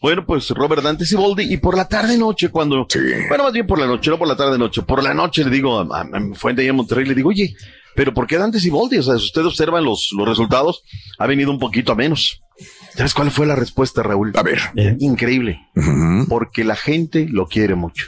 Bueno, 0.00 0.24
pues 0.24 0.48
Robert 0.50 0.82
Dante 0.82 1.04
Siboldi, 1.04 1.52
y 1.52 1.56
por 1.56 1.76
la 1.76 1.88
tarde 1.88 2.16
noche, 2.16 2.50
cuando, 2.50 2.86
bueno, 3.28 3.42
más 3.42 3.52
bien 3.52 3.66
por 3.66 3.80
la 3.80 3.86
noche, 3.86 4.10
no 4.10 4.18
por 4.18 4.28
la 4.28 4.36
tarde 4.36 4.56
noche, 4.56 4.82
por 4.82 5.02
la 5.02 5.12
noche 5.12 5.44
le 5.44 5.50
digo 5.50 5.80
a, 5.80 5.82
a, 5.98 6.00
a 6.02 6.20
mi 6.20 6.36
fuente 6.36 6.62
allá 6.62 6.70
en 6.70 6.76
Monterrey, 6.76 7.04
le 7.04 7.16
digo, 7.16 7.30
oye, 7.30 7.56
pero 7.96 8.14
¿por 8.14 8.28
qué 8.28 8.38
Dante 8.38 8.60
Siboldi? 8.60 8.98
O 8.98 9.02
sea, 9.02 9.18
si 9.18 9.24
ustedes 9.24 9.48
observan 9.48 9.84
los, 9.84 10.10
los 10.16 10.28
resultados, 10.28 10.84
ha 11.18 11.26
venido 11.26 11.50
un 11.50 11.58
poquito 11.58 11.90
a 11.90 11.96
menos. 11.96 12.40
¿Sabes 12.94 13.12
cuál 13.12 13.32
fue 13.32 13.44
la 13.46 13.56
respuesta, 13.56 14.04
Raúl? 14.04 14.32
A 14.36 14.42
ver. 14.44 14.60
Increíble. 15.00 15.60
Porque 16.28 16.62
la 16.62 16.76
gente 16.76 17.26
lo 17.28 17.48
quiere 17.48 17.74
mucho. 17.74 18.06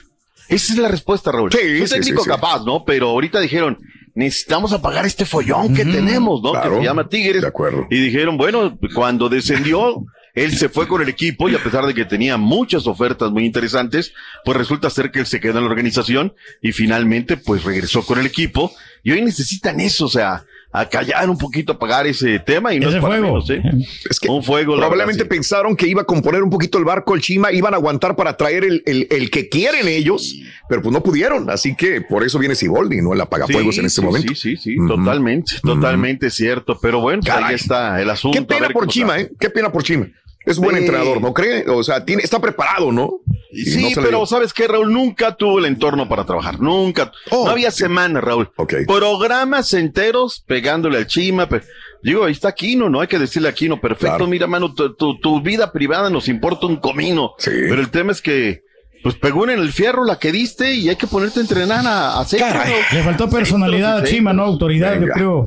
Esa 0.51 0.73
es 0.73 0.79
la 0.79 0.89
respuesta, 0.89 1.33
Raúl. 1.33 1.53
Sí, 1.53 1.81
un 1.81 1.89
sí, 1.89 1.95
técnico 1.95 2.25
sí, 2.25 2.29
capaz, 2.29 2.65
¿no? 2.65 2.85
Pero 2.85 3.09
ahorita 3.11 3.41
dijeron, 3.41 3.79
necesitamos 4.15 4.73
apagar 4.73 5.07
este 5.07 5.25
follón 5.25 5.75
que 5.75 5.85
tenemos, 5.85 6.43
¿no? 6.43 6.53
claro. 6.53 6.71
Que 6.73 6.77
se 6.79 6.85
llama 6.85 7.09
Tigres. 7.09 7.43
De 7.43 7.49
acuerdo. 7.49 7.87
Y 7.91 7.99
dijeron, 8.01 8.37
bueno, 8.37 8.79
cuando 8.95 9.29
descendió, 9.29 10.05
él 10.35 10.57
se 10.57 10.69
fue 10.69 10.87
con 10.87 11.03
el 11.03 11.09
equipo 11.09 11.49
y 11.49 11.55
a 11.55 11.63
pesar 11.63 11.87
de 11.87 11.95
que 11.95 12.05
tenía 12.05 12.37
muchas 12.37 12.87
ofertas 12.87 13.31
muy 13.31 13.45
interesantes, 13.45 14.13
pues 14.45 14.57
resulta 14.57 14.91
ser 14.91 15.11
que 15.11 15.21
él 15.21 15.27
se 15.27 15.41
quedó 15.41 15.59
en 15.59 15.65
la 15.65 15.71
organización 15.71 16.35
y 16.63 16.73
finalmente 16.73 17.37
pues 17.37 17.65
regresó 17.65 18.05
con 18.05 18.19
el 18.19 18.27
equipo 18.27 18.73
y 19.03 19.13
hoy 19.13 19.23
necesitan 19.23 19.81
eso, 19.81 20.07
o 20.07 20.11
sea, 20.11 20.45
a 20.73 20.89
callar 20.89 21.29
un 21.29 21.37
poquito, 21.37 21.73
apagar 21.73 22.07
ese 22.07 22.39
tema 22.39 22.73
y 22.73 22.79
no 22.79 22.89
Ese 22.89 22.99
es 22.99 23.03
para 23.03 23.17
fuego. 23.19 23.35
menos, 23.39 23.51
¿eh? 23.51 23.61
Es 24.09 24.21
que 24.21 24.29
un 24.29 24.43
fuego. 24.43 24.77
Probablemente 24.77 25.19
verdad, 25.25 25.33
sí. 25.33 25.37
pensaron 25.37 25.75
que 25.77 25.89
iba 25.89 26.03
a 26.03 26.05
componer 26.05 26.43
un 26.45 26.51
poquito 26.51 26.79
el 26.79 26.85
barco 26.85 27.15
el 27.15 27.21
Chima, 27.21 27.51
iban 27.53 27.75
a 27.75 27.77
aguantar 27.79 28.15
para 28.15 28.37
traer 28.37 28.63
el, 28.65 28.83
el, 28.87 29.09
el 29.11 29.31
que 29.31 29.49
quieren 29.49 29.89
ellos, 29.89 30.37
pero 30.69 30.81
pues 30.81 30.93
no 30.93 31.03
pudieron. 31.03 31.51
Así 31.51 31.75
que 31.75 32.01
por 32.03 32.23
eso 32.23 32.39
viene 32.39 32.55
Siboldi, 32.55 33.03
no 33.03 33.13
el 33.13 33.21
apagafuegos 33.21 33.75
Sí, 33.75 33.81
en 33.81 33.87
este 33.87 34.01
sí, 34.01 34.07
momento. 34.07 34.35
Sí, 34.35 34.57
sí, 34.57 34.57
sí, 34.57 34.77
totalmente, 34.87 35.55
totalmente 35.63 36.31
cierto. 36.31 36.79
Pero 36.81 37.01
bueno, 37.01 37.21
pues 37.23 37.35
ahí 37.35 37.41
Caray. 37.43 37.57
está 37.57 38.01
el 38.01 38.11
asunto. 38.11 38.39
Qué 38.39 38.45
pena 38.45 38.69
por 38.71 38.87
Chima. 38.87 39.19
¿eh? 39.19 39.31
Qué 39.41 39.51
pena 39.51 39.73
por 39.73 39.83
Chima. 39.83 40.07
Es 40.47 40.59
buen 40.59 40.75
Sí. 40.77 40.83
entrenador, 40.83 41.21
¿no 41.21 41.35
cree? 41.35 41.65
O 41.69 41.83
sea, 41.83 42.05
tiene, 42.05 42.23
está 42.23 42.41
preparado, 42.41 42.91
¿no? 42.93 43.21
Y 43.53 43.65
Sí, 43.65 43.95
no 43.95 44.03
pero. 44.03 44.25
¿sabes 44.27 44.53
qué, 44.53 44.67
Raúl? 44.69 44.93
Nunca 44.93 45.35
tuvo 45.37 45.59
el 45.59 45.67
entorno 45.67 46.09
para 46.09 46.25
trabajar. 46.25 46.61
Nunca. 46.61 47.13
Oh, 47.31 47.45
no 47.45 47.51
había 47.51 47.71
semana, 47.71 48.21
Raúl. 48.21 48.51
Programas 48.87 49.73
enteros 49.75 50.43
pegándole 50.47 50.99
al 50.99 51.07
chima. 51.07 51.49
pe- 51.49 51.63
Digo, 52.03 52.25
ahí 52.25 52.33
está 52.33 52.49
Aquino, 52.49 52.89
no 52.89 53.01
hay 53.01 53.09
que 53.09 53.19
decirle 53.19 53.49
a 53.49 53.51
Aquino, 53.51 53.81
perfecto, 53.81 54.27
mira, 54.27 54.47
mano, 54.47 54.73
tu, 54.75 54.95
tu- 54.95 55.19
tu 55.21 55.43
vida 55.43 55.71
privada 55.73 56.09
nos 56.09 56.29
importa 56.29 56.67
un 56.67 56.77
comino. 56.77 57.33
Pero 57.45 57.81
el 57.81 57.91
tema 57.91 58.13
es 58.13 58.23
que, 58.23 58.63
pues 59.03 59.15
pegó 59.17 59.49
en 59.49 59.59
el 59.59 59.73
fierro 59.73 60.05
la 60.05 60.19
que 60.19 60.33
diste 60.33 60.75
y 60.75 60.89
hay 60.89 60.97
que 60.97 61.07
ponerte 61.07 61.41
a 61.41 61.43
entrenar 61.43 61.87
a, 61.87 62.21
a 62.21 62.25
seco, 62.25 62.45
¿no? 62.45 62.61
Le 62.97 63.03
faltó 63.03 63.29
personalidad 63.31 63.99
a 63.99 64.05
Chima, 64.05 64.33
¿no? 64.33 64.45
Autoridad, 64.45 65.01
yo 65.01 65.09
creo. 65.09 65.47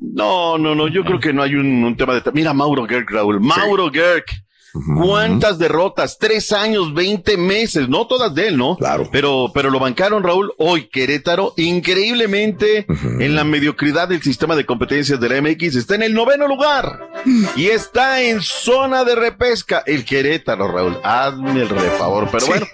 No, 0.00 0.58
no, 0.58 0.74
no, 0.74 0.88
yo 0.88 1.04
creo 1.04 1.18
que 1.20 1.32
no 1.32 1.42
hay 1.42 1.54
un, 1.54 1.84
un 1.84 1.96
tema 1.96 2.14
de... 2.14 2.22
Mira, 2.32 2.52
Mauro 2.52 2.86
Gerg, 2.86 3.08
Raúl. 3.10 3.40
Mauro 3.40 3.90
Gerg. 3.90 4.24
¿Cuántas 4.72 5.58
derrotas? 5.58 6.18
Tres 6.18 6.52
años, 6.52 6.94
veinte 6.94 7.36
meses, 7.36 7.88
no 7.88 8.06
todas 8.06 8.34
de 8.34 8.48
él, 8.48 8.56
¿no? 8.56 8.76
Claro. 8.76 9.08
Pero, 9.12 9.50
pero 9.52 9.70
lo 9.70 9.78
bancaron, 9.78 10.22
Raúl. 10.22 10.52
Hoy 10.58 10.88
Querétaro, 10.88 11.54
increíblemente, 11.56 12.86
en 13.20 13.34
la 13.34 13.44
mediocridad 13.44 14.08
del 14.08 14.22
sistema 14.22 14.56
de 14.56 14.64
competencias 14.66 15.20
de 15.20 15.28
la 15.28 15.40
MX, 15.42 15.76
está 15.76 15.94
en 15.94 16.02
el 16.02 16.14
noveno 16.14 16.46
lugar. 16.48 17.00
Y 17.56 17.66
está 17.68 18.22
en 18.22 18.40
zona 18.40 19.04
de 19.04 19.14
repesca. 19.14 19.82
El 19.86 20.04
Querétaro, 20.04 20.68
Raúl. 20.70 20.98
Hazme 21.04 21.62
el 21.62 21.68
re 21.68 21.90
favor. 21.98 22.28
Pero 22.32 22.46
bueno, 22.46 22.66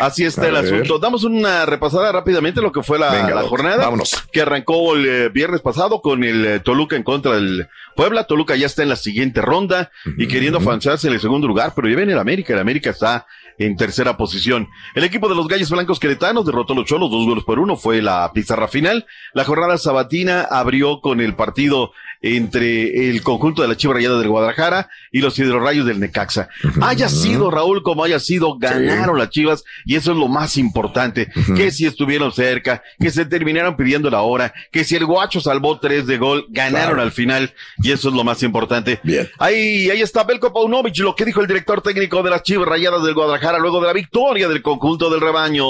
así 0.00 0.24
está 0.24 0.42
A 0.42 0.46
el 0.48 0.52
ver. 0.54 0.64
asunto. 0.64 0.98
Damos 0.98 1.24
una 1.24 1.66
repasada 1.66 2.10
rápidamente 2.12 2.60
lo 2.60 2.72
que 2.72 2.82
fue 2.82 2.98
la, 2.98 3.10
Venga, 3.10 3.34
la 3.34 3.40
Doc, 3.42 3.50
jornada. 3.50 3.76
vámonos. 3.78 4.24
Que 4.32 4.42
arrancó 4.42 4.94
el 4.94 5.06
eh, 5.08 5.28
viernes 5.28 5.60
pasado 5.60 6.00
con 6.00 6.24
el 6.24 6.44
eh, 6.46 6.60
Toluca 6.60 6.96
en 6.96 7.02
contra 7.02 7.32
del 7.34 7.68
Puebla. 7.96 8.24
Toluca 8.24 8.56
ya 8.56 8.66
está 8.66 8.82
en 8.82 8.88
la 8.88 8.96
siguiente 8.96 9.40
ronda 9.42 9.90
y 10.16 10.28
queriendo 10.28 10.58
avanzarse 10.58 11.07
en 11.08 11.14
el 11.14 11.20
segundo 11.20 11.46
lugar, 11.46 11.72
pero 11.74 11.88
ya 11.88 11.96
viene 11.96 12.12
el 12.12 12.18
América. 12.18 12.52
El 12.52 12.60
América 12.60 12.90
está 12.90 13.26
en 13.58 13.76
tercera 13.76 14.16
posición. 14.16 14.68
El 14.94 15.04
equipo 15.04 15.28
de 15.28 15.34
los 15.34 15.48
Gallos 15.48 15.70
Blancos 15.70 15.98
Queretanos 15.98 16.46
derrotó 16.46 16.72
a 16.72 16.76
los 16.76 16.84
Cholos 16.84 17.10
dos 17.10 17.26
goles 17.26 17.44
por 17.44 17.58
uno. 17.58 17.76
Fue 17.76 18.00
la 18.00 18.30
pizarra 18.32 18.68
final. 18.68 19.06
La 19.34 19.44
jornada 19.44 19.76
sabatina 19.78 20.42
abrió 20.42 21.00
con 21.00 21.20
el 21.20 21.34
partido 21.34 21.92
entre 22.22 23.08
el 23.10 23.22
conjunto 23.22 23.62
de 23.62 23.68
la 23.68 23.76
Chiva 23.76 23.94
Rayada 23.94 24.18
del 24.18 24.28
Guadalajara 24.28 24.88
y 25.12 25.20
los 25.20 25.38
Hidrorrayos 25.38 25.86
del 25.86 26.00
Necaxa. 26.00 26.48
Haya 26.82 27.08
sido, 27.08 27.50
Raúl, 27.50 27.82
como 27.82 28.04
haya 28.04 28.18
sido, 28.18 28.58
ganaron 28.58 29.18
las 29.18 29.30
Chivas 29.30 29.64
y 29.84 29.96
eso 29.96 30.12
es 30.12 30.18
lo 30.18 30.28
más 30.28 30.56
importante. 30.56 31.28
Que 31.56 31.70
si 31.70 31.86
estuvieron 31.86 32.32
cerca, 32.32 32.82
que 32.98 33.10
se 33.10 33.24
terminaron 33.24 33.76
pidiendo 33.76 34.10
la 34.10 34.22
hora, 34.22 34.52
que 34.72 34.84
si 34.84 34.96
el 34.96 35.04
Guacho 35.06 35.40
salvó 35.40 35.78
tres 35.78 36.06
de 36.06 36.18
gol, 36.18 36.46
ganaron 36.50 36.88
Claro. 36.88 37.02
al 37.02 37.12
final 37.12 37.52
y 37.82 37.92
eso 37.92 38.08
es 38.08 38.14
lo 38.14 38.24
más 38.24 38.42
importante. 38.42 39.00
Ahí, 39.38 39.90
ahí 39.90 40.00
está 40.00 40.24
Belko 40.24 40.52
Paunovic, 40.52 40.96
lo 40.98 41.14
que 41.14 41.24
dijo 41.24 41.40
el 41.40 41.46
director 41.46 41.82
técnico 41.82 42.22
de 42.22 42.30
las 42.30 42.42
Chivas 42.42 42.68
Rayadas 42.68 43.02
del 43.04 43.14
Guadalajara 43.14 43.58
luego 43.58 43.80
de 43.80 43.86
la 43.88 43.92
victoria 43.92 44.48
del 44.48 44.62
conjunto 44.62 45.10
del 45.10 45.20
rebaño. 45.20 45.64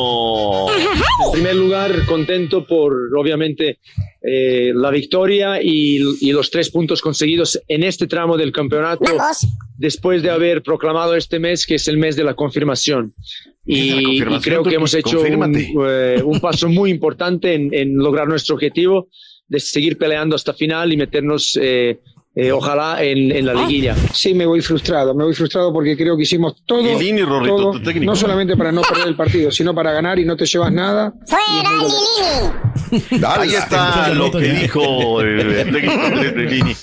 En 0.69 1.33
primer 1.33 1.57
lugar, 1.57 2.05
contento 2.07 2.67
por, 2.67 2.93
obviamente, 3.17 3.79
eh, 4.23 4.73
la 4.75 4.91
victoria 4.91 5.63
y, 5.63 6.01
y 6.21 6.33
los 6.33 6.51
tres 6.51 6.71
puntos 6.71 7.01
conseguidos 7.01 7.61
en 7.69 7.85
este 7.85 8.07
tramo 8.07 8.37
del 8.37 8.53
campeonato, 8.53 9.05
después 9.77 10.23
de 10.23 10.31
haber 10.31 10.63
proclamado 10.63 11.15
este 11.15 11.39
mes 11.39 11.67
que 11.67 11.77
es 11.77 11.87
el 11.89 11.99
mes 11.99 12.17
de 12.17 12.25
la 12.25 12.35
confirmación. 12.35 13.15
Y, 13.65 14.17
y 14.17 14.41
creo 14.41 14.63
que 14.63 14.77
hemos 14.77 14.95
hecho 14.95 15.21
un, 15.21 15.55
eh, 15.87 16.23
un 16.25 16.41
paso 16.41 16.69
muy 16.69 16.91
importante 16.91 17.55
en, 17.55 17.73
en 17.75 17.97
lograr 17.97 18.27
nuestro 18.27 18.55
objetivo 18.55 19.09
de 19.47 19.61
seguir 19.61 19.99
peleando 19.99 20.37
hasta 20.37 20.53
final 20.53 20.93
y 20.93 20.97
meternos, 20.97 21.59
eh, 21.61 22.01
eh, 22.41 22.53
ojalá, 22.53 23.03
en, 23.03 23.33
en 23.33 23.45
la 23.45 23.53
liguilla. 23.53 23.97
Sí, 24.13 24.33
me 24.33 24.47
voy 24.47 24.61
frustrado. 24.61 25.13
Me 25.13 25.25
voy 25.25 25.35
frustrado 25.35 25.73
porque 25.73 25.97
creo 25.97 26.17
que 26.17 26.23
hicimos 26.23 26.55
todo. 26.65 26.89
Y 26.89 26.97
Lini, 26.97 27.23
Rorrito, 27.23 27.57
todo, 27.57 27.73
tu 27.73 27.83
técnico. 27.83 28.13
no 28.13 28.15
solamente 28.15 28.57
para 28.57 28.71
no 28.71 28.83
perder 28.83 29.09
el 29.09 29.17
partido, 29.17 29.51
sino 29.51 29.75
para 29.75 29.91
ganar 29.91 30.21
y 30.21 30.25
no 30.25 30.37
te 30.37 30.47
llevas 30.47 30.71
nada. 30.71 31.13
Ahí 33.27 33.55
está 33.55 34.15
lo 34.15 34.31
que 34.31 34.53
dijo 34.53 35.21
el, 35.21 35.73
técnico 35.73 36.01
Andrés 36.01 36.37
Lilini. 36.37 36.77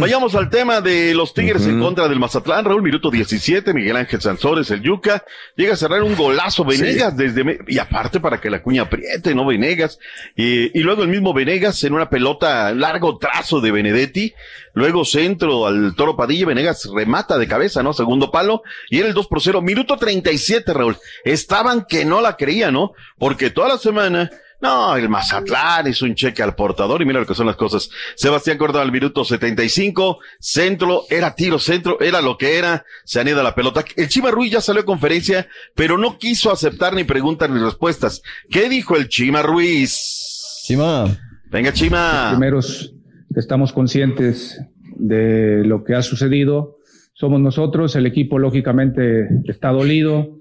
Vayamos 0.00 0.34
al 0.34 0.50
tema 0.50 0.80
de 0.80 1.14
los 1.14 1.32
Tigres 1.32 1.64
en 1.66 1.78
contra 1.78 2.08
del 2.08 2.18
Mazatlán. 2.18 2.64
Raúl, 2.64 2.82
minuto 2.82 3.08
17, 3.08 3.72
Miguel 3.74 3.98
Ángel 3.98 4.20
Sansores, 4.20 4.68
el 4.72 4.82
Yuca, 4.82 5.22
llega 5.54 5.74
a 5.74 5.76
cerrar 5.76 6.02
un 6.02 6.16
golazo 6.16 6.64
Venegas 6.64 7.16
desde, 7.16 7.60
y 7.68 7.78
aparte 7.78 8.18
para 8.18 8.40
que 8.40 8.50
la 8.50 8.62
cuña 8.62 8.82
apriete, 8.82 9.32
¿no? 9.34 9.46
Venegas. 9.46 9.98
Y, 10.34 10.76
y 10.76 10.82
luego 10.82 11.04
el 11.04 11.08
mismo 11.08 11.32
Venegas 11.32 11.84
en 11.84 11.92
una 11.92 12.10
pelota, 12.10 12.72
largo 12.72 13.16
trazo 13.18 13.60
de 13.60 13.70
Benedetti. 13.70 14.34
Luego 14.78 14.87
centro 15.04 15.66
al 15.66 15.94
Toro 15.94 16.16
Padilla, 16.16 16.46
Venegas 16.46 16.88
remata 16.94 17.38
de 17.38 17.48
cabeza, 17.48 17.82
¿no? 17.82 17.92
Segundo 17.92 18.30
palo. 18.30 18.62
Y 18.90 18.98
era 18.98 19.08
el 19.08 19.14
2 19.14 19.26
por 19.26 19.40
0. 19.40 19.62
Minuto 19.62 19.96
37, 19.96 20.72
Raúl. 20.72 20.96
Estaban 21.24 21.84
que 21.88 22.04
no 22.04 22.20
la 22.20 22.36
creían, 22.36 22.74
¿no? 22.74 22.92
Porque 23.18 23.50
toda 23.50 23.68
la 23.68 23.78
semana 23.78 24.30
no, 24.60 24.96
el 24.96 25.08
Mazatlán 25.08 25.86
hizo 25.86 26.04
un 26.04 26.16
cheque 26.16 26.42
al 26.42 26.56
portador 26.56 27.00
y 27.00 27.04
mira 27.04 27.20
lo 27.20 27.26
que 27.26 27.34
son 27.34 27.46
las 27.46 27.54
cosas. 27.54 27.90
Sebastián 28.16 28.58
Córdoba 28.58 28.82
al 28.82 28.90
minuto 28.90 29.24
75, 29.24 30.18
centro, 30.40 31.04
era 31.10 31.34
tiro 31.34 31.60
centro, 31.60 32.00
era 32.00 32.20
lo 32.20 32.36
que 32.36 32.58
era, 32.58 32.84
se 33.04 33.20
anida 33.20 33.44
la 33.44 33.54
pelota. 33.54 33.84
El 33.94 34.08
Chima 34.08 34.32
Ruiz 34.32 34.50
ya 34.50 34.60
salió 34.60 34.82
a 34.82 34.86
conferencia, 34.86 35.46
pero 35.76 35.96
no 35.96 36.18
quiso 36.18 36.50
aceptar 36.50 36.94
ni 36.94 37.04
preguntas 37.04 37.48
ni 37.50 37.60
respuestas. 37.60 38.20
¿Qué 38.50 38.68
dijo 38.68 38.96
el 38.96 39.08
Chima 39.08 39.42
Ruiz? 39.42 40.64
Chima. 40.64 41.06
Venga, 41.50 41.72
Chima. 41.72 42.30
primeros 42.30 42.92
estamos 43.36 43.72
conscientes 43.72 44.60
de 44.98 45.64
lo 45.64 45.84
que 45.84 45.94
ha 45.94 46.02
sucedido 46.02 46.78
somos 47.18 47.40
nosotros. 47.40 47.96
El 47.96 48.06
equipo, 48.06 48.38
lógicamente, 48.38 49.28
está 49.46 49.70
dolido, 49.70 50.38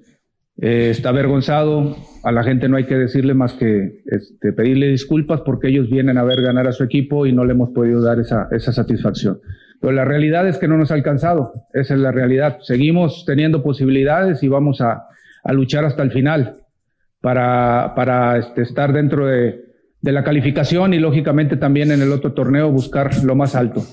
eh, 0.62 0.89
está 0.91 1.10
avergonzado. 1.10 1.95
A 2.24 2.32
la 2.32 2.43
gente 2.43 2.70
no 2.70 2.78
hay 2.78 2.86
que 2.86 2.95
decirle 2.95 3.34
más 3.34 3.53
que 3.53 4.03
este, 4.05 4.53
pedirle 4.53 4.88
disculpas 4.88 5.41
porque 5.41 5.70
ellos 5.70 5.89
vienen 5.89 6.18
a 6.18 6.24
ver 6.24 6.41
ganar 6.41 6.68
a 6.68 6.72
su 6.72 6.84
equipo 6.84 7.26
y 7.26 7.34
no 7.34 7.45
le 7.45 7.53
hemos 7.53 7.72
podido 7.72 8.01
dar 8.01 8.20
esa, 8.20 8.47
esa 8.51 8.72
satisfacción. 8.72 9.39
Pero 9.82 9.93
la 9.93 10.05
realidad 10.05 10.47
es 10.47 10.58
que 10.58 10.68
no 10.68 10.78
nos 10.78 10.91
ha 10.91 10.95
alcanzado. 10.95 11.53
Esa 11.74 11.95
es 11.95 11.99
la 11.99 12.12
realidad. 12.12 12.60
Seguimos 12.62 13.26
teniendo 13.26 13.64
posibilidades 13.64 14.43
y 14.43 14.47
vamos 14.47 14.80
a, 14.82 15.03
a 15.43 15.53
luchar 15.53 15.84
hasta 15.84 16.03
el 16.03 16.12
final 16.12 16.58
para, 17.22 17.93
para 17.95 18.38
este, 18.38 18.62
estar 18.62 18.93
dentro 18.93 19.26
de, 19.26 19.66
de 20.02 20.12
la 20.12 20.24
calificación 20.24 20.93
y 20.93 21.00
lógicamente 21.00 21.58
también 21.58 21.91
en 21.91 22.02
el 22.02 22.12
otro 22.12 22.34
torneo 22.34 22.72
buscar 22.72 23.24
lo 23.24 23.36
más 23.36 23.56
alto. 23.56 23.86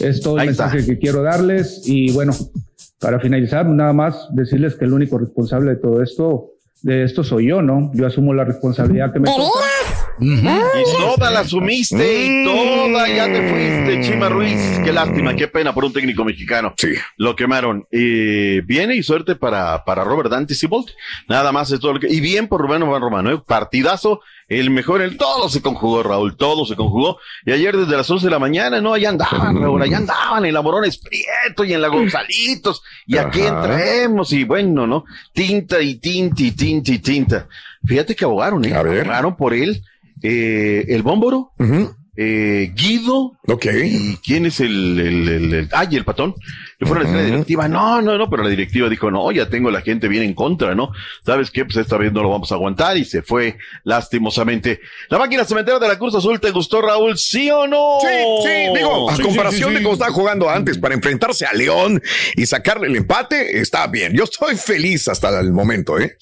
Es 0.00 0.20
todo 0.20 0.38
el 0.38 0.46
mensaje 0.46 0.86
que 0.86 0.98
quiero 0.98 1.22
darles 1.22 1.82
y 1.86 2.12
bueno, 2.12 2.32
para 3.00 3.18
finalizar, 3.18 3.66
nada 3.66 3.92
más 3.92 4.28
decirles 4.32 4.74
que 4.74 4.84
el 4.84 4.92
único 4.92 5.18
responsable 5.18 5.70
de 5.70 5.76
todo 5.76 6.02
esto, 6.02 6.50
de 6.82 7.02
esto 7.02 7.24
soy 7.24 7.48
yo, 7.48 7.62
¿no? 7.62 7.90
Yo 7.94 8.06
asumo 8.06 8.34
la 8.34 8.44
responsabilidad 8.44 9.12
que 9.12 9.20
me 9.20 9.26
toca. 9.26 9.42
Y 10.20 10.42
toda 10.98 11.30
la 11.30 11.40
asumiste 11.40 12.24
y 12.26 12.44
toda 12.44 13.08
ya 13.08 13.26
te 13.26 13.48
fuiste, 13.48 14.00
Chima 14.02 14.28
Ruiz. 14.28 14.60
Qué 14.84 14.92
lástima, 14.92 15.34
qué 15.34 15.48
pena 15.48 15.72
por 15.72 15.84
un 15.84 15.92
técnico 15.92 16.24
mexicano. 16.24 16.74
Sí. 16.76 16.92
Lo 17.16 17.34
quemaron. 17.36 17.86
Eh, 17.90 18.62
viene 18.64 18.96
y 18.96 19.02
suerte 19.02 19.36
para, 19.36 19.84
para 19.84 20.04
Robert 20.04 20.30
Dante 20.30 20.54
Sibold. 20.54 20.90
Nada 21.28 21.52
más 21.52 21.70
es 21.72 21.80
todo 21.80 21.94
lo 21.94 22.00
que. 22.00 22.08
Y 22.08 22.20
bien 22.20 22.48
por 22.48 22.60
Rubén 22.60 22.82
Juan 22.82 23.00
Romano, 23.00 23.32
¿eh? 23.32 23.42
Partidazo, 23.46 24.20
el 24.48 24.70
mejor, 24.70 25.00
el 25.00 25.16
todo 25.16 25.48
se 25.48 25.62
conjugó, 25.62 26.02
Raúl, 26.02 26.36
todo 26.36 26.66
se 26.66 26.76
conjugó. 26.76 27.18
Y 27.46 27.52
ayer 27.52 27.76
desde 27.76 27.96
las 27.96 28.10
11 28.10 28.26
de 28.26 28.30
la 28.30 28.38
mañana, 28.38 28.80
¿no? 28.80 28.92
Allá 28.92 29.10
andaban, 29.10 29.60
Raúl, 29.60 29.80
allá 29.80 29.98
andaban 29.98 30.44
en 30.44 30.52
la 30.52 30.60
Morones 30.60 30.98
Prieto 30.98 31.64
y 31.64 31.72
en 31.72 31.80
la 31.80 31.88
Gonzalitos. 31.88 32.82
Y 33.06 33.16
aquí 33.16 33.40
entremos 33.40 34.32
y 34.32 34.44
bueno, 34.44 34.86
¿no? 34.86 35.04
Tinta 35.32 35.80
y 35.80 35.96
tinta 35.96 36.42
y 36.42 36.50
tinta 36.52 36.92
y 36.92 36.98
tinta. 36.98 37.48
Fíjate 37.84 38.14
que 38.14 38.24
abogaron, 38.24 38.64
¿eh? 38.64 38.74
Abogaron 38.74 39.36
por 39.36 39.54
él. 39.54 39.82
Eh, 40.22 40.84
el 40.88 41.02
Bómboro, 41.02 41.52
eh, 42.16 42.72
Guido. 42.74 43.32
¿Y 43.86 44.16
quién 44.16 44.44
es 44.44 44.60
el, 44.60 45.00
el, 45.00 45.28
el, 45.28 45.54
el- 45.54 45.68
ah, 45.72 45.86
y 45.90 45.96
el 45.96 46.04
patón? 46.04 46.34
Le 46.78 46.86
fueron 46.86 47.06
a 47.06 47.08
decir 47.10 47.18
a 47.20 47.22
la 47.22 47.30
directiva, 47.34 47.68
no, 47.68 48.02
no, 48.02 48.18
no, 48.18 48.28
pero 48.28 48.42
la 48.42 48.48
directiva 48.50 48.88
dijo, 48.88 49.10
no, 49.10 49.30
ya 49.32 49.48
tengo 49.48 49.70
la 49.70 49.80
gente 49.80 50.08
bien 50.08 50.22
en 50.24 50.34
contra, 50.34 50.74
¿no? 50.74 50.92
¿Sabes 51.24 51.50
qué? 51.50 51.64
Pues 51.64 51.76
esta 51.78 51.96
vez 51.96 52.12
no 52.12 52.22
lo 52.22 52.30
vamos 52.30 52.50
a 52.52 52.56
aguantar 52.56 52.96
y 52.98 53.04
se 53.04 53.22
fue 53.22 53.56
lastimosamente. 53.84 54.80
La 55.08 55.18
máquina 55.18 55.44
cementera 55.44 55.78
de 55.78 55.88
la 55.88 55.98
Cruz 55.98 56.14
Azul, 56.14 56.40
¿te 56.40 56.50
gustó, 56.50 56.80
Raúl? 56.82 57.16
¿Sí 57.18 57.50
o 57.50 57.66
no? 57.66 57.98
Sí, 58.00 58.06
sí, 58.44 58.74
digo, 58.76 59.10
a 59.10 59.16
Sí, 59.16 59.22
comparación 59.22 59.70
sí, 59.70 59.76
sí, 59.76 59.78
de 59.78 59.82
cómo 59.82 59.94
estaba 59.94 60.12
jugando 60.12 60.48
antes 60.50 60.78
para 60.78 60.94
enfrentarse 60.94 61.46
a 61.46 61.52
León 61.52 62.02
y 62.36 62.46
sacarle 62.46 62.88
el 62.88 62.96
empate, 62.96 63.60
está 63.60 63.86
bien. 63.86 64.12
Yo 64.14 64.24
estoy 64.24 64.56
feliz 64.56 65.08
hasta 65.08 65.38
el 65.40 65.52
momento, 65.52 65.98
¿eh? 65.98 66.16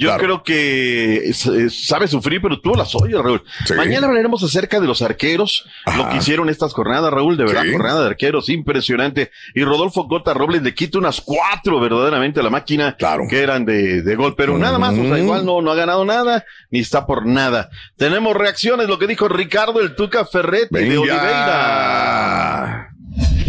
Yo 0.00 0.16
creo 0.16 0.42
que 0.42 1.30
sabe 1.70 2.08
sufrir, 2.08 2.40
pero 2.40 2.60
tuvo 2.60 2.74
las 2.74 2.94
ollas, 2.94 3.20
Raúl. 3.22 3.42
Mañana 3.76 4.06
hablaremos 4.06 4.42
acerca 4.42 4.80
de 4.80 4.86
los 4.86 5.02
arqueros, 5.02 5.66
lo 5.96 6.08
que 6.08 6.16
hicieron 6.16 6.48
estas 6.48 6.72
jornadas, 6.72 7.12
Raúl, 7.12 7.36
de 7.36 7.44
verdad, 7.44 7.62
Sí. 7.64 7.72
jornada 7.72 8.00
de 8.00 8.06
arqueros, 8.06 8.48
impresionante. 8.48 9.30
Y 9.54 9.62
Rodolfo 9.64 10.08
Cota 10.08 10.32
Robles 10.32 10.62
le 10.62 10.74
quita 10.74 10.98
unas 10.98 11.20
cuatro 11.20 11.78
verdaderamente 11.80 12.40
a 12.40 12.42
la 12.42 12.50
máquina 12.50 12.96
que 13.28 13.40
eran 13.42 13.64
de, 13.64 14.02
de 14.02 14.16
gol, 14.16 14.34
pero 14.36 14.56
nada 14.56 14.78
más, 14.78 14.92
o 14.98 15.02
sea, 15.04 15.18
igual 15.18 15.44
no, 15.44 15.60
no 15.60 15.70
ha 15.70 15.74
ganado 15.74 16.04
nada, 16.04 16.44
ni 16.70 16.78
está 16.80 17.06
por 17.06 17.26
nada. 17.26 17.68
Tenemos 17.96 18.36
reacciones, 18.36 18.88
lo 18.88 18.98
que 18.98 19.06
dijo 19.06 19.28
Ricardo 19.28 19.80
el 19.80 19.94
Tuca 19.94 20.24
Ferretti 20.24 20.74
de 20.78 20.98
Oliveira. 20.98 22.89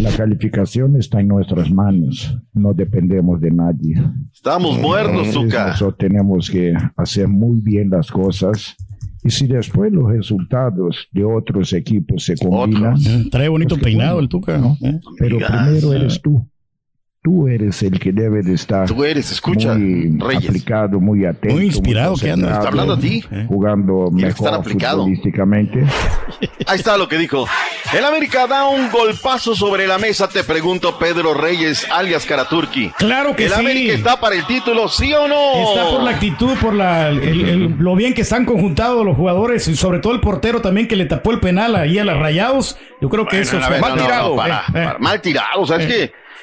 La 0.00 0.10
calificación 0.10 0.96
está 0.96 1.20
en 1.20 1.28
nuestras 1.28 1.70
manos, 1.70 2.36
no 2.52 2.74
dependemos 2.74 3.40
de 3.40 3.50
nadie. 3.50 3.94
Estamos 4.32 4.78
muertos, 4.80 5.26
Entonces, 5.28 5.34
Tuca. 5.34 5.68
Nosotros 5.68 5.98
tenemos 5.98 6.50
que 6.50 6.74
hacer 6.96 7.28
muy 7.28 7.60
bien 7.60 7.90
las 7.90 8.10
cosas 8.10 8.76
y 9.24 9.30
si 9.30 9.46
después 9.46 9.92
los 9.92 10.10
resultados 10.10 11.08
de 11.12 11.24
otros 11.24 11.72
equipos 11.72 12.24
se 12.24 12.36
combinan, 12.36 12.96
Trae 13.30 13.48
bonito 13.48 13.76
peinado 13.76 14.18
el 14.18 14.28
Tuca. 14.28 14.60
¿eh? 14.82 15.00
pero 15.18 15.38
primero 15.38 15.92
eres 15.92 16.20
tú. 16.20 16.44
Tú 17.24 17.46
eres 17.46 17.80
el 17.84 18.00
que 18.00 18.10
debe 18.10 18.42
de 18.42 18.54
estar 18.54 18.88
Tú 18.88 19.04
eres, 19.04 19.30
escucha, 19.30 19.74
muy 19.74 20.18
Reyes. 20.18 20.48
aplicado, 20.48 20.98
muy 20.98 21.24
atento, 21.24 21.54
Muy 21.54 21.66
inspirado 21.66 22.16
que 22.16 22.32
anda. 22.32 22.50
Está 22.54 22.66
hablando 22.66 22.94
a 22.94 22.98
ti. 22.98 23.22
jugando 23.46 24.08
Tienes 24.12 24.24
que 24.34 24.38
estar 24.40 24.50
mejor 24.50 24.60
aplicado. 24.60 24.96
futbolísticamente. 25.02 25.84
Ahí 26.66 26.78
está 26.78 26.96
lo 26.96 27.08
que 27.08 27.18
dijo. 27.18 27.46
El 27.96 28.04
América 28.04 28.48
da 28.48 28.66
un 28.66 28.90
golpazo 28.90 29.54
sobre 29.54 29.86
la 29.86 29.98
mesa, 29.98 30.28
te 30.28 30.42
pregunto, 30.42 30.98
Pedro 30.98 31.32
Reyes, 31.32 31.86
alias 31.92 32.26
Karaturki. 32.26 32.88
Claro 32.98 33.36
que 33.36 33.44
¿El 33.44 33.52
sí. 33.52 33.60
América 33.60 33.92
está 33.92 34.18
para 34.18 34.34
el 34.34 34.44
título, 34.44 34.88
sí 34.88 35.14
o 35.14 35.28
no? 35.28 35.52
Está 35.70 35.90
por 35.90 36.02
la 36.02 36.10
actitud, 36.10 36.56
por 36.60 36.74
la, 36.74 37.10
el- 37.10 37.20
el- 37.48 37.76
lo 37.78 37.94
bien 37.94 38.14
que 38.14 38.22
están 38.22 38.44
conjuntados 38.44 39.06
los 39.06 39.16
jugadores 39.16 39.68
y 39.68 39.76
sobre 39.76 40.00
todo 40.00 40.12
el 40.12 40.20
portero 40.20 40.60
también 40.60 40.88
que 40.88 40.96
le 40.96 41.04
tapó 41.04 41.30
el 41.30 41.38
penal 41.38 41.76
ahí 41.76 42.00
a 42.00 42.04
los 42.04 42.18
rayados. 42.18 42.76
Yo 43.00 43.08
creo 43.08 43.28
que 43.28 43.38
eso 43.42 43.58
Bueno, 43.58 43.68
fue 43.78 43.78
no, 43.90 43.96
no, 44.08 44.28
no, 44.30 44.36
para, 44.36 44.56
Eh, 44.56 44.62
eh. 44.70 44.72
para, 44.72 44.98
mal 44.98 45.20
tirado, 45.20 45.60
o 45.60 45.66
sea, 45.68 45.78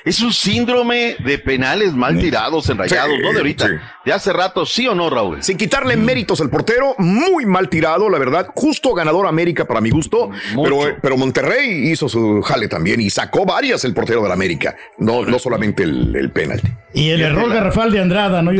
es 0.10 0.22
un 0.22 0.34
síndrome 0.34 1.16
de 1.24 1.38
penales 1.39 1.93
mal 1.93 2.18
tirados 2.20 2.70
en 2.70 2.78
rayados, 2.78 3.12
Sí, 3.16 3.22
no 3.24 3.32
de 3.32 3.38
ahorita, 3.38 3.68
sí. 3.68 3.74
de 4.05 4.14
hace 4.14 4.34
rato, 4.34 4.66
¿sí 4.66 4.88
o 4.88 4.95
no, 4.95 5.10
Raúl? 5.10 5.41
Sin 5.43 5.57
quitarle 5.57 5.95
méritos 5.97 6.41
al 6.41 6.49
portero, 6.49 6.95
muy 6.97 7.45
mal 7.45 7.70
tirado, 7.70 8.10
la 8.10 8.18
verdad. 8.20 8.47
Justo 8.55 8.93
ganador 8.93 9.28
América 9.28 9.66
para 9.66 9.82
mi 9.82 9.89
gusto. 9.89 10.30
Pero, 10.64 10.80
pero 11.01 11.18
Monterrey 11.18 11.89
hizo 11.91 12.10
su 12.10 12.41
jale 12.41 12.68
también 12.68 12.99
y 13.01 13.10
sacó 13.10 13.45
varias 13.45 13.84
el 13.86 13.93
portero 13.93 14.22
del 14.24 14.32
América. 14.32 14.76
No, 14.97 15.24
no 15.24 15.39
solamente 15.39 15.84
el, 15.84 16.16
el 16.16 16.32
penalti. 16.32 16.68
Y 16.93 17.10
el 17.10 17.22
error 17.22 17.53
garrafal 17.53 17.91
de 17.91 18.01
Andrada, 18.01 18.41
¿no? 18.41 18.51
Y 18.51 18.57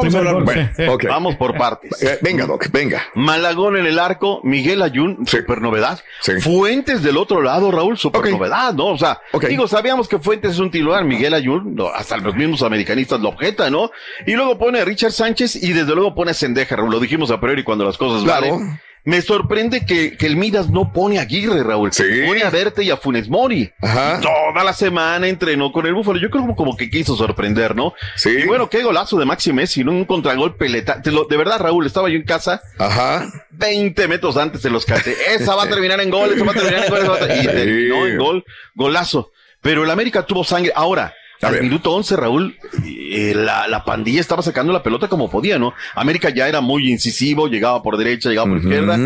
primer 0.00 0.24
gol. 0.24 0.44
Bueno, 0.44 0.68
Sí, 0.74 0.82
sí. 0.84 0.88
ok. 0.88 1.04
Vamos 1.08 1.36
por 1.36 1.56
partes. 1.56 2.02
Eh, 2.02 2.18
venga, 2.22 2.46
Doc, 2.46 2.66
venga. 2.72 3.02
Malagón 3.14 3.76
en 3.76 3.86
el 3.86 3.98
arco, 3.98 4.40
Miguel 4.42 4.82
Ayun, 4.82 5.26
super 5.26 5.60
novedad. 5.60 6.00
Fuentes 6.40 7.02
del 7.02 7.16
otro 7.16 7.42
lado, 7.42 7.70
Raúl, 7.70 7.98
super 7.98 8.30
novedad, 8.30 8.72
¿no? 8.74 8.86
O 8.86 8.98
sea, 8.98 9.20
digo, 9.48 9.68
sabíamos 9.68 10.08
que 10.08 10.18
Fuentes 10.18 10.52
es 10.52 10.58
un 10.58 10.70
titular, 10.78 11.04
Miguel 11.04 11.34
Ayun, 11.34 11.74
no, 11.74 11.88
hasta 11.88 12.16
los 12.16 12.34
mismos 12.34 12.62
americanistas 12.62 13.20
lo 13.20 13.30
objetan, 13.30 13.72
¿no? 13.72 13.90
Y 14.26 14.32
luego 14.32 14.58
pone 14.58 14.80
a 14.80 14.84
Richard 14.84 15.12
Sánchez 15.12 15.56
y 15.62 15.72
desde 15.72 15.94
luego 15.94 16.14
pone 16.14 16.30
a 16.30 16.34
Sendeja, 16.34 16.76
Raúl, 16.76 16.90
lo 16.90 17.00
dijimos 17.00 17.30
a 17.30 17.40
priori 17.40 17.62
cuando 17.64 17.84
las 17.84 17.96
cosas 17.98 18.24
Claro. 18.24 18.52
valen. 18.58 18.80
Me 19.04 19.22
sorprende 19.22 19.86
que, 19.86 20.18
que 20.18 20.26
el 20.26 20.36
Midas 20.36 20.68
no 20.68 20.92
pone 20.92 21.18
a 21.18 21.22
Aguirre, 21.22 21.62
Raúl. 21.62 21.90
Pone 22.26 22.42
a 22.42 22.50
Verte 22.50 22.82
y 22.82 22.90
a 22.90 22.98
Funes 22.98 23.28
Mori. 23.30 23.60
Y 23.62 24.20
Toda 24.20 24.64
la 24.64 24.74
semana 24.74 25.28
entrenó 25.28 25.72
con 25.72 25.86
el 25.86 25.94
Búfalo. 25.94 26.18
Yo 26.18 26.28
creo 26.28 26.42
como, 26.42 26.54
como 26.56 26.76
que 26.76 26.90
quiso 26.90 27.16
sorprender, 27.16 27.74
¿no? 27.74 27.94
Sí. 28.16 28.30
Y 28.30 28.46
bueno, 28.46 28.68
qué 28.68 28.82
golazo 28.82 29.16
de 29.18 29.24
Maxi 29.24 29.50
Messi, 29.54 29.82
¿no? 29.82 29.92
Un 29.92 30.04
contragolpe 30.04 30.68
leta. 30.68 31.00
Te 31.00 31.10
lo- 31.10 31.24
de 31.24 31.36
verdad, 31.38 31.58
Raúl, 31.58 31.86
estaba 31.86 32.10
yo 32.10 32.16
en 32.16 32.24
casa. 32.24 32.60
Ajá. 32.78 33.24
20 33.50 34.08
metros 34.08 34.36
antes 34.36 34.60
se 34.60 34.68
los 34.68 34.84
canté. 34.84 35.14
Esa 35.34 35.54
va 35.54 35.62
a 35.62 35.68
terminar 35.70 36.00
en 36.02 36.10
gol, 36.10 36.30
esa 36.34 36.44
va 36.44 36.50
a 36.52 36.54
terminar 36.54 36.84
en 36.84 36.90
gol. 36.90 36.98
esa 36.98 37.08
va 37.08 37.16
a 37.16 37.20
ter- 37.20 37.36
Y 37.36 37.40
Sí. 37.40 37.46
terminó 37.46 38.06
en 38.06 38.18
gol, 38.18 38.44
golazo. 38.74 39.30
Pero 39.60 39.84
el 39.84 39.90
América 39.90 40.24
tuvo 40.24 40.44
sangre. 40.44 40.72
Ahora, 40.74 41.14
al 41.42 41.62
minuto 41.62 41.92
11, 41.92 42.16
Raúl, 42.16 42.56
eh, 42.84 43.32
la, 43.34 43.68
la 43.68 43.84
pandilla 43.84 44.20
estaba 44.20 44.42
sacando 44.42 44.72
la 44.72 44.82
pelota 44.82 45.08
como 45.08 45.30
podía, 45.30 45.58
¿no? 45.58 45.72
América 45.94 46.30
ya 46.30 46.48
era 46.48 46.60
muy 46.60 46.90
incisivo, 46.90 47.48
llegaba 47.48 47.82
por 47.82 47.96
derecha, 47.96 48.28
llegaba 48.28 48.48
por 48.48 48.58
izquierda. 48.58 48.98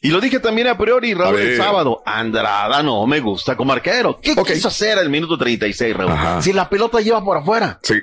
Y 0.00 0.10
lo 0.10 0.20
dije 0.20 0.38
también 0.38 0.68
a 0.68 0.78
priori, 0.78 1.12
Raúl, 1.12 1.36
A 1.36 1.42
el 1.42 1.56
sábado. 1.56 2.02
Andrada 2.06 2.82
no 2.82 3.06
me 3.06 3.20
gusta 3.20 3.56
como 3.56 3.72
arquero. 3.72 4.20
¿Qué 4.22 4.36
quiso 4.36 4.68
hacer 4.68 4.98
al 4.98 5.10
minuto 5.10 5.36
36, 5.36 5.96
Raúl? 5.96 6.42
Si 6.42 6.52
la 6.52 6.68
pelota 6.68 7.00
lleva 7.00 7.22
por 7.22 7.36
afuera. 7.36 7.78
Sí. 7.82 7.94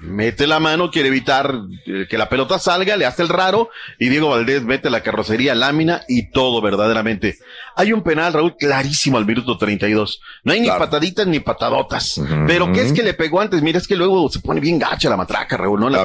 Mete 0.00 0.46
la 0.46 0.58
mano, 0.58 0.90
quiere 0.90 1.08
evitar 1.08 1.54
eh, 1.86 2.06
que 2.10 2.18
la 2.18 2.28
pelota 2.28 2.58
salga, 2.58 2.96
le 2.96 3.06
hace 3.06 3.22
el 3.22 3.28
raro 3.28 3.70
y 3.98 4.08
Diego 4.08 4.28
Valdés 4.30 4.62
mete 4.62 4.90
la 4.90 5.02
carrocería, 5.02 5.54
lámina 5.54 6.02
y 6.08 6.30
todo 6.30 6.60
verdaderamente. 6.60 7.38
Hay 7.76 7.92
un 7.92 8.02
penal, 8.02 8.32
Raúl, 8.32 8.56
clarísimo 8.56 9.18
al 9.18 9.26
minuto 9.26 9.56
32. 9.56 10.20
No 10.44 10.52
hay 10.52 10.60
ni 10.60 10.68
pataditas 10.68 11.26
ni 11.26 11.40
patadotas. 11.40 12.20
Pero 12.46 12.72
¿qué 12.72 12.82
es 12.82 12.92
que 12.92 13.02
le 13.02 13.14
pegó 13.14 13.40
antes? 13.40 13.62
Mira, 13.62 13.78
es 13.78 13.88
que 13.88 13.96
luego 13.96 14.28
se 14.30 14.40
pone 14.40 14.60
bien 14.60 14.78
gacha 14.78 15.10
la 15.10 15.16
matraca, 15.16 15.56
Raúl, 15.56 15.80
¿no? 15.80 15.90
La. 15.90 16.04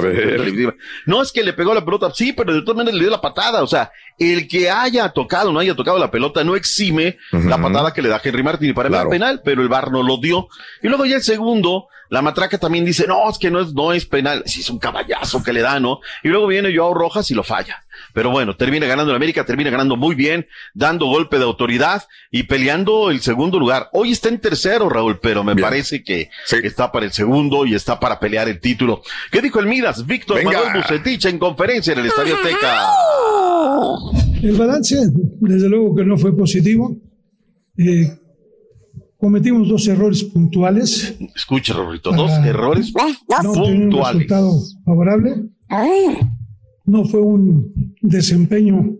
No 1.06 1.22
es 1.22 1.32
que 1.32 1.42
le 1.44 1.52
pegó 1.52 1.72
la 1.74 1.84
pelota, 1.84 2.10
sí, 2.14 2.32
pero 2.32 2.52
de 2.52 2.62
todas 2.62 2.78
maneras 2.78 2.94
le 2.94 3.04
dio 3.04 3.10
la 3.10 3.20
patada. 3.20 3.62
O 3.62 3.66
sea, 3.66 3.92
el 4.18 4.48
que 4.48 4.68
haya 4.70 5.08
tocado, 5.10 5.52
no 5.52 5.60
haya 5.60 5.74
tocado 5.74 5.98
la 5.98 6.10
pelota, 6.10 6.42
no 6.44 6.56
exime 6.56 7.18
la 7.30 7.58
patada 7.58 7.92
que 7.92 8.02
le 8.02 8.08
da 8.08 8.20
Henry 8.22 8.42
Martin. 8.42 8.70
Y 8.70 8.72
para 8.72 8.88
mí 8.88 8.96
era 8.96 9.08
penal, 9.08 9.40
pero 9.44 9.62
el 9.62 9.68
VAR 9.68 9.92
no 9.92 10.02
lo 10.02 10.16
dio. 10.16 10.48
Y 10.82 10.88
luego 10.88 11.06
ya 11.06 11.16
el 11.16 11.22
segundo, 11.22 11.86
la 12.08 12.20
matraca 12.22 12.58
también 12.58 12.84
dice, 12.84 13.06
no, 13.06 13.30
es 13.30 13.38
que 13.38 13.50
no 13.50 13.60
es, 13.60 13.72
no 13.72 13.92
es 13.92 14.06
penal. 14.06 14.42
Sí, 14.46 14.60
es 14.60 14.70
un 14.70 14.78
caballazo 14.78 15.42
que 15.42 15.52
le 15.52 15.60
da, 15.60 15.78
¿no? 15.78 16.00
Y 16.24 16.28
luego 16.28 16.48
viene 16.48 16.74
Joao 16.76 16.94
Rojas 16.94 17.30
y 17.30 17.34
lo 17.34 17.44
falla. 17.44 17.82
Pero 18.12 18.30
bueno, 18.30 18.56
termina 18.56 18.86
ganando 18.86 19.10
el 19.12 19.16
América, 19.16 19.44
termina 19.44 19.70
ganando 19.70 19.96
muy 19.96 20.14
bien, 20.14 20.46
dando 20.74 21.06
golpe 21.06 21.38
de 21.38 21.44
autoridad 21.44 22.04
y 22.30 22.44
peleando 22.44 23.10
el 23.10 23.20
segundo 23.20 23.58
lugar. 23.58 23.88
Hoy 23.92 24.12
está 24.12 24.28
en 24.28 24.40
tercero, 24.40 24.88
Raúl, 24.88 25.18
pero 25.20 25.44
me 25.44 25.56
parece 25.56 26.02
que 26.02 26.30
está 26.62 26.90
para 26.92 27.06
el 27.06 27.12
segundo 27.12 27.66
y 27.66 27.74
está 27.74 27.98
para 28.00 28.18
pelear 28.20 28.48
el 28.48 28.60
título. 28.60 29.02
¿Qué 29.30 29.40
dijo 29.42 29.60
el 29.60 29.66
Midas? 29.66 30.06
Víctor 30.06 30.38
Venga. 30.38 30.52
Manuel 30.52 30.82
Bucetich 30.82 31.24
en 31.26 31.38
conferencia 31.38 31.92
en 31.92 31.98
el 32.00 32.06
Estadio 32.06 32.34
Azteca. 32.36 32.86
El 34.42 34.56
balance, 34.56 34.96
desde 35.40 35.68
luego 35.68 35.94
que 35.94 36.04
no 36.04 36.16
fue 36.16 36.36
positivo. 36.36 36.96
Eh, 37.76 38.16
cometimos 39.18 39.68
dos 39.68 39.86
errores 39.88 40.24
puntuales. 40.24 41.14
Escucha, 41.36 41.74
Rorrito, 41.74 42.12
dos 42.12 42.30
errores 42.44 42.92
No 42.94 43.50
obtuvimos 43.50 43.68
un 43.68 43.80
puntuales. 43.90 44.12
resultado 44.14 44.52
favorable. 44.84 45.34
No 46.84 47.04
fue 47.04 47.20
un 47.20 47.89
desempeño 48.00 48.96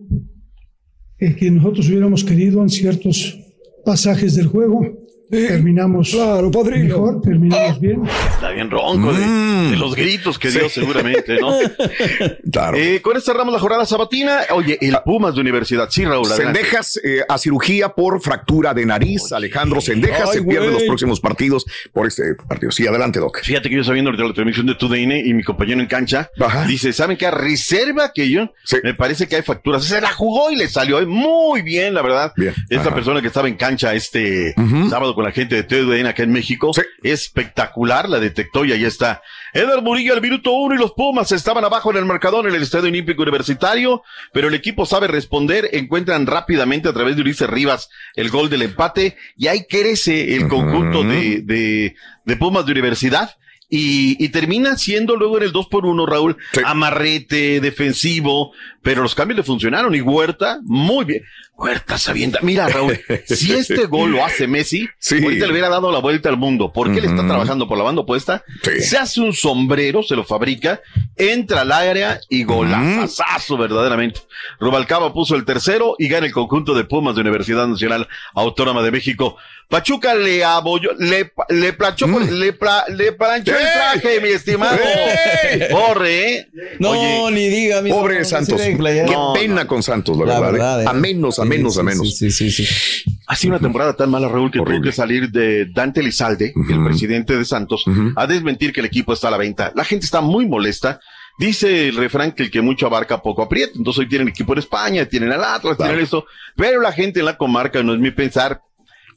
que 1.17 1.51
nosotros 1.51 1.87
hubiéramos 1.89 2.23
querido 2.23 2.61
en 2.61 2.69
ciertos 2.69 3.37
pasajes 3.85 4.35
del 4.35 4.47
juego. 4.47 5.00
Terminamos 5.31 6.13
mejor, 6.13 7.21
terminamos 7.21 7.79
bien. 7.79 8.03
Está 8.05 8.49
bien 8.51 8.69
ronco 8.69 9.13
de, 9.13 9.25
de 9.71 9.77
los 9.77 9.95
gritos 9.95 10.37
que 10.37 10.49
dio 10.49 10.67
seguramente, 10.69 11.39
¿no? 11.39 11.57
Claro. 12.51 12.75
Eh, 12.77 13.01
con 13.01 13.15
esta 13.15 13.31
cerramos 13.31 13.53
la 13.53 13.59
jornada 13.59 13.85
sabatina. 13.85 14.41
Oye, 14.53 14.77
el 14.81 14.97
Pumas 15.05 15.35
de 15.35 15.41
Universidad. 15.41 15.87
Sí, 15.89 16.03
Raúl. 16.03 16.29
adelante. 16.29 16.59
Sendejas 16.59 16.99
eh, 17.03 17.21
a 17.27 17.37
cirugía 17.37 17.89
por 17.89 18.21
fractura 18.21 18.73
de 18.73 18.85
nariz. 18.85 19.31
Alejandro 19.31 19.79
Sendejas 19.79 20.29
Ay, 20.31 20.39
se 20.39 20.43
pierde 20.43 20.65
güey. 20.67 20.73
los 20.73 20.83
próximos 20.83 21.21
partidos 21.21 21.65
por 21.93 22.07
este 22.07 22.35
partido. 22.47 22.71
Sí, 22.71 22.85
adelante, 22.85 23.19
Doc. 23.19 23.39
Fíjate 23.41 23.69
que 23.69 23.75
yo 23.75 23.81
estaba 23.81 23.93
viendo 23.93 24.09
ahorita 24.09 24.27
la 24.27 24.33
transmisión 24.33 24.65
de 24.67 24.75
TUDN 24.75 25.11
y 25.25 25.33
mi 25.33 25.43
compañero 25.43 25.79
en 25.79 25.87
cancha 25.87 26.29
dice, 26.67 26.91
¿saben 26.91 27.15
qué? 27.15 27.31
Reserva 27.31 28.11
que 28.13 28.29
yo, 28.29 28.51
me 28.83 28.93
parece 28.93 29.27
que 29.27 29.37
hay 29.37 29.41
facturas. 29.43 29.85
Se 29.85 30.01
la 30.01 30.11
jugó 30.11 30.51
y 30.51 30.57
le 30.57 30.67
salió 30.67 30.99
eh, 30.99 31.05
muy 31.05 31.61
bien, 31.61 31.93
la 31.93 32.01
verdad. 32.01 32.33
Esta 32.69 32.87
Ajá. 32.89 32.95
persona 32.95 33.21
que 33.21 33.27
estaba 33.27 33.47
en 33.47 33.55
cancha 33.55 33.93
este 33.93 34.53
sábado 34.89 35.15
con 35.21 35.27
la 35.27 35.33
gente 35.33 35.53
de 35.55 35.63
TUDN 35.63 36.07
acá 36.07 36.23
en 36.23 36.31
México, 36.31 36.71
espectacular, 37.03 38.09
la 38.09 38.19
detectó 38.19 38.65
y 38.65 38.71
ahí 38.71 38.85
está. 38.85 39.21
Eder 39.53 39.83
Murillo 39.83 40.15
al 40.15 40.21
minuto 40.21 40.51
uno 40.51 40.73
y 40.73 40.79
los 40.79 40.93
Pumas 40.93 41.31
estaban 41.31 41.63
abajo 41.63 41.91
en 41.91 41.97
el 41.97 42.05
marcador 42.05 42.47
en 42.47 42.55
el 42.55 42.63
Estadio 42.63 42.89
Olímpico 42.89 43.21
Universitario, 43.21 44.01
pero 44.33 44.47
el 44.47 44.55
equipo 44.55 44.87
sabe 44.87 45.07
responder, 45.07 45.69
encuentran 45.73 46.25
rápidamente 46.25 46.89
a 46.89 46.93
través 46.93 47.15
de 47.15 47.21
Ulises 47.21 47.47
Rivas 47.47 47.89
el 48.15 48.31
gol 48.31 48.49
del 48.49 48.63
empate 48.63 49.15
y 49.37 49.45
ahí 49.45 49.65
crece 49.69 50.35
el 50.35 50.47
conjunto 50.47 51.03
de, 51.03 51.41
de, 51.43 51.95
de 52.25 52.37
Pumas 52.37 52.65
de 52.65 52.71
Universidad. 52.71 53.37
Y, 53.73 54.21
y 54.23 54.29
termina 54.29 54.77
siendo 54.77 55.15
luego 55.15 55.37
en 55.37 55.43
el 55.43 55.53
2 55.53 55.67
por 55.67 55.85
1 55.85 56.05
Raúl, 56.05 56.35
amarrete, 56.65 57.61
defensivo, 57.61 58.51
pero 58.81 59.01
los 59.01 59.15
cambios 59.15 59.37
le 59.37 59.43
funcionaron 59.43 59.95
y 59.95 60.01
Huerta, 60.01 60.59
muy 60.63 61.05
bien. 61.05 61.23
Huerta 61.55 61.97
sabiendo, 61.97 62.39
mira 62.41 62.67
Raúl, 62.67 62.99
si 63.25 63.53
este 63.53 63.85
gol 63.85 64.11
lo 64.11 64.25
hace 64.25 64.47
Messi, 64.47 64.89
ahorita 65.11 65.45
le 65.45 65.51
hubiera 65.51 65.69
dado 65.69 65.91
la 65.91 65.99
vuelta 65.99 66.27
al 66.27 66.35
mundo, 66.35 66.73
porque 66.73 66.99
él 66.99 67.05
está 67.05 67.25
trabajando 67.25 67.67
por 67.67 67.77
la 67.77 67.83
banda 67.83 68.01
opuesta, 68.01 68.43
se 68.79 68.97
hace 68.97 69.21
un 69.21 69.31
sombrero, 69.31 70.01
se 70.01 70.15
lo 70.15 70.23
fabrica, 70.23 70.81
entra 71.15 71.61
al 71.61 71.71
área 71.71 72.19
y 72.29 72.43
golazazo 72.43 73.57
verdaderamente. 73.57 74.21
Rubalcaba 74.59 75.13
puso 75.13 75.35
el 75.35 75.45
tercero 75.45 75.95
y 75.97 76.07
gana 76.07 76.25
el 76.25 76.33
conjunto 76.33 76.73
de 76.73 76.83
Pumas 76.83 77.15
de 77.15 77.21
Universidad 77.21 77.67
Nacional 77.67 78.07
Autónoma 78.33 78.81
de 78.81 78.91
México. 78.91 79.37
Pachuca 79.71 80.13
le 80.13 80.43
abolló, 80.43 80.89
le, 80.99 81.31
le 81.49 81.73
planchó, 81.73 82.05
por- 82.07 82.29
le, 82.29 82.51
pla- 82.53 82.85
le 82.89 83.13
planchó 83.13 83.53
el 83.57 83.63
traje, 83.73 84.19
mi 84.21 84.27
estimado. 84.29 84.77
Corre, 85.71 86.35
¿eh? 86.35 86.47
No, 86.79 87.31
ni 87.31 87.47
diga. 87.49 87.81
mi 87.81 87.89
Pobre 87.89 88.19
no, 88.19 88.25
Santos. 88.25 88.61
Qué 88.61 88.75
No, 89.09 89.33
pena 89.33 89.65
con 89.65 89.81
Santos, 89.81 90.17
la, 90.17 90.25
La 90.25 90.39
verdad. 90.39 90.51
verdad, 90.51 90.81
¿eh? 90.81 90.83
eh. 90.85 90.87
A 90.89 90.93
menos, 90.93 91.39
a 91.39 91.43
Sí, 91.43 91.49
menos, 91.49 91.77
a 91.77 91.83
menos. 91.83 92.17
sí, 92.17 92.31
sí, 92.31 92.51
sí. 92.51 92.65
Ha 93.27 93.35
sido 93.35 93.53
una 93.53 93.61
temporada 93.61 93.95
tan 93.95 94.09
mala, 94.09 94.27
Raúl, 94.27 94.51
que 94.51 94.59
tuvo 94.59 94.81
que 94.81 94.91
salir 94.91 95.29
de 95.31 95.65
Dante 95.73 96.03
Lizalde, 96.03 96.53
el 96.69 96.83
presidente 96.83 97.37
de 97.37 97.45
Santos, 97.45 97.83
a 98.15 98.27
desmentir 98.27 98.73
que 98.73 98.81
el 98.81 98.85
equipo 98.87 99.13
está 99.13 99.29
a 99.29 99.31
la 99.31 99.37
venta. 99.37 99.71
La 99.75 99.85
gente 99.85 100.05
está 100.05 100.21
muy 100.21 100.45
molesta. 100.47 100.99
Dice 101.39 101.87
el 101.87 101.95
refrán 101.95 102.33
que 102.33 102.43
el 102.43 102.51
que 102.51 102.61
mucho 102.61 102.85
abarca 102.85 103.21
poco 103.21 103.41
aprieta. 103.41 103.71
Entonces 103.75 104.01
hoy 104.01 104.09
tienen 104.09 104.27
equipo 104.27 104.53
en 104.53 104.59
España, 104.59 105.05
tienen 105.05 105.31
al 105.31 105.43
Atlas, 105.43 105.77
tienen 105.77 105.99
esto. 105.99 106.25
Pero 106.55 106.81
la 106.81 106.91
gente 106.91 107.19
en 107.21 107.25
la 107.25 107.37
comarca, 107.37 107.81
no 107.81 107.93
es 107.93 107.99
mi 107.99 108.11
pensar, 108.11 108.61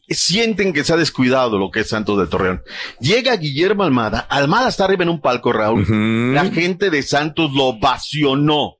sienten 0.09 0.73
que 0.73 0.85
se 0.85 0.93
ha 0.93 0.97
descuidado 0.97 1.59
lo 1.59 1.71
que 1.71 1.81
es 1.81 1.89
Santos 1.89 2.19
de 2.19 2.27
Torreón. 2.27 2.63
Llega 3.01 3.37
Guillermo 3.37 3.85
Almada, 3.85 4.21
Almada 4.21 4.69
está 4.69 4.85
arriba 4.85 5.03
en 5.03 5.09
un 5.11 5.21
palco, 5.21 5.53
Raúl. 5.53 6.35
La 6.35 6.47
gente 6.51 6.91
de 6.91 7.03
Santos 7.03 7.53
lo 7.53 7.65
ovacionó. 7.67 8.79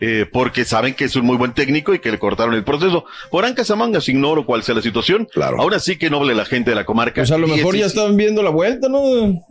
Eh, 0.00 0.26
porque 0.32 0.64
saben 0.64 0.94
que 0.94 1.04
es 1.04 1.16
un 1.16 1.24
muy 1.24 1.36
buen 1.36 1.52
técnico 1.52 1.94
y 1.94 1.98
que 1.98 2.10
le 2.10 2.18
cortaron 2.18 2.54
el 2.54 2.64
proceso. 2.64 3.04
Por 3.30 3.44
Ancasamangas 3.44 4.08
ignoro 4.08 4.44
cuál 4.46 4.62
sea 4.62 4.74
la 4.74 4.82
situación. 4.82 5.28
Claro. 5.32 5.60
Ahora 5.60 5.78
sí 5.78 5.96
que 5.96 6.10
noble 6.10 6.34
la 6.34 6.44
gente 6.44 6.70
de 6.70 6.76
la 6.76 6.84
comarca. 6.84 7.20
Pues 7.22 7.30
a 7.32 7.38
lo 7.38 7.46
mejor 7.46 7.74
es- 7.74 7.80
ya 7.80 7.86
estaban 7.86 8.16
viendo 8.16 8.42
la 8.42 8.50
vuelta, 8.50 8.88
¿no? 8.88 9.00
un 9.00 9.42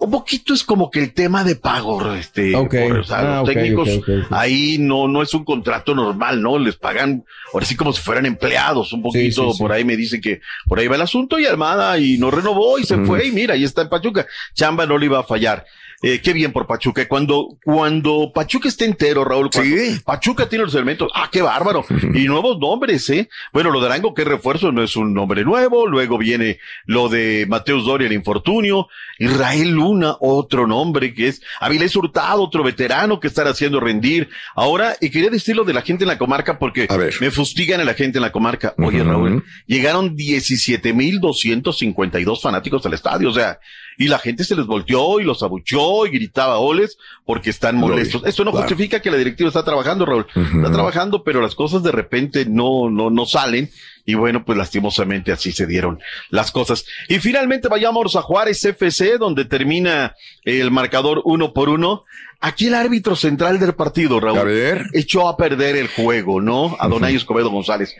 un 0.00 0.10
poquito 0.10 0.54
es 0.54 0.62
como 0.64 0.90
que 0.90 1.00
el 1.00 1.12
tema 1.12 1.44
de 1.44 1.56
pago, 1.56 2.14
este, 2.14 2.54
Ok. 2.54 2.74
por- 2.74 2.98
o 2.98 3.04
sea, 3.04 3.18
Ah, 3.18 3.40
los 3.40 3.48
ok, 3.48 3.54
técnicos 3.54 3.88
ahí 4.30 4.76
no, 4.78 5.08
no 5.08 5.22
es 5.22 5.32
un 5.34 5.44
contrato 5.44 5.94
normal, 5.94 6.40
¿no? 6.42 6.58
Les 6.58 6.76
pagan, 6.76 7.24
ahora 7.52 7.66
sí 7.66 7.76
como 7.76 7.92
si 7.92 8.02
fueran 8.02 8.26
empleados, 8.26 8.92
un 8.92 9.02
poquito, 9.02 9.50
sí, 9.50 9.56
sí. 9.56 9.62
por 9.62 9.72
ahí 9.72 9.84
me 9.84 9.96
dicen 9.96 10.20
que 10.20 10.40
por 10.66 10.78
ahí 10.78 10.86
va 10.88 10.96
el 10.96 11.02
asunto 11.02 11.38
y 11.38 11.46
Almada 11.46 11.98
y 11.98 12.18
no 12.18 12.30
renovó 12.30 12.78
y 12.78 12.84
se 12.84 12.98
fue 12.98 13.26
y 13.26 13.32
mira, 13.32 13.54
ahí 13.54 13.64
está 13.64 13.82
en 13.82 13.88
Pachuca, 13.88 14.26
Chamba 14.54 14.86
no 14.86 14.98
le 14.98 15.06
iba 15.06 15.18
a 15.20 15.24
fallar. 15.24 15.64
Eh, 16.02 16.20
qué 16.22 16.32
bien 16.32 16.52
por 16.52 16.66
Pachuca. 16.66 17.06
Cuando, 17.06 17.58
cuando 17.62 18.32
Pachuca 18.34 18.68
esté 18.68 18.86
entero, 18.86 19.22
Raúl, 19.24 19.50
cuando 19.50 19.76
Pachuca 20.04 20.48
tiene 20.48 20.64
los 20.64 20.74
elementos, 20.74 21.12
ah, 21.14 21.28
qué 21.30 21.42
bárbaro. 21.42 21.84
y 22.14 22.24
nuevos 22.24 22.58
nombres, 22.58 23.10
¿eh? 23.10 23.28
Bueno, 23.52 23.70
lo 23.70 23.80
de 23.80 23.86
Arango, 23.86 24.14
que 24.14 24.24
refuerzo, 24.24 24.72
no 24.72 24.82
es 24.82 24.96
un 24.96 25.12
nombre 25.12 25.44
nuevo. 25.44 25.86
Luego 25.86 26.16
viene 26.16 26.58
lo 26.86 27.10
de 27.10 27.44
Mateus 27.48 27.84
Doria, 27.84 28.06
el 28.06 28.14
infortunio. 28.14 28.88
Israel 29.18 29.70
Luna, 29.70 30.16
otro 30.20 30.66
nombre 30.66 31.12
que 31.12 31.28
es 31.28 31.42
Avilés 31.60 31.94
Hurtado, 31.94 32.42
otro 32.42 32.62
veterano 32.62 33.20
que 33.20 33.28
están 33.28 33.46
haciendo 33.46 33.78
rendir. 33.78 34.30
Ahora, 34.54 34.96
y 35.00 35.10
quería 35.10 35.28
decirlo 35.28 35.64
de 35.64 35.74
la 35.74 35.82
gente 35.82 36.04
en 36.04 36.08
la 36.08 36.16
comarca 36.16 36.58
porque 36.58 36.88
me 37.20 37.30
fustigan 37.30 37.82
a 37.82 37.84
la 37.84 37.92
gente 37.92 38.16
en 38.16 38.22
la 38.22 38.32
comarca. 38.32 38.74
Oye, 38.78 39.04
Raúl, 39.04 39.44
llegaron 39.66 40.16
17,252 40.16 42.40
fanáticos 42.40 42.86
al 42.86 42.94
estadio, 42.94 43.28
o 43.28 43.34
sea, 43.34 43.60
y 43.98 44.08
la 44.08 44.18
gente 44.18 44.44
se 44.44 44.56
les 44.56 44.66
volteó 44.66 45.20
y 45.20 45.24
los 45.24 45.42
abuchó 45.42 46.06
y 46.06 46.10
gritaba 46.10 46.58
oles 46.58 46.98
porque 47.24 47.50
están 47.50 47.76
molestos. 47.76 48.22
Esto 48.24 48.44
no 48.44 48.52
justifica 48.52 49.00
que 49.00 49.10
la 49.10 49.16
directiva 49.16 49.48
está 49.48 49.64
trabajando, 49.64 50.06
Raúl. 50.06 50.26
Está 50.34 50.72
trabajando, 50.72 51.22
pero 51.22 51.40
las 51.40 51.54
cosas 51.54 51.82
de 51.82 51.92
repente 51.92 52.46
no, 52.46 52.90
no, 52.90 53.10
no 53.10 53.26
salen. 53.26 53.70
Y 54.06 54.14
bueno, 54.14 54.44
pues 54.44 54.56
lastimosamente 54.56 55.32
así 55.32 55.52
se 55.52 55.66
dieron 55.66 56.00
las 56.30 56.50
cosas. 56.50 56.84
Y 57.08 57.18
finalmente 57.18 57.68
vayamos 57.68 58.16
a 58.16 58.22
Juárez 58.22 58.64
FC, 58.64 59.18
donde 59.18 59.44
termina 59.44 60.14
el 60.44 60.70
marcador 60.70 61.22
uno 61.24 61.52
por 61.52 61.68
uno. 61.68 62.04
Aquí 62.40 62.68
el 62.68 62.74
árbitro 62.74 63.16
central 63.16 63.58
del 63.58 63.74
partido, 63.74 64.18
Raúl, 64.18 64.88
echó 64.94 65.28
a 65.28 65.36
perder 65.36 65.76
el 65.76 65.88
juego, 65.88 66.40
¿no? 66.40 66.76
A 66.80 66.88
Donay 66.88 67.14
Escobedo 67.14 67.50
González. 67.50 67.94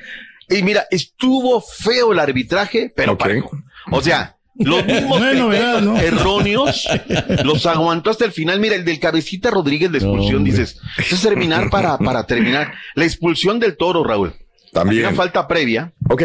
Y 0.48 0.62
mira, 0.62 0.86
estuvo 0.90 1.60
feo 1.60 2.12
el 2.12 2.18
arbitraje, 2.18 2.92
pero 2.94 3.16
parejo. 3.16 3.56
O 3.90 4.00
sea, 4.02 4.36
los 4.60 4.86
mismos 4.86 5.20
erróneos 6.02 6.88
los 7.44 7.66
aguantó 7.66 8.10
hasta 8.10 8.24
el 8.24 8.32
final. 8.32 8.60
Mira, 8.60 8.76
el 8.76 8.84
del 8.84 9.00
cabecita 9.00 9.50
Rodríguez 9.50 9.90
de 9.90 9.98
expulsión, 9.98 10.44
dices, 10.44 10.80
es 10.98 11.22
terminar 11.22 11.70
para, 11.70 11.98
para 11.98 12.24
terminar. 12.24 12.72
La 12.94 13.04
expulsión 13.04 13.58
del 13.58 13.76
toro, 13.76 14.04
Raúl. 14.04 14.34
También. 14.72 15.06
Una 15.06 15.14
falta 15.14 15.48
previa. 15.48 15.92
Ok. 16.08 16.22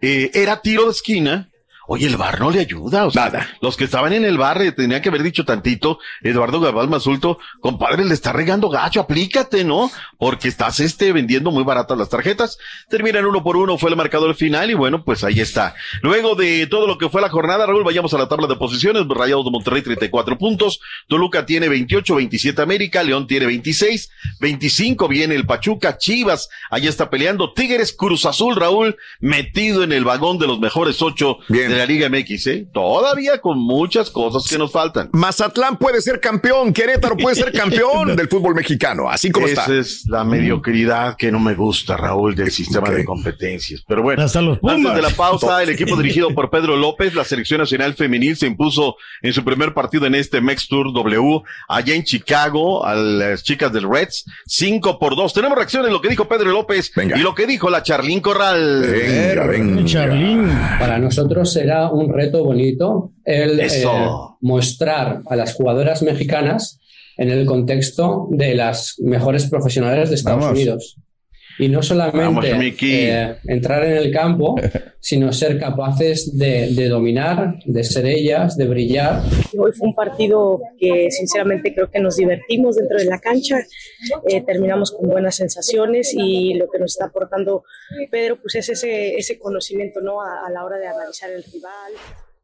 Eh, 0.00 0.30
era 0.34 0.60
tiro 0.60 0.84
de 0.84 0.90
esquina 0.90 1.48
Oye, 1.86 2.06
el 2.06 2.16
bar 2.16 2.40
no 2.40 2.50
le 2.50 2.60
ayuda. 2.60 3.06
O 3.06 3.10
sea, 3.10 3.26
Nada. 3.26 3.48
Los 3.60 3.76
que 3.76 3.84
estaban 3.84 4.12
en 4.12 4.24
el 4.24 4.38
bar 4.38 4.60
eh, 4.62 4.72
tenía 4.72 5.02
que 5.02 5.10
haber 5.10 5.22
dicho 5.22 5.44
tantito, 5.44 5.98
Eduardo 6.22 6.60
Gabal 6.60 6.88
Mazulto, 6.88 7.38
compadre, 7.60 8.04
le 8.04 8.14
está 8.14 8.32
regando 8.32 8.70
gacho, 8.70 9.00
aplícate, 9.00 9.64
¿no? 9.64 9.90
Porque 10.18 10.48
estás 10.48 10.80
este 10.80 11.12
vendiendo 11.12 11.50
muy 11.50 11.64
baratas 11.64 11.98
las 11.98 12.08
tarjetas. 12.08 12.58
Terminan 12.88 13.26
uno 13.26 13.42
por 13.42 13.56
uno, 13.56 13.76
fue 13.76 13.90
el 13.90 13.96
marcador 13.96 14.34
final 14.34 14.70
y 14.70 14.74
bueno, 14.74 15.04
pues 15.04 15.24
ahí 15.24 15.40
está. 15.40 15.74
Luego 16.02 16.34
de 16.34 16.66
todo 16.66 16.86
lo 16.86 16.98
que 16.98 17.08
fue 17.08 17.20
la 17.20 17.28
jornada, 17.28 17.66
Raúl, 17.66 17.84
vayamos 17.84 18.14
a 18.14 18.18
la 18.18 18.28
tabla 18.28 18.46
de 18.46 18.56
posiciones. 18.56 19.04
Rayados 19.06 19.44
de 19.44 19.50
Monterrey 19.50 19.82
34 19.82 20.38
puntos, 20.38 20.80
Toluca 21.08 21.46
tiene 21.46 21.68
28, 21.68 22.16
27 22.16 22.62
América, 22.62 23.02
León 23.02 23.26
tiene 23.26 23.46
26, 23.46 24.10
25 24.40 25.08
viene 25.08 25.34
el 25.34 25.46
Pachuca, 25.46 25.98
Chivas, 25.98 26.48
ahí 26.70 26.86
está 26.86 27.10
peleando, 27.10 27.52
Tigres, 27.52 27.94
Cruz 27.96 28.26
Azul, 28.26 28.56
Raúl, 28.56 28.96
metido 29.20 29.82
en 29.84 29.92
el 29.92 30.04
vagón 30.04 30.38
de 30.38 30.46
los 30.46 30.58
mejores 30.58 31.00
ocho. 31.02 31.38
Bien 31.48 31.73
de 31.74 31.78
la 31.80 31.86
Liga 31.86 32.08
MX, 32.08 32.46
¿eh? 32.46 32.66
Todavía 32.72 33.38
con 33.40 33.58
muchas 33.58 34.10
cosas 34.10 34.48
que 34.48 34.58
nos 34.58 34.72
faltan. 34.72 35.10
Mazatlán 35.12 35.76
puede 35.76 36.00
ser 36.00 36.20
campeón, 36.20 36.72
Querétaro 36.72 37.16
puede 37.16 37.36
ser 37.36 37.52
campeón 37.52 38.14
del 38.16 38.28
fútbol 38.28 38.54
mexicano, 38.54 39.08
así 39.10 39.30
como 39.30 39.46
Esa 39.46 39.62
está. 39.62 39.74
es 39.74 40.04
la 40.08 40.24
mediocridad 40.24 41.16
que 41.16 41.30
no 41.32 41.40
me 41.40 41.54
gusta, 41.54 41.96
Raúl, 41.96 42.34
del 42.34 42.50
sistema 42.50 42.90
de 42.90 43.04
competencias. 43.04 43.82
Pero 43.86 44.02
bueno, 44.02 44.22
Hasta 44.22 44.40
los 44.40 44.58
antes 44.62 44.94
de 44.94 45.02
la 45.02 45.10
pausa, 45.10 45.62
el 45.62 45.70
equipo 45.70 45.96
dirigido 45.96 46.34
por 46.34 46.50
Pedro 46.50 46.76
López, 46.76 47.14
la 47.14 47.24
selección 47.24 47.60
nacional 47.60 47.94
femenil, 47.94 48.36
se 48.36 48.46
impuso 48.46 48.96
en 49.22 49.32
su 49.32 49.44
primer 49.44 49.74
partido 49.74 50.06
en 50.06 50.14
este 50.14 50.40
Mex 50.40 50.68
Tour 50.68 50.92
W, 50.92 51.42
allá 51.68 51.94
en 51.94 52.04
Chicago, 52.04 52.84
a 52.86 52.94
las 52.94 53.42
chicas 53.42 53.72
del 53.72 53.88
Reds, 53.90 54.24
5 54.46 54.98
por 54.98 55.16
2. 55.16 55.32
Tenemos 55.34 55.56
reacciones 55.56 55.88
en 55.88 55.94
lo 55.94 56.00
que 56.00 56.08
dijo 56.08 56.26
Pedro 56.28 56.50
López 56.50 56.92
y 56.96 57.20
lo 57.20 57.34
que 57.34 57.46
dijo 57.46 57.70
la 57.70 57.82
Charlín 57.82 58.20
Corral. 58.20 58.82
Venga, 58.82 59.46
venga. 59.46 60.76
Para 60.78 60.98
nosotros 60.98 61.56
será 61.64 61.90
un 61.90 62.12
reto 62.12 62.44
bonito 62.44 63.12
el 63.24 63.58
eh, 63.58 63.84
mostrar 64.42 65.22
a 65.26 65.34
las 65.34 65.54
jugadoras 65.54 66.02
mexicanas 66.02 66.78
en 67.16 67.30
el 67.30 67.46
contexto 67.46 68.28
de 68.30 68.54
las 68.54 68.96
mejores 68.98 69.48
profesionales 69.48 70.10
de 70.10 70.16
Estados 70.16 70.42
Vamos. 70.42 70.58
Unidos. 70.58 70.96
Y 71.58 71.68
no 71.68 71.74
Vamos, 71.74 71.86
solamente 71.86 72.54
Miki. 72.54 72.92
eh, 72.92 73.36
entrar 73.46 73.84
en 73.84 73.96
el 73.96 74.12
campo, 74.12 74.56
sino 75.00 75.32
ser 75.32 75.58
capaces 75.58 76.36
de, 76.36 76.74
de 76.74 76.88
dominar, 76.88 77.56
de 77.64 77.84
ser 77.84 78.06
ellas, 78.06 78.56
de 78.56 78.66
brillar. 78.66 79.22
Hoy 79.56 79.72
fue 79.72 79.88
un 79.88 79.94
partido 79.94 80.60
que 80.78 81.10
sinceramente 81.10 81.72
creo 81.74 81.90
que 81.90 82.00
nos 82.00 82.16
divertimos 82.16 82.76
dentro 82.76 82.98
de 82.98 83.04
la 83.04 83.20
cancha, 83.20 83.58
eh, 84.28 84.42
terminamos 84.42 84.92
con 84.92 85.08
buenas 85.08 85.36
sensaciones 85.36 86.14
y 86.16 86.54
lo 86.54 86.68
que 86.70 86.78
nos 86.78 86.92
está 86.92 87.06
aportando 87.06 87.64
Pedro 88.10 88.40
pues 88.40 88.56
es 88.56 88.68
ese, 88.70 89.16
ese 89.16 89.38
conocimiento 89.38 90.00
¿no? 90.00 90.20
a, 90.20 90.46
a 90.46 90.50
la 90.50 90.64
hora 90.64 90.78
de 90.78 90.88
analizar 90.88 91.30
el 91.30 91.44
rival. 91.44 91.92